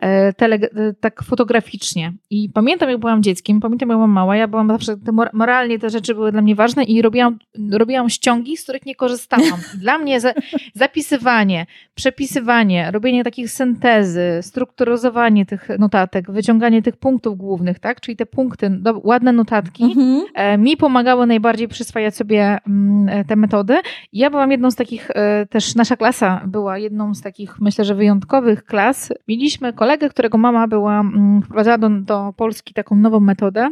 E, 0.01 0.33
tele, 0.33 0.55
e, 0.55 0.93
tak 0.99 1.23
fotograficznie. 1.23 2.13
I 2.29 2.49
pamiętam, 2.49 2.89
jak 2.89 2.99
byłam 2.99 3.23
dzieckiem, 3.23 3.59
pamiętam, 3.59 3.89
jak 3.89 3.97
byłam 3.97 4.11
mała, 4.11 4.35
ja 4.35 4.47
byłam 4.47 4.67
zawsze, 4.67 4.97
te 4.97 5.11
moralnie 5.33 5.79
te 5.79 5.89
rzeczy 5.89 6.13
były 6.15 6.31
dla 6.31 6.41
mnie 6.41 6.55
ważne 6.55 6.83
i 6.83 7.01
robiłam, 7.01 7.39
robiłam 7.71 8.09
ściągi, 8.09 8.57
z 8.57 8.63
których 8.63 8.85
nie 8.85 8.95
korzystałam. 8.95 9.59
Dla 9.81 9.97
mnie 9.97 10.19
za, 10.19 10.33
zapisywanie, 10.73 11.65
przepisywanie, 11.95 12.91
robienie 12.91 13.23
takich 13.23 13.51
syntezy, 13.51 14.39
strukturyzowanie 14.41 15.45
tych 15.45 15.69
notatek, 15.79 16.31
wyciąganie 16.31 16.81
tych 16.81 16.97
punktów 16.97 17.37
głównych, 17.37 17.79
tak? 17.79 18.01
Czyli 18.01 18.17
te 18.17 18.25
punkty, 18.25 18.69
do, 18.69 19.01
ładne 19.03 19.31
notatki, 19.31 19.52
mhm. 19.57 20.25
e, 20.33 20.57
mi 20.57 20.77
pomagały 20.77 21.27
najbardziej 21.27 21.67
przyswajać 21.67 22.15
sobie 22.15 22.57
mm, 22.67 23.09
e, 23.09 23.25
te 23.25 23.35
metody. 23.35 23.77
Ja 24.13 24.29
byłam 24.29 24.51
jedną 24.51 24.71
z 24.71 24.75
takich, 24.75 25.11
e, 25.11 25.45
też 25.45 25.75
nasza 25.75 25.97
klasa 25.97 26.41
była 26.47 26.77
jedną 26.77 27.13
z 27.13 27.21
takich, 27.21 27.61
myślę, 27.61 27.85
że 27.85 27.95
wyjątkowych 27.95 28.65
klas. 28.65 29.13
Mieliśmy 29.27 29.73
kolegę, 29.73 30.09
którego 30.09 30.37
mama 30.37 30.67
była, 30.67 30.99
mm, 30.99 31.41
wprowadzała 31.41 31.77
do, 31.77 31.89
do 31.89 32.33
Polski 32.37 32.73
taką 32.73 32.95
nową 32.95 33.19
metodę, 33.19 33.69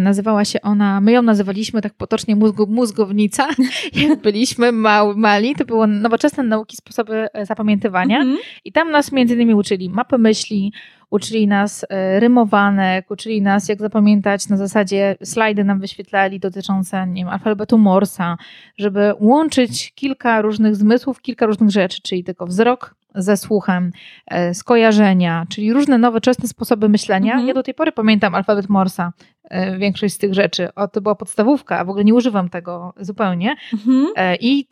Nazywała 0.00 0.44
się 0.44 0.60
ona, 0.60 1.00
my 1.00 1.12
ją 1.12 1.22
nazywaliśmy 1.22 1.82
tak 1.82 1.94
potocznie 1.94 2.36
mózgu, 2.36 2.66
mózgownica. 2.66 3.48
Jak 4.08 4.20
byliśmy 4.20 4.72
mały, 4.72 5.16
mali, 5.16 5.54
to 5.54 5.64
były 5.64 5.86
nowoczesne 5.86 6.42
nauki, 6.42 6.76
sposoby 6.76 7.28
e, 7.32 7.46
zapamiętywania. 7.46 8.20
Mm 8.20 8.36
-hmm. 8.36 8.38
I 8.64 8.72
tam 8.72 8.90
nas 8.90 9.12
między 9.12 9.34
innymi 9.34 9.54
uczyli 9.54 9.90
mapy 9.90 10.18
myśli, 10.18 10.72
uczyli 11.10 11.46
nas 11.46 11.86
e, 11.88 12.20
rymowanek, 12.20 13.10
uczyli 13.10 13.42
nas 13.42 13.68
jak 13.68 13.80
zapamiętać 13.80 14.48
na 14.48 14.56
zasadzie 14.56 15.16
slajdy 15.24 15.64
nam 15.64 15.80
wyświetlali 15.80 16.40
dotyczące 16.40 17.06
nie 17.06 17.24
wiem, 17.24 17.32
alfabetu 17.32 17.78
Morsa, 17.78 18.36
żeby 18.78 19.12
łączyć 19.20 19.92
kilka 19.94 20.42
różnych 20.42 20.76
zmysłów, 20.76 21.22
kilka 21.22 21.46
różnych 21.46 21.70
rzeczy, 21.70 22.02
czyli 22.02 22.24
tylko 22.24 22.46
wzrok, 22.46 22.94
ze 23.16 23.36
słuchem, 23.36 23.92
e, 24.26 24.54
skojarzenia, 24.54 25.46
czyli 25.48 25.72
różne 25.72 25.98
nowoczesne 25.98 26.48
sposoby 26.48 26.88
myślenia. 26.88 27.32
Mhm. 27.32 27.48
Ja 27.48 27.54
do 27.54 27.62
tej 27.62 27.74
pory 27.74 27.92
pamiętam 27.92 28.34
alfabet 28.34 28.68
Morsa, 28.68 29.12
E, 29.50 29.78
większość 29.78 30.14
z 30.14 30.18
tych 30.18 30.34
rzeczy. 30.34 30.74
O, 30.74 30.88
to 30.88 31.00
była 31.00 31.14
podstawówka, 31.14 31.78
a 31.78 31.84
w 31.84 31.88
ogóle 31.88 32.04
nie 32.04 32.14
używam 32.14 32.48
tego 32.48 32.94
zupełnie. 33.00 33.56
Mhm. 33.72 34.06
E, 34.16 34.36
I 34.36 34.68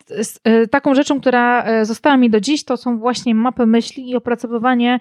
taką 0.71 0.95
rzeczą, 0.95 1.21
która 1.21 1.65
została 1.85 2.17
mi 2.17 2.31
do 2.31 2.41
dziś, 2.41 2.65
to 2.65 2.77
są 2.77 2.99
właśnie 2.99 3.35
mapy 3.35 3.67
myśli 3.67 4.11
i 4.11 4.17
opracowywanie 4.17 4.99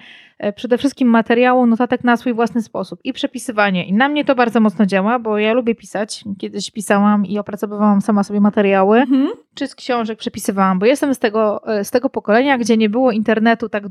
przede 0.52 0.78
wszystkim 0.78 1.08
materiału, 1.08 1.66
notatek 1.66 2.04
na 2.04 2.18
swój 2.18 2.34
własny 2.34 2.62
sposób 2.62 3.00
i 3.04 3.14
przepisywanie. 3.14 3.86
I 3.86 3.94
na 3.94 4.10
mnie 4.10 4.26
to 4.26 4.36
bardzo 4.36 4.60
mocno 4.60 4.86
działa, 4.86 5.20
bo 5.20 5.38
ja 5.38 5.54
lubię 5.54 5.76
pisać. 5.76 6.24
Kiedyś 6.40 6.72
pisałam 6.72 7.26
i 7.26 7.40
opracowywałam 7.40 8.02
sama 8.02 8.24
sobie 8.24 8.40
materiały, 8.40 9.00
mhm. 9.00 9.30
czy 9.54 9.68
z 9.68 9.76
książek 9.76 10.20
przepisywałam, 10.20 10.80
bo 10.80 10.86
jestem 10.86 11.16
z 11.16 11.20
tego, 11.20 11.62
z 11.84 11.92
tego 11.92 12.10
pokolenia, 12.10 12.58
gdzie 12.58 12.78
nie 12.78 12.90
było 12.90 13.12
internetu 13.12 13.70
tak 13.70 13.84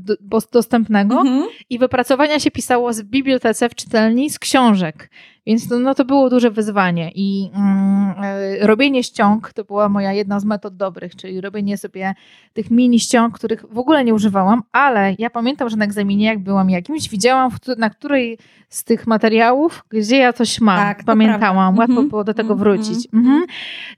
dostępnego 0.51 1.19
mhm. 1.19 1.47
i 1.69 1.79
wypracowania 1.79 2.39
się 2.39 2.51
pisało 2.51 2.93
z 2.93 3.01
bibliotece 3.03 3.69
w 3.69 3.75
czytelni 3.75 4.29
z 4.29 4.39
książek. 4.39 5.09
Więc 5.45 5.69
no, 5.69 5.79
no 5.79 5.95
to 5.95 6.05
było 6.05 6.29
duże 6.29 6.51
wyzwanie 6.51 7.11
i 7.15 7.51
mm, 7.55 8.13
e, 8.23 8.67
robienie 8.67 9.03
ściąg 9.03 9.53
to 9.53 9.63
była 9.63 9.89
moja 9.89 10.13
jedna 10.13 10.39
z 10.39 10.45
metod 10.45 10.75
dobrych, 10.75 11.15
czyli 11.15 11.41
robienie 11.41 11.77
sobie 11.77 12.13
tych 12.53 12.71
mini 12.71 12.99
ściąg, 12.99 13.35
których 13.35 13.65
w 13.71 13.77
ogóle 13.77 14.03
nie 14.03 14.13
używałam, 14.13 14.63
ale 14.71 15.15
ja 15.19 15.29
pamiętam, 15.29 15.69
że 15.69 15.77
na 15.77 15.85
egzaminie 15.85 16.25
jak 16.25 16.39
byłam 16.39 16.69
jakimś, 16.69 17.09
widziałam 17.09 17.51
na 17.77 17.89
której 17.89 18.37
z 18.69 18.83
tych 18.83 19.07
materiałów, 19.07 19.83
gdzie 19.89 20.17
ja 20.17 20.33
coś 20.33 20.61
mam. 20.61 20.77
Tak, 20.77 21.03
Pamiętałam, 21.03 21.77
łatwo 21.77 21.93
mm 21.93 22.05
-hmm. 22.05 22.09
było 22.09 22.23
do 22.23 22.33
tego 22.33 22.53
mhm, 22.53 22.59
wrócić. 22.59 23.07
Mm 23.13 23.25
-hmm. 23.25 23.41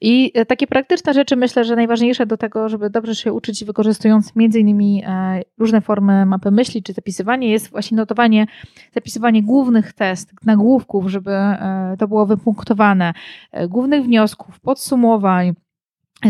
I 0.02 0.32
e, 0.34 0.46
takie 0.46 0.68
praktyczne 0.68 1.14
rzeczy 1.14 1.36
myślę, 1.36 1.64
że 1.64 1.76
najważniejsze 1.76 2.26
do 2.26 2.38
tego, 2.38 2.70
żeby 2.70 2.90
dobrze 2.90 3.16
się 3.16 3.34
uczyć, 3.34 3.66
wykorzystując 3.66 4.36
między 4.36 4.60
innymi 4.60 5.04
e, 5.08 5.42
różne 5.58 5.82
formy 5.82 6.26
mapy 6.26 6.52
myśli 6.52 6.84
czy 6.84 6.94
zapisywanie, 6.94 7.52
jest 7.52 7.70
właśnie 7.70 7.98
notowanie, 7.98 8.48
zapisywanie 8.94 9.44
głównych 9.44 9.94
test, 9.94 10.34
nagłówków, 10.46 11.08
żeby 11.08 11.35
to 12.00 12.08
było 12.08 12.26
wypunktowane, 12.26 13.14
głównych 13.68 14.04
wniosków, 14.04 14.60
podsumowań, 14.60 15.54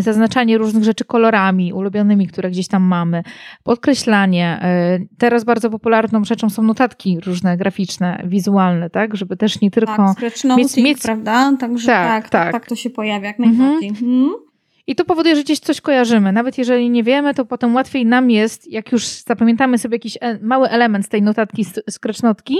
zaznaczanie 0.01 0.57
różnych 0.57 0.83
rzeczy 0.83 1.05
kolorami 1.05 1.73
ulubionymi, 1.73 2.27
które 2.27 2.51
gdzieś 2.51 2.67
tam 2.67 2.83
mamy, 2.83 3.23
podkreślanie. 3.63 4.59
E, 4.61 4.99
teraz 5.17 5.43
bardzo 5.43 5.69
popularną 5.69 6.23
rzeczą 6.23 6.49
są 6.49 6.63
notatki 6.63 7.19
różne 7.19 7.57
graficzne, 7.57 8.23
wizualne, 8.25 8.89
tak, 8.89 9.15
żeby 9.15 9.37
też 9.37 9.61
nie 9.61 9.71
tylko 9.71 9.95
tak, 9.95 10.57
mieć, 10.57 10.77
mieć... 10.77 11.01
prawda? 11.01 11.57
Także 11.59 11.87
tak, 11.87 12.23
tak, 12.23 12.29
tak, 12.29 12.51
tak, 12.51 12.67
to 12.67 12.75
się 12.75 12.89
pojawia 12.89 13.27
jak 13.27 13.39
najbardziej. 13.39 13.89
Mhm. 13.89 14.11
Mhm. 14.11 14.45
I 14.88 14.95
to 14.95 15.05
powoduje, 15.05 15.36
że 15.36 15.43
gdzieś 15.43 15.59
coś 15.59 15.81
kojarzymy. 15.81 16.31
Nawet 16.31 16.57
jeżeli 16.57 16.89
nie 16.89 17.03
wiemy, 17.03 17.33
to 17.33 17.45
potem 17.45 17.75
łatwiej 17.75 18.05
nam 18.05 18.31
jest, 18.31 18.71
jak 18.71 18.91
już 18.91 19.05
zapamiętamy 19.05 19.77
sobie 19.77 19.95
jakiś 19.95 20.17
e, 20.21 20.39
mały 20.41 20.69
element 20.69 21.05
z 21.05 21.09
tej 21.09 21.21
notatki, 21.21 21.65
skrecznotki, 21.89 22.55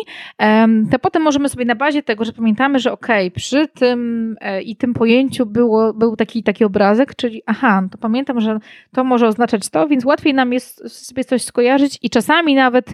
to 0.92 1.00
potem 1.00 1.24
możemy 1.24 1.50
sobie 1.50 1.66
na 1.66 1.76
bazie 1.76 2.04
tego, 2.04 2.26
że 2.26 2.34
pamiętamy, 2.34 2.80
że 2.80 2.92
okej, 2.92 3.28
okay, 3.28 3.36
przy 3.36 3.68
tym 3.68 4.36
e, 4.42 4.62
i 4.62 4.76
tym 4.76 4.94
pojęciu 4.94 5.46
było, 5.46 5.94
był 5.94 6.16
taki, 6.16 6.44
taki 6.44 6.66
obrazek, 6.66 7.16
czyli 7.16 7.42
aha, 7.46 7.88
to 7.92 7.98
pamiętam, 7.98 8.42
że 8.42 8.60
to 8.94 9.04
może 9.04 9.28
oznaczać 9.28 9.70
to, 9.70 9.88
więc 9.88 10.06
łatwiej 10.06 10.34
nam 10.34 10.54
jest 10.54 11.06
sobie 11.06 11.24
coś 11.24 11.44
skojarzyć 11.44 12.00
i 12.02 12.10
czasami 12.10 12.56
nawet 12.56 12.94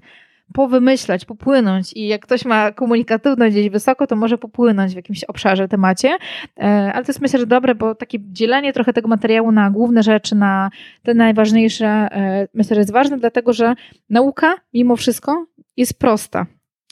powymyślać, 0.53 1.25
popłynąć 1.25 1.93
i 1.93 2.07
jak 2.07 2.21
ktoś 2.21 2.45
ma 2.45 2.71
komunikatywność 2.71 3.55
gdzieś 3.55 3.69
wysoko, 3.69 4.07
to 4.07 4.15
może 4.15 4.37
popłynąć 4.37 4.93
w 4.93 4.95
jakimś 4.95 5.23
obszarze, 5.23 5.67
temacie, 5.67 6.17
e, 6.57 6.91
ale 6.93 7.05
to 7.05 7.09
jest 7.11 7.21
myślę, 7.21 7.39
że 7.39 7.45
dobre, 7.45 7.75
bo 7.75 7.95
takie 7.95 8.19
dzielenie 8.21 8.73
trochę 8.73 8.93
tego 8.93 9.07
materiału 9.07 9.51
na 9.51 9.71
główne 9.71 10.03
rzeczy, 10.03 10.35
na 10.35 10.69
te 11.03 11.13
najważniejsze, 11.13 11.87
e, 11.87 12.47
myślę, 12.53 12.75
że 12.75 12.81
jest 12.81 12.93
ważne, 12.93 13.17
dlatego 13.17 13.53
że 13.53 13.75
nauka 14.09 14.55
mimo 14.73 14.95
wszystko 14.95 15.45
jest 15.77 15.99
prosta. 15.99 16.45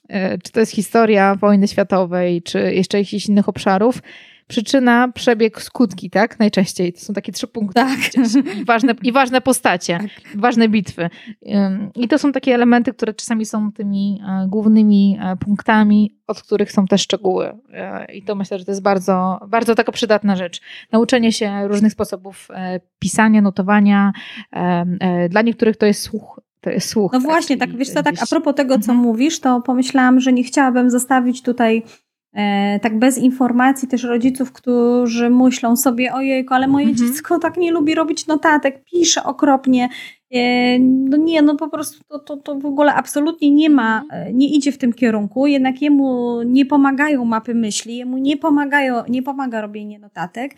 E, 0.09 0.37
czy 0.37 0.51
to 0.51 0.59
jest 0.59 0.71
historia 0.71 1.35
wojny 1.35 1.67
światowej, 1.67 2.41
czy 2.41 2.73
jeszcze 2.73 2.97
jakichś 2.97 3.25
innych 3.25 3.49
obszarów, 3.49 4.01
przyczyna, 4.49 5.11
przebieg, 5.11 5.61
skutki, 5.61 6.09
tak? 6.09 6.39
Najczęściej. 6.39 6.93
To 6.93 6.99
są 6.99 7.13
takie 7.13 7.31
trzy 7.31 7.47
punkty. 7.47 7.73
Tak. 7.73 7.99
Ważne, 8.65 8.95
I 9.03 9.11
ważne 9.11 9.41
postacie, 9.41 9.97
tak. 9.97 10.37
ważne 10.41 10.69
bitwy. 10.69 11.09
I 11.95 12.07
to 12.07 12.17
są 12.17 12.31
takie 12.31 12.55
elementy, 12.55 12.93
które 12.93 13.13
czasami 13.13 13.45
są 13.45 13.71
tymi 13.71 14.21
e, 14.27 14.47
głównymi 14.47 15.19
e, 15.21 15.35
punktami, 15.35 16.19
od 16.27 16.41
których 16.41 16.71
są 16.71 16.87
te 16.87 16.97
szczegóły. 16.97 17.57
E, 17.73 18.13
I 18.13 18.23
to 18.23 18.35
myślę, 18.35 18.59
że 18.59 18.65
to 18.65 18.71
jest 18.71 18.81
bardzo, 18.81 19.39
bardzo 19.47 19.75
taka 19.75 19.91
przydatna 19.91 20.35
rzecz. 20.35 20.61
Nauczenie 20.91 21.31
się 21.31 21.67
różnych 21.67 21.91
sposobów 21.91 22.47
pisania, 22.99 23.41
notowania. 23.41 24.11
Dla 25.29 25.41
niektórych 25.41 25.77
to 25.77 25.85
jest 25.85 26.01
słuch 26.01 26.41
to 26.61 26.69
jest 26.69 26.89
słuch. 26.89 27.13
No 27.13 27.19
właśnie, 27.19 27.57
tak, 27.57 27.77
wiesz 27.77 27.89
co, 27.89 28.03
tak 28.03 28.15
a 28.21 28.25
propos 28.25 28.55
tego, 28.55 28.79
co 28.79 28.91
mhm. 28.91 28.97
mówisz, 28.97 29.39
to 29.39 29.61
pomyślałam, 29.61 30.19
że 30.19 30.33
nie 30.33 30.43
chciałabym 30.43 30.89
zostawić 30.89 31.41
tutaj 31.41 31.83
tak 32.81 32.99
bez 32.99 33.17
informacji 33.17 33.87
też 33.87 34.03
rodziców, 34.03 34.51
którzy 34.51 35.29
myślą 35.29 35.75
sobie, 35.75 36.13
ojejku, 36.13 36.53
ale 36.53 36.67
moje 36.67 36.87
mhm. 36.87 37.07
dziecko 37.07 37.39
tak 37.39 37.57
nie 37.57 37.71
lubi 37.71 37.95
robić 37.95 38.27
notatek, 38.27 38.83
pisze 38.83 39.23
okropnie. 39.23 39.89
E, 40.31 40.79
no 40.79 41.17
nie, 41.17 41.41
no 41.41 41.55
po 41.55 41.69
prostu 41.69 42.03
to, 42.07 42.19
to, 42.19 42.37
to 42.37 42.59
w 42.59 42.65
ogóle 42.65 42.93
absolutnie 42.93 43.51
nie 43.51 43.69
ma, 43.69 44.01
mhm. 44.01 44.27
e, 44.27 44.33
nie 44.33 44.47
idzie 44.47 44.71
w 44.71 44.77
tym 44.77 44.93
kierunku, 44.93 45.47
jednak 45.47 45.81
jemu 45.81 46.41
nie 46.41 46.65
pomagają 46.65 47.25
mapy 47.25 47.55
myśli, 47.55 47.97
jemu 47.97 48.17
nie, 48.17 48.37
pomagają, 48.37 49.03
nie 49.09 49.23
pomaga 49.23 49.61
robienie 49.61 49.99
notatek. 49.99 50.53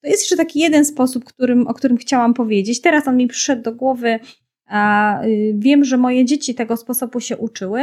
To 0.00 0.08
jest 0.08 0.22
jeszcze 0.22 0.36
taki 0.36 0.58
jeden 0.58 0.84
sposób, 0.84 1.24
którym, 1.24 1.66
o 1.66 1.74
którym 1.74 1.96
chciałam 1.96 2.34
powiedzieć. 2.34 2.80
Teraz 2.80 3.08
on 3.08 3.16
mi 3.16 3.26
przyszedł 3.26 3.62
do 3.62 3.72
głowy 3.72 4.18
a 4.66 5.22
y, 5.24 5.54
wiem, 5.58 5.84
że 5.84 5.96
moje 5.96 6.24
dzieci 6.24 6.54
tego 6.54 6.76
sposobu 6.76 7.20
się 7.20 7.36
uczyły. 7.36 7.82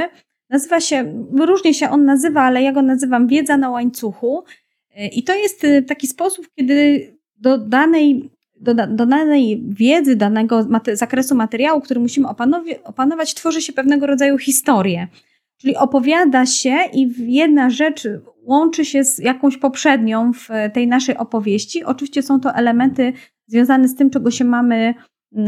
Nazywa 0.52 0.80
się, 0.80 1.26
różnie 1.40 1.74
się 1.74 1.90
on 1.90 2.06
nazywa, 2.06 2.42
ale 2.42 2.64
ja 2.64 2.72
go 2.72 2.82
nazywam 2.82 3.28
wiedza 3.28 3.58
na 3.58 3.70
łańcuchu. 3.70 4.44
Y, 4.98 5.08
I 5.08 5.24
to 5.24 5.36
jest 5.36 5.66
taki 5.88 6.08
sposób, 6.08 6.48
kiedy 6.56 7.08
do 7.38 7.58
danej, 7.58 8.30
do, 8.60 8.74
do 8.74 9.06
danej 9.06 9.64
wiedzy, 9.70 10.16
danego 10.16 10.68
zakresu 10.94 11.36
materiału, 11.36 11.82
który 11.82 12.00
musimy 12.00 12.28
opanować, 12.84 13.34
tworzy 13.34 13.62
się 13.62 13.74
pewnego 13.74 14.08
rodzaju 14.08 14.38
historię. 14.38 15.08
Czyli 15.58 15.76
opowiada 15.76 16.46
się 16.46 16.78
i 16.94 17.14
jedna 17.34 17.70
rzecz 17.70 18.08
łączy 18.44 18.86
się 18.86 19.04
z 19.04 19.18
jakąś 19.18 19.58
poprzednią 19.58 20.34
w 20.34 20.50
tej 20.74 20.88
naszej 20.88 21.18
opowieści. 21.18 21.84
Oczywiście 21.84 22.24
są 22.24 22.40
to 22.40 22.54
elementy 22.56 23.14
związane 23.48 23.88
z 23.88 23.96
tym, 23.96 24.10
czego 24.10 24.32
się 24.32 24.46
mamy 24.46 24.94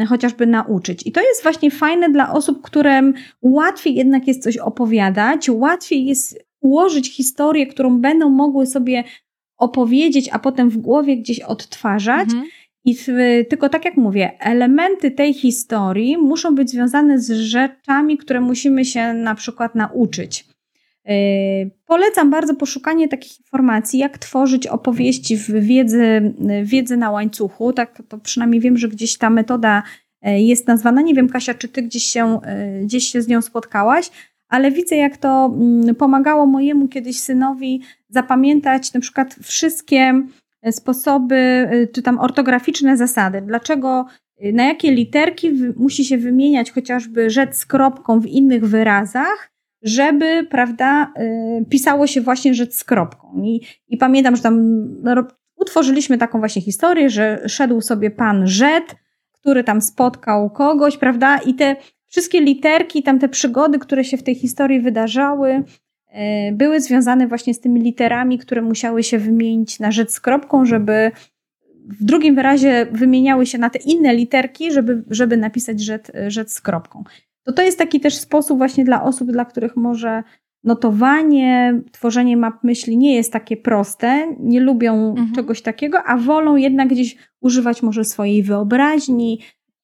chociażby 0.08 0.48
nauczyć. 0.48 1.08
I 1.08 1.12
to 1.12 1.22
jest 1.22 1.44
właśnie 1.44 1.72
fajne 1.72 2.10
dla 2.10 2.34
osób, 2.34 2.62
którym 2.62 3.14
łatwiej 3.42 3.96
jednak 3.96 4.28
jest 4.28 4.44
coś 4.44 4.58
opowiadać, 4.58 5.50
łatwiej 5.50 6.06
jest 6.06 6.46
ułożyć 6.62 7.16
historię, 7.16 7.68
którą 7.68 8.00
będą 8.00 8.30
mogły 8.30 8.66
sobie 8.66 9.04
opowiedzieć, 9.58 10.30
a 10.32 10.40
potem 10.40 10.70
w 10.70 10.78
głowie 10.78 11.18
gdzieś 11.18 11.40
odtwarzać. 11.40 12.30
Mhm. 12.30 12.46
I 12.86 12.96
tylko 13.50 13.70
tak 13.70 13.86
jak 13.86 13.98
mówię, 13.98 14.32
elementy 14.40 15.12
tej 15.12 15.34
historii 15.34 16.18
muszą 16.18 16.56
być 16.56 16.70
związane 16.70 17.20
z 17.20 17.32
rzeczami, 17.32 18.18
które 18.18 18.42
musimy 18.42 18.86
się 18.86 19.14
na 19.14 19.36
przykład 19.36 19.76
nauczyć. 19.76 20.46
Yy, 21.06 21.72
polecam 21.86 22.30
bardzo 22.30 22.56
poszukanie 22.56 23.08
takich 23.08 23.40
informacji, 23.40 24.00
jak 24.00 24.18
tworzyć 24.18 24.68
opowieści 24.68 25.38
w 25.38 25.50
wiedzy, 25.50 26.34
wiedzy 26.64 26.98
na 26.98 27.12
łańcuchu. 27.12 27.74
Tak, 27.74 28.04
to 28.10 28.18
przynajmniej 28.18 28.62
wiem, 28.62 28.78
że 28.78 28.88
gdzieś 28.88 29.18
ta 29.18 29.30
metoda 29.30 29.84
yy, 30.22 30.42
jest 30.42 30.68
nazwana. 30.68 31.02
Nie 31.02 31.14
wiem, 31.14 31.30
Kasia, 31.30 31.54
czy 31.54 31.68
ty 31.68 31.82
gdzieś 31.82 32.04
się, 32.04 32.40
gdzieś 32.84 33.04
się 33.04 33.22
z 33.22 33.28
nią 33.28 33.42
spotkałaś, 33.42 34.12
ale 34.50 34.72
widzę, 34.72 34.96
jak 34.96 35.18
to 35.18 35.46
mm, 35.46 35.96
pomagało 35.96 36.46
mojemu 36.46 36.88
kiedyś 36.88 37.20
synowi 37.20 37.82
zapamiętać 38.10 38.94
na 38.94 39.00
przykład 39.00 39.36
wszystkie 39.42 40.24
sposoby, 40.72 41.70
czy 41.94 42.02
tam 42.02 42.20
ortograficzne 42.20 42.98
zasady. 42.98 43.42
Dlaczego, 43.42 44.06
na 44.54 44.66
jakie 44.66 44.92
literki 44.92 45.52
musi 45.78 46.06
się 46.06 46.18
wymieniać 46.18 46.72
chociażby 46.72 47.30
rzecz 47.30 47.56
z 47.56 47.66
kropką 47.66 48.20
w 48.20 48.26
innych 48.26 48.66
wyrazach, 48.66 49.53
żeby, 49.84 50.48
prawda, 50.50 51.14
y, 51.62 51.66
pisało 51.70 52.08
się 52.08 52.22
właśnie 52.22 52.54
rzecz 52.54 52.74
z 52.74 52.84
kropką. 52.84 53.42
I, 53.44 53.62
i 53.88 53.98
pamiętam, 53.98 54.36
że 54.36 54.42
tam 54.42 54.84
utworzyliśmy 55.56 56.18
taką 56.18 56.40
właśnie 56.40 56.62
historię, 56.62 57.10
że 57.10 57.44
szedł 57.48 57.82
sobie 57.82 58.12
pan 58.12 58.48
Żet, 58.48 58.96
który 59.32 59.64
tam 59.64 59.82
spotkał 59.82 60.50
kogoś, 60.50 60.98
prawda, 60.98 61.38
i 61.38 61.54
te 61.54 61.76
wszystkie 62.08 62.42
literki, 62.42 63.04
tam 63.04 63.20
te 63.20 63.30
przygody, 63.30 63.80
które 63.80 64.04
się 64.04 64.18
w 64.18 64.24
tej 64.24 64.36
historii 64.36 64.82
wydarzały, 64.82 65.54
y, 65.54 65.64
były 66.52 66.82
związane 66.82 67.28
właśnie 67.28 67.54
z 67.54 67.60
tymi 67.60 67.82
literami, 67.82 68.38
które 68.38 68.62
musiały 68.62 69.04
się 69.04 69.18
wymienić 69.18 69.80
na 69.80 69.92
rzecz 69.92 70.10
z 70.10 70.20
kropką, 70.20 70.66
żeby 70.66 71.12
w 71.86 72.04
drugim 72.04 72.36
wyrazie 72.36 72.88
wymieniały 72.92 73.46
się 73.46 73.58
na 73.58 73.70
te 73.70 73.80
inne 73.80 74.16
literki, 74.16 74.72
żeby, 74.72 75.04
żeby 75.10 75.38
napisać 75.38 75.82
rzecz, 75.82 76.12
rzecz 76.28 76.50
z 76.50 76.62
kropką 76.62 77.04
to 77.44 77.54
to 77.54 77.62
jest 77.62 77.78
taki 77.78 78.00
też 78.00 78.16
sposób 78.16 78.58
właśnie 78.58 78.86
dla 78.86 79.04
osób, 79.04 79.32
dla 79.32 79.46
których 79.46 79.76
może 79.76 80.24
notowanie, 80.64 81.82
tworzenie 81.92 82.38
map 82.38 82.64
myśli 82.64 82.98
nie 82.98 83.16
jest 83.16 83.34
takie 83.34 83.58
proste, 83.58 84.36
nie 84.40 84.60
lubią 84.60 85.10
mhm. 85.10 85.32
czegoś 85.36 85.62
takiego, 85.62 86.04
a 86.04 86.18
wolą 86.18 86.56
jednak 86.56 86.88
gdzieś 86.88 87.18
używać 87.42 87.84
może 87.84 88.06
swojej 88.06 88.44
wyobraźni, 88.44 89.40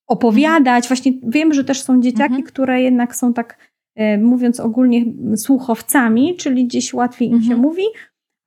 opowiadać. 0.08 0.88
Właśnie 0.88 1.14
wiem, 1.24 1.54
że 1.54 1.64
też 1.64 1.82
są 1.82 2.02
dzieciaki, 2.02 2.24
mhm. 2.24 2.44
które 2.44 2.82
jednak 2.82 3.16
są 3.16 3.34
tak, 3.34 3.58
e, 3.96 4.18
mówiąc 4.18 4.60
ogólnie, 4.60 5.06
słuchowcami, 5.36 6.36
czyli 6.36 6.66
gdzieś 6.66 6.94
łatwiej 6.94 7.30
im 7.30 7.42
się 7.42 7.54
mhm. 7.54 7.62
mówi, 7.62 7.84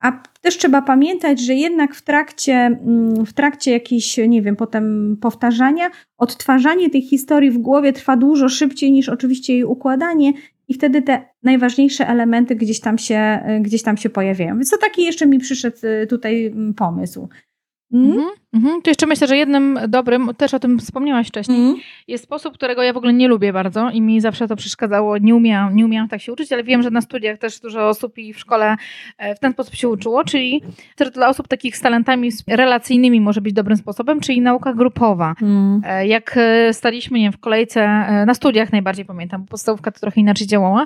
a 0.03 0.23
też 0.41 0.57
trzeba 0.57 0.81
pamiętać, 0.81 1.39
że 1.39 1.53
jednak 1.53 1.95
w 1.95 2.01
trakcie, 2.01 2.53
mm, 2.53 3.25
w 3.25 3.33
trakcie 3.33 3.71
jakiejś, 3.71 4.17
nie 4.27 4.41
wiem, 4.41 4.55
potem 4.55 5.17
powtarzania, 5.21 5.89
odtwarzanie 6.17 6.89
tej 6.89 7.01
historii 7.01 7.51
w 7.51 7.57
głowie 7.57 7.93
trwa 7.93 8.17
dużo 8.17 8.49
szybciej 8.49 8.91
niż 8.91 9.09
oczywiście 9.09 9.53
jej 9.53 9.63
układanie 9.63 10.33
i 10.67 10.73
wtedy 10.73 11.01
te 11.01 11.25
najważniejsze 11.43 12.07
elementy 12.07 12.55
gdzieś 12.55 12.79
tam 12.79 12.97
się, 12.97 13.43
gdzieś 13.61 13.83
tam 13.83 13.97
się 13.97 14.09
pojawiają. 14.09 14.55
Więc 14.55 14.69
to 14.69 14.77
taki 14.77 15.03
jeszcze 15.03 15.25
mi 15.25 15.39
przyszedł 15.39 15.77
y, 16.03 16.07
tutaj 16.07 16.45
mm, 16.45 16.73
pomysł. 16.73 17.29
Mm? 17.93 18.11
Mhm. 18.11 18.42
Mhm. 18.53 18.81
To 18.81 18.89
jeszcze 18.89 19.05
myślę, 19.05 19.27
że 19.27 19.37
jednym 19.37 19.79
dobrym, 19.87 20.29
też 20.37 20.53
o 20.53 20.59
tym 20.59 20.79
wspomniałaś 20.79 21.27
wcześniej, 21.27 21.59
mm. 21.59 21.75
jest 22.07 22.23
sposób, 22.23 22.53
którego 22.53 22.83
ja 22.83 22.93
w 22.93 22.97
ogóle 22.97 23.13
nie 23.13 23.27
lubię 23.27 23.53
bardzo 23.53 23.89
i 23.89 24.01
mi 24.01 24.21
zawsze 24.21 24.47
to 24.47 24.55
przeszkadzało. 24.55 25.17
Nie 25.17 25.35
umiałam, 25.35 25.75
nie 25.75 25.85
umiałam 25.85 26.09
tak 26.09 26.21
się 26.21 26.33
uczyć, 26.33 26.53
ale 26.53 26.63
wiem, 26.63 26.83
że 26.83 26.91
na 26.91 27.01
studiach 27.01 27.37
też 27.37 27.59
dużo 27.59 27.87
osób 27.87 28.17
i 28.17 28.33
w 28.33 28.39
szkole 28.39 28.75
e, 29.17 29.35
w 29.35 29.39
ten 29.39 29.53
sposób 29.53 29.75
się 29.75 29.89
uczyło, 29.89 30.23
czyli 30.23 30.61
też 30.95 31.11
dla 31.11 31.29
osób 31.29 31.47
takich 31.47 31.77
z 31.77 31.81
talentami 31.81 32.29
relacyjnymi 32.47 33.21
może 33.21 33.41
być 33.41 33.53
dobrym 33.53 33.77
sposobem, 33.77 34.19
czyli 34.19 34.41
nauka 34.41 34.73
grupowa. 34.73 35.35
Mm. 35.41 35.81
Jak 36.05 36.37
e, 36.37 36.73
staliśmy 36.73 37.19
nie 37.19 37.25
wiem, 37.25 37.33
w 37.33 37.39
kolejce, 37.39 37.87
na 38.27 38.33
studiach 38.33 38.71
najbardziej 38.71 39.05
pamiętam, 39.05 39.41
bo 39.41 39.47
podstawówka 39.47 39.91
to 39.91 39.99
trochę 39.99 40.21
inaczej 40.21 40.47
działała, 40.47 40.85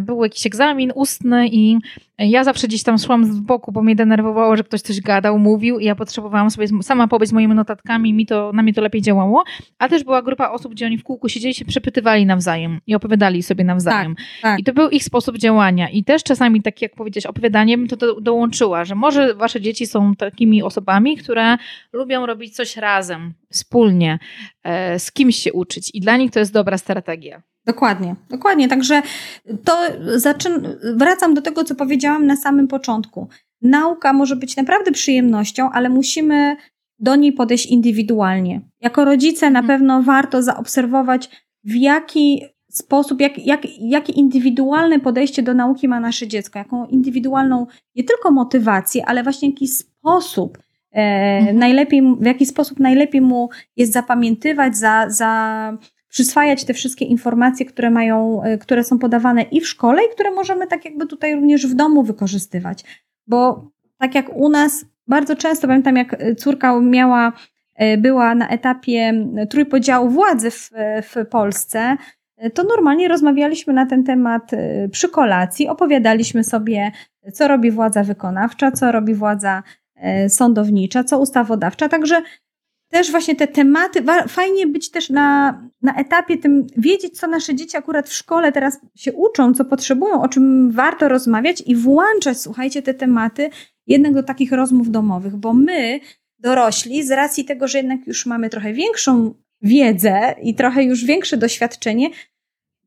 był 0.00 0.22
jakiś 0.24 0.46
egzamin 0.46 0.92
ustny 0.94 1.48
i 1.48 1.78
ja 2.18 2.44
zawsze 2.44 2.68
gdzieś 2.68 2.82
tam 2.82 2.98
szłam 2.98 3.24
z 3.24 3.40
boku, 3.40 3.72
bo 3.72 3.82
mnie 3.82 3.96
denerwowało, 3.96 4.56
że 4.56 4.64
ktoś 4.64 4.80
coś 4.80 5.00
gadał, 5.00 5.38
mówił 5.38 5.78
i 5.78 5.84
ja 5.84 5.94
potrzebowałam 5.94 6.50
sobie 6.50 6.66
sama 6.90 7.08
pobyć 7.08 7.28
z 7.28 7.32
moimi 7.32 7.54
notatkami, 7.54 8.14
mi 8.14 8.26
to, 8.26 8.52
na 8.52 8.62
mnie 8.62 8.74
to 8.74 8.80
lepiej 8.80 9.02
działało, 9.02 9.44
a 9.78 9.88
też 9.88 10.04
była 10.04 10.22
grupa 10.22 10.48
osób, 10.48 10.72
gdzie 10.72 10.86
oni 10.86 10.98
w 10.98 11.04
kółku 11.04 11.28
siedzieli 11.28 11.54
się 11.54 11.64
przepytywali 11.64 12.26
nawzajem 12.26 12.80
i 12.86 12.94
opowiadali 12.94 13.42
sobie 13.42 13.64
nawzajem. 13.64 14.14
Tak, 14.14 14.24
tak. 14.42 14.60
I 14.60 14.64
to 14.64 14.72
był 14.72 14.88
ich 14.88 15.04
sposób 15.04 15.38
działania. 15.38 15.88
I 15.88 16.04
też 16.04 16.22
czasami, 16.22 16.62
tak 16.62 16.82
jak 16.82 16.94
powiedzieć, 16.94 17.26
opowiadaniem 17.26 17.88
to 17.88 17.96
do, 17.96 18.20
dołączyła, 18.20 18.84
że 18.84 18.94
może 18.94 19.34
wasze 19.34 19.60
dzieci 19.60 19.86
są 19.86 20.14
takimi 20.14 20.62
osobami, 20.62 21.16
które 21.16 21.56
lubią 21.92 22.26
robić 22.26 22.56
coś 22.56 22.76
razem, 22.76 23.34
wspólnie, 23.50 24.18
e, 24.62 24.98
z 24.98 25.12
kimś 25.12 25.36
się 25.36 25.52
uczyć 25.52 25.90
i 25.94 26.00
dla 26.00 26.16
nich 26.16 26.30
to 26.30 26.38
jest 26.38 26.52
dobra 26.52 26.78
strategia. 26.78 27.42
Dokładnie, 27.66 28.14
dokładnie. 28.30 28.68
Także 28.68 29.02
to 29.64 29.78
zaczyn- 30.16 30.76
wracam 30.96 31.34
do 31.34 31.42
tego, 31.42 31.64
co 31.64 31.74
powiedziałam 31.74 32.26
na 32.26 32.36
samym 32.36 32.68
początku. 32.68 33.28
Nauka 33.62 34.12
może 34.12 34.36
być 34.36 34.56
naprawdę 34.56 34.92
przyjemnością, 34.92 35.70
ale 35.72 35.88
musimy 35.88 36.56
do 37.00 37.16
niej 37.16 37.32
podejść 37.32 37.66
indywidualnie. 37.66 38.60
Jako 38.80 39.04
rodzice 39.04 39.50
na 39.50 39.60
mhm. 39.60 39.66
pewno 39.78 40.02
warto 40.02 40.42
zaobserwować, 40.42 41.30
w 41.64 41.74
jaki 41.74 42.42
sposób, 42.70 43.20
jak, 43.20 43.46
jak, 43.46 43.60
jakie 43.80 44.12
indywidualne 44.12 45.00
podejście 45.00 45.42
do 45.42 45.54
nauki 45.54 45.88
ma 45.88 46.00
nasze 46.00 46.28
dziecko, 46.28 46.58
jaką 46.58 46.86
indywidualną 46.86 47.66
nie 47.96 48.04
tylko 48.04 48.30
motywację, 48.30 49.06
ale 49.06 49.22
właśnie 49.22 49.48
jaki 49.48 49.68
sposób, 49.68 50.58
e, 50.92 51.00
mhm. 51.38 51.58
najlepiej, 51.58 52.02
w 52.20 52.26
jaki 52.26 52.46
sposób 52.46 52.80
najlepiej 52.80 53.20
mu 53.20 53.48
jest 53.76 53.92
zapamiętywać, 53.92 54.76
za, 54.76 55.06
za 55.08 55.72
przyswajać 56.08 56.64
te 56.64 56.74
wszystkie 56.74 57.04
informacje, 57.04 57.66
które 57.66 57.90
mają, 57.90 58.42
e, 58.42 58.58
które 58.58 58.84
są 58.84 58.98
podawane 58.98 59.42
i 59.42 59.60
w 59.60 59.68
szkole, 59.68 60.02
i 60.04 60.14
które 60.14 60.30
możemy 60.30 60.66
tak 60.66 60.84
jakby 60.84 61.06
tutaj 61.06 61.34
również 61.34 61.66
w 61.66 61.74
domu 61.74 62.02
wykorzystywać. 62.02 62.84
Bo 63.26 63.70
tak 63.98 64.14
jak 64.14 64.36
u 64.36 64.48
nas, 64.48 64.84
bardzo 65.10 65.36
często 65.36 65.66
pamiętam, 65.66 65.96
jak 65.96 66.16
córka 66.38 66.80
miała, 66.80 67.32
e, 67.74 67.98
była 67.98 68.34
na 68.34 68.48
etapie 68.48 69.26
trójpodziału 69.50 70.08
władzy 70.08 70.50
w, 70.50 70.70
w 71.02 71.26
Polsce, 71.30 71.96
to 72.54 72.64
normalnie 72.64 73.08
rozmawialiśmy 73.08 73.72
na 73.72 73.86
ten 73.86 74.04
temat 74.04 74.50
przy 74.92 75.08
kolacji, 75.08 75.68
opowiadaliśmy 75.68 76.44
sobie, 76.44 76.92
co 77.32 77.48
robi 77.48 77.70
władza 77.70 78.04
wykonawcza, 78.04 78.72
co 78.72 78.92
robi 78.92 79.14
władza 79.14 79.62
sądownicza, 80.28 81.04
co 81.04 81.18
ustawodawcza. 81.18 81.88
Także 81.88 82.22
też 82.90 83.10
właśnie 83.10 83.36
te 83.36 83.48
tematy, 83.48 84.04
fajnie 84.28 84.66
być 84.66 84.90
też 84.90 85.10
na, 85.10 85.60
na 85.82 85.94
etapie 85.94 86.36
tym, 86.36 86.66
wiedzieć, 86.76 87.18
co 87.18 87.26
nasze 87.26 87.54
dzieci 87.54 87.76
akurat 87.76 88.08
w 88.08 88.12
szkole 88.12 88.52
teraz 88.52 88.80
się 88.96 89.12
uczą, 89.12 89.54
co 89.54 89.64
potrzebują, 89.64 90.22
o 90.22 90.28
czym 90.28 90.70
warto 90.70 91.08
rozmawiać 91.08 91.62
i 91.66 91.76
włączać, 91.76 92.40
słuchajcie, 92.40 92.82
te 92.82 92.94
tematy 92.94 93.50
jednak 93.90 94.14
do 94.14 94.22
takich 94.22 94.52
rozmów 94.52 94.90
domowych, 94.90 95.36
bo 95.36 95.54
my, 95.54 96.00
dorośli, 96.38 97.02
z 97.02 97.10
racji 97.10 97.44
tego, 97.44 97.68
że 97.68 97.78
jednak 97.78 98.06
już 98.06 98.26
mamy 98.26 98.50
trochę 98.50 98.72
większą 98.72 99.34
wiedzę 99.62 100.34
i 100.42 100.54
trochę 100.54 100.84
już 100.84 101.04
większe 101.04 101.36
doświadczenie, 101.36 102.10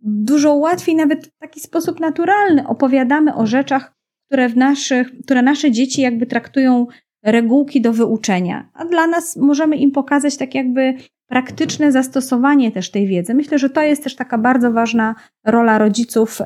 dużo 0.02 0.56
łatwiej, 0.56 0.96
nawet 0.96 1.28
w 1.28 1.38
taki 1.40 1.60
sposób 1.60 2.00
naturalny 2.00 2.68
opowiadamy 2.68 3.36
o 3.36 3.46
rzeczach, 3.46 3.94
które, 4.28 4.50
w 4.50 4.58
naszych, 4.58 5.20
które 5.24 5.42
nasze 5.42 5.72
dzieci 5.72 6.02
jakby 6.02 6.26
traktują 6.26 6.88
regułki 7.24 7.82
do 7.82 7.94
wyuczenia, 7.94 8.70
a 8.74 8.86
dla 8.86 9.08
nas 9.08 9.36
możemy 9.36 9.78
im 9.78 9.92
pokazać 9.92 10.38
tak 10.38 10.56
jakby 10.56 10.94
praktyczne 11.28 11.92
zastosowanie 11.92 12.72
też 12.72 12.92
tej 12.92 13.08
wiedzy. 13.08 13.34
Myślę, 13.34 13.60
że 13.60 13.70
to 13.70 13.82
jest 13.82 14.04
też 14.04 14.16
taka 14.16 14.38
bardzo 14.38 14.72
ważna 14.72 15.16
rola 15.46 15.78
rodziców 15.78 16.40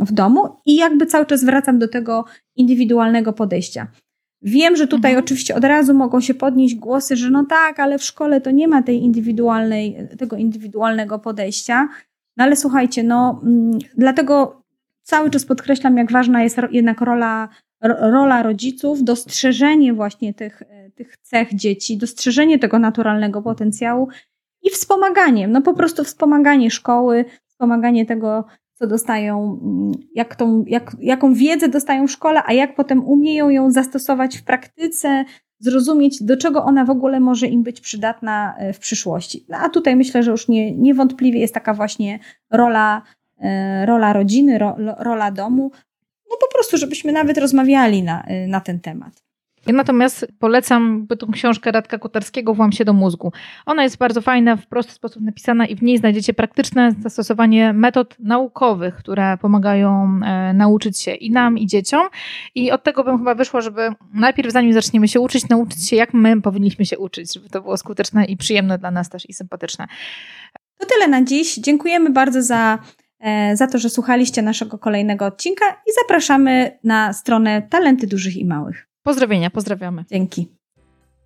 w 0.00 0.12
domu 0.12 0.56
i 0.66 0.76
jakby 0.76 1.06
cały 1.06 1.26
czas 1.26 1.44
wracam 1.44 1.78
do 1.78 1.88
tego 1.88 2.24
indywidualnego 2.56 3.32
podejścia. 3.32 3.86
Wiem, 4.42 4.76
że 4.76 4.86
tutaj 4.86 5.10
Mhm. 5.10 5.24
oczywiście 5.24 5.54
od 5.54 5.64
razu 5.64 5.94
mogą 5.94 6.20
się 6.20 6.34
podnieść 6.34 6.74
głosy, 6.74 7.16
że 7.16 7.30
no 7.30 7.44
tak, 7.44 7.80
ale 7.80 7.98
w 7.98 8.04
szkole 8.04 8.40
to 8.40 8.50
nie 8.50 8.68
ma 8.68 8.82
tej 8.82 9.02
indywidualnej, 9.02 9.96
tego 10.18 10.36
indywidualnego 10.36 11.18
podejścia. 11.18 11.88
No 12.36 12.44
ale 12.44 12.56
słuchajcie, 12.56 13.02
no 13.04 13.40
mm, 13.44 13.78
dlatego 13.96 14.62
cały 15.02 15.30
czas 15.30 15.44
podkreślam, 15.44 15.96
jak 15.96 16.12
ważna 16.12 16.42
jest 16.42 16.56
jednak 16.70 17.00
rola, 17.00 17.42
ro- 17.42 17.56
rola 17.88 18.42
rodziców, 18.42 19.04
dostrzeżenie 19.04 19.92
właśnie 19.94 20.34
tych, 20.34 20.62
e, 20.62 20.90
tych 20.90 21.16
cech 21.16 21.54
dzieci, 21.54 21.96
dostrzeżenie 21.96 22.58
tego 22.58 22.78
naturalnego 22.78 23.42
potencjału 23.42 24.08
i 24.62 24.70
wspomaganiem, 24.70 25.52
no 25.52 25.62
po 25.62 25.74
prostu 25.74 26.04
wspomaganie 26.04 26.70
szkoły, 26.70 27.24
wspomaganie 27.46 28.06
tego, 28.06 28.44
co 28.74 28.86
dostają, 28.86 29.60
mm, 29.62 29.92
jak 30.14 30.36
tą, 30.36 30.64
jak, 30.66 30.96
jaką 31.00 31.34
wiedzę 31.34 31.68
dostają 31.68 32.06
w 32.06 32.10
szkole, 32.10 32.42
a 32.46 32.52
jak 32.52 32.74
potem 32.74 33.04
umieją 33.04 33.48
ją 33.48 33.70
zastosować 33.70 34.38
w 34.38 34.44
praktyce, 34.44 35.24
zrozumieć, 35.58 36.22
do 36.22 36.36
czego 36.36 36.64
ona 36.64 36.84
w 36.84 36.90
ogóle 36.90 37.20
może 37.20 37.46
im 37.46 37.62
być 37.62 37.80
przydatna 37.80 38.54
e, 38.58 38.72
w 38.72 38.78
przyszłości. 38.78 39.44
No, 39.48 39.58
a 39.58 39.68
tutaj 39.68 39.96
myślę, 39.96 40.22
że 40.22 40.30
już 40.30 40.48
nie, 40.48 40.72
niewątpliwie 40.72 41.40
jest 41.40 41.54
taka 41.54 41.74
właśnie 41.74 42.18
rola, 42.50 43.02
e, 43.40 43.86
rola 43.86 44.12
rodziny, 44.12 44.58
ro, 44.58 44.76
rola 44.98 45.30
domu, 45.30 45.70
no 46.30 46.36
po 46.40 46.48
prostu, 46.54 46.76
żebyśmy 46.76 47.12
nawet 47.12 47.38
rozmawiali 47.38 48.02
na, 48.02 48.22
e, 48.22 48.46
na 48.46 48.60
ten 48.60 48.80
temat. 48.80 49.26
Ja 49.66 49.72
natomiast 49.72 50.26
polecam 50.38 51.06
tą 51.18 51.32
książkę 51.32 51.72
Radka 51.72 51.98
Kotarskiego 51.98 52.54
Włam 52.54 52.72
się 52.72 52.84
do 52.84 52.92
mózgu. 52.92 53.32
Ona 53.66 53.82
jest 53.82 53.96
bardzo 53.96 54.20
fajna, 54.20 54.56
w 54.56 54.66
prosty 54.66 54.92
sposób 54.92 55.22
napisana 55.22 55.66
i 55.66 55.76
w 55.76 55.82
niej 55.82 55.98
znajdziecie 55.98 56.34
praktyczne 56.34 56.92
zastosowanie 57.02 57.72
metod 57.72 58.16
naukowych, 58.18 58.94
które 58.94 59.38
pomagają 59.40 60.20
e, 60.24 60.52
nauczyć 60.52 61.00
się 61.00 61.14
i 61.14 61.30
nam, 61.30 61.58
i 61.58 61.66
dzieciom. 61.66 62.06
I 62.54 62.70
od 62.70 62.82
tego 62.82 63.04
bym 63.04 63.18
chyba 63.18 63.34
wyszło, 63.34 63.60
żeby 63.60 63.88
najpierw 64.14 64.52
zanim 64.52 64.72
zaczniemy 64.72 65.08
się 65.08 65.20
uczyć, 65.20 65.48
nauczyć 65.48 65.88
się 65.88 65.96
jak 65.96 66.14
my 66.14 66.42
powinniśmy 66.42 66.86
się 66.86 66.98
uczyć, 66.98 67.34
żeby 67.34 67.48
to 67.48 67.62
było 67.62 67.76
skuteczne 67.76 68.24
i 68.24 68.36
przyjemne 68.36 68.78
dla 68.78 68.90
nas 68.90 69.08
też 69.08 69.30
i 69.30 69.32
sympatyczne. 69.32 69.86
To 70.78 70.86
tyle 70.86 71.08
na 71.08 71.24
dziś. 71.24 71.54
Dziękujemy 71.54 72.10
bardzo 72.10 72.42
za, 72.42 72.78
za 73.54 73.66
to, 73.66 73.78
że 73.78 73.90
słuchaliście 73.90 74.42
naszego 74.42 74.78
kolejnego 74.78 75.26
odcinka 75.26 75.64
i 75.70 75.92
zapraszamy 76.02 76.78
na 76.84 77.12
stronę 77.12 77.62
Talenty 77.62 78.06
Dużych 78.06 78.36
i 78.36 78.44
Małych. 78.44 78.88
Pozdrowienia, 79.02 79.50
pozdrawiamy. 79.50 80.04
Dzięki. 80.10 80.55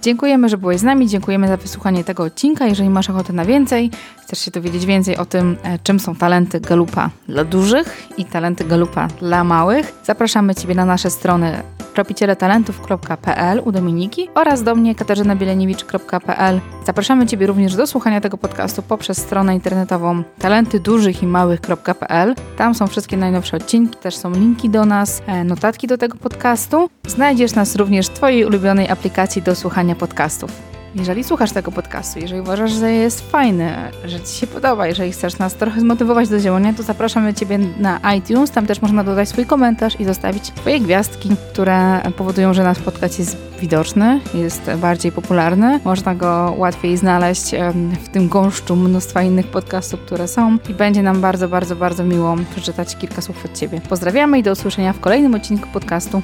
Dziękujemy, 0.03 0.48
że 0.48 0.59
byłeś 0.59 0.80
z 0.80 0.82
nami, 0.82 1.09
dziękujemy 1.09 1.48
za 1.48 1.57
wysłuchanie 1.57 2.05
tego 2.05 2.22
odcinka. 2.22 2.66
Jeżeli 2.66 2.90
masz 2.90 3.11
ochotę 3.11 3.32
na 3.32 3.44
więcej, 3.44 3.90
chcesz 4.22 4.38
się 4.38 4.51
dowiedzieć 4.51 4.86
więcej 4.86 5.16
o 5.16 5.24
tym, 5.24 5.57
e, 5.62 5.78
czym 5.78 6.01
są 6.01 6.14
talenty 6.14 6.61
Galupa 6.61 7.11
dla 7.28 7.44
dużych 7.44 8.09
i 8.18 8.24
talenty 8.24 8.64
Galupa 8.64 9.09
dla 9.09 9.44
małych, 9.44 9.92
zapraszamy 10.05 10.55
Ciebie 10.55 10.74
na 10.74 10.84
nasze 10.84 11.11
strony 11.11 11.62
tropicieletalentów.pl 11.94 13.62
u 13.64 13.72
Dominiki 13.72 14.28
oraz 14.34 14.62
do 14.62 14.74
mnie 14.74 14.94
katarzynabilieniewicz.pl. 14.94 16.61
Zapraszamy 16.86 17.26
Ciebie 17.26 17.46
również 17.46 17.76
do 17.76 17.86
słuchania 17.86 18.20
tego 18.20 18.38
podcastu 18.38 18.82
poprzez 18.82 19.18
stronę 19.18 19.55
internetową 19.55 20.22
talentydużychimałych.pl. 20.38 22.34
Tam 22.57 22.74
są 22.74 22.86
wszystkie 22.86 23.16
najnowsze 23.16 23.57
odcinki, 23.57 23.98
też 23.98 24.16
są 24.16 24.32
linki 24.32 24.70
do 24.70 24.84
nas, 24.84 25.22
e, 25.26 25.44
notatki 25.44 25.86
do 25.86 25.98
tego 25.98 26.18
podcastu. 26.18 26.90
Znajdziesz 27.07 27.55
nas 27.55 27.76
również 27.76 28.07
w 28.07 28.11
Twojej 28.11 28.44
ulubionej 28.44 28.88
aplikacji 28.88 29.42
do 29.42 29.55
słuchania 29.55 29.89
podcastów. 29.97 30.70
Jeżeli 30.95 31.24
słuchasz 31.24 31.53
tego 31.53 31.72
podcastu, 31.72 32.18
jeżeli 32.18 32.41
uważasz, 32.41 32.72
że 32.72 32.93
jest 32.93 33.30
fajny, 33.30 33.74
że 34.05 34.20
Ci 34.20 34.41
się 34.41 34.47
podoba, 34.47 34.86
jeżeli 34.86 35.12
chcesz 35.12 35.38
nas 35.38 35.55
trochę 35.55 35.80
zmotywować 35.80 36.28
do 36.28 36.41
działania, 36.41 36.72
to 36.72 36.82
zapraszamy 36.82 37.34
Ciebie 37.34 37.59
na 37.59 38.01
iTunes. 38.14 38.51
Tam 38.51 38.66
też 38.66 38.82
można 38.82 39.05
dodać 39.05 39.28
swój 39.28 39.47
komentarz 39.47 40.01
i 40.01 40.05
zostawić 40.05 40.47
swoje 40.47 40.80
gwiazdki, 40.80 41.28
które 41.53 42.01
powodują, 42.16 42.55
że 42.55 42.62
nasz 42.62 42.78
podcast 42.78 43.18
jest 43.18 43.36
widoczny, 43.61 44.20
jest 44.34 44.70
bardziej 44.76 45.12
popularny. 45.12 45.80
Można 45.84 46.14
go 46.14 46.55
łatwiej 46.59 46.97
znaleźć 46.97 47.51
w 48.05 48.09
tym 48.09 48.28
gąszczu 48.28 48.76
mnóstwa 48.76 49.22
innych 49.22 49.47
podcastów, 49.47 50.01
które 50.01 50.28
są 50.28 50.59
i 50.68 50.74
będzie 50.74 51.03
nam 51.03 51.20
bardzo, 51.20 51.49
bardzo, 51.49 51.76
bardzo 51.76 52.05
miło 52.05 52.36
przeczytać 52.51 52.97
kilka 52.97 53.22
słów 53.22 53.45
od 53.45 53.59
Ciebie. 53.59 53.80
Pozdrawiamy 53.88 54.38
i 54.38 54.43
do 54.43 54.53
usłyszenia 54.53 54.93
w 54.93 55.01
kolejnym 55.01 55.34
odcinku 55.34 55.68
podcastu. 55.72 56.22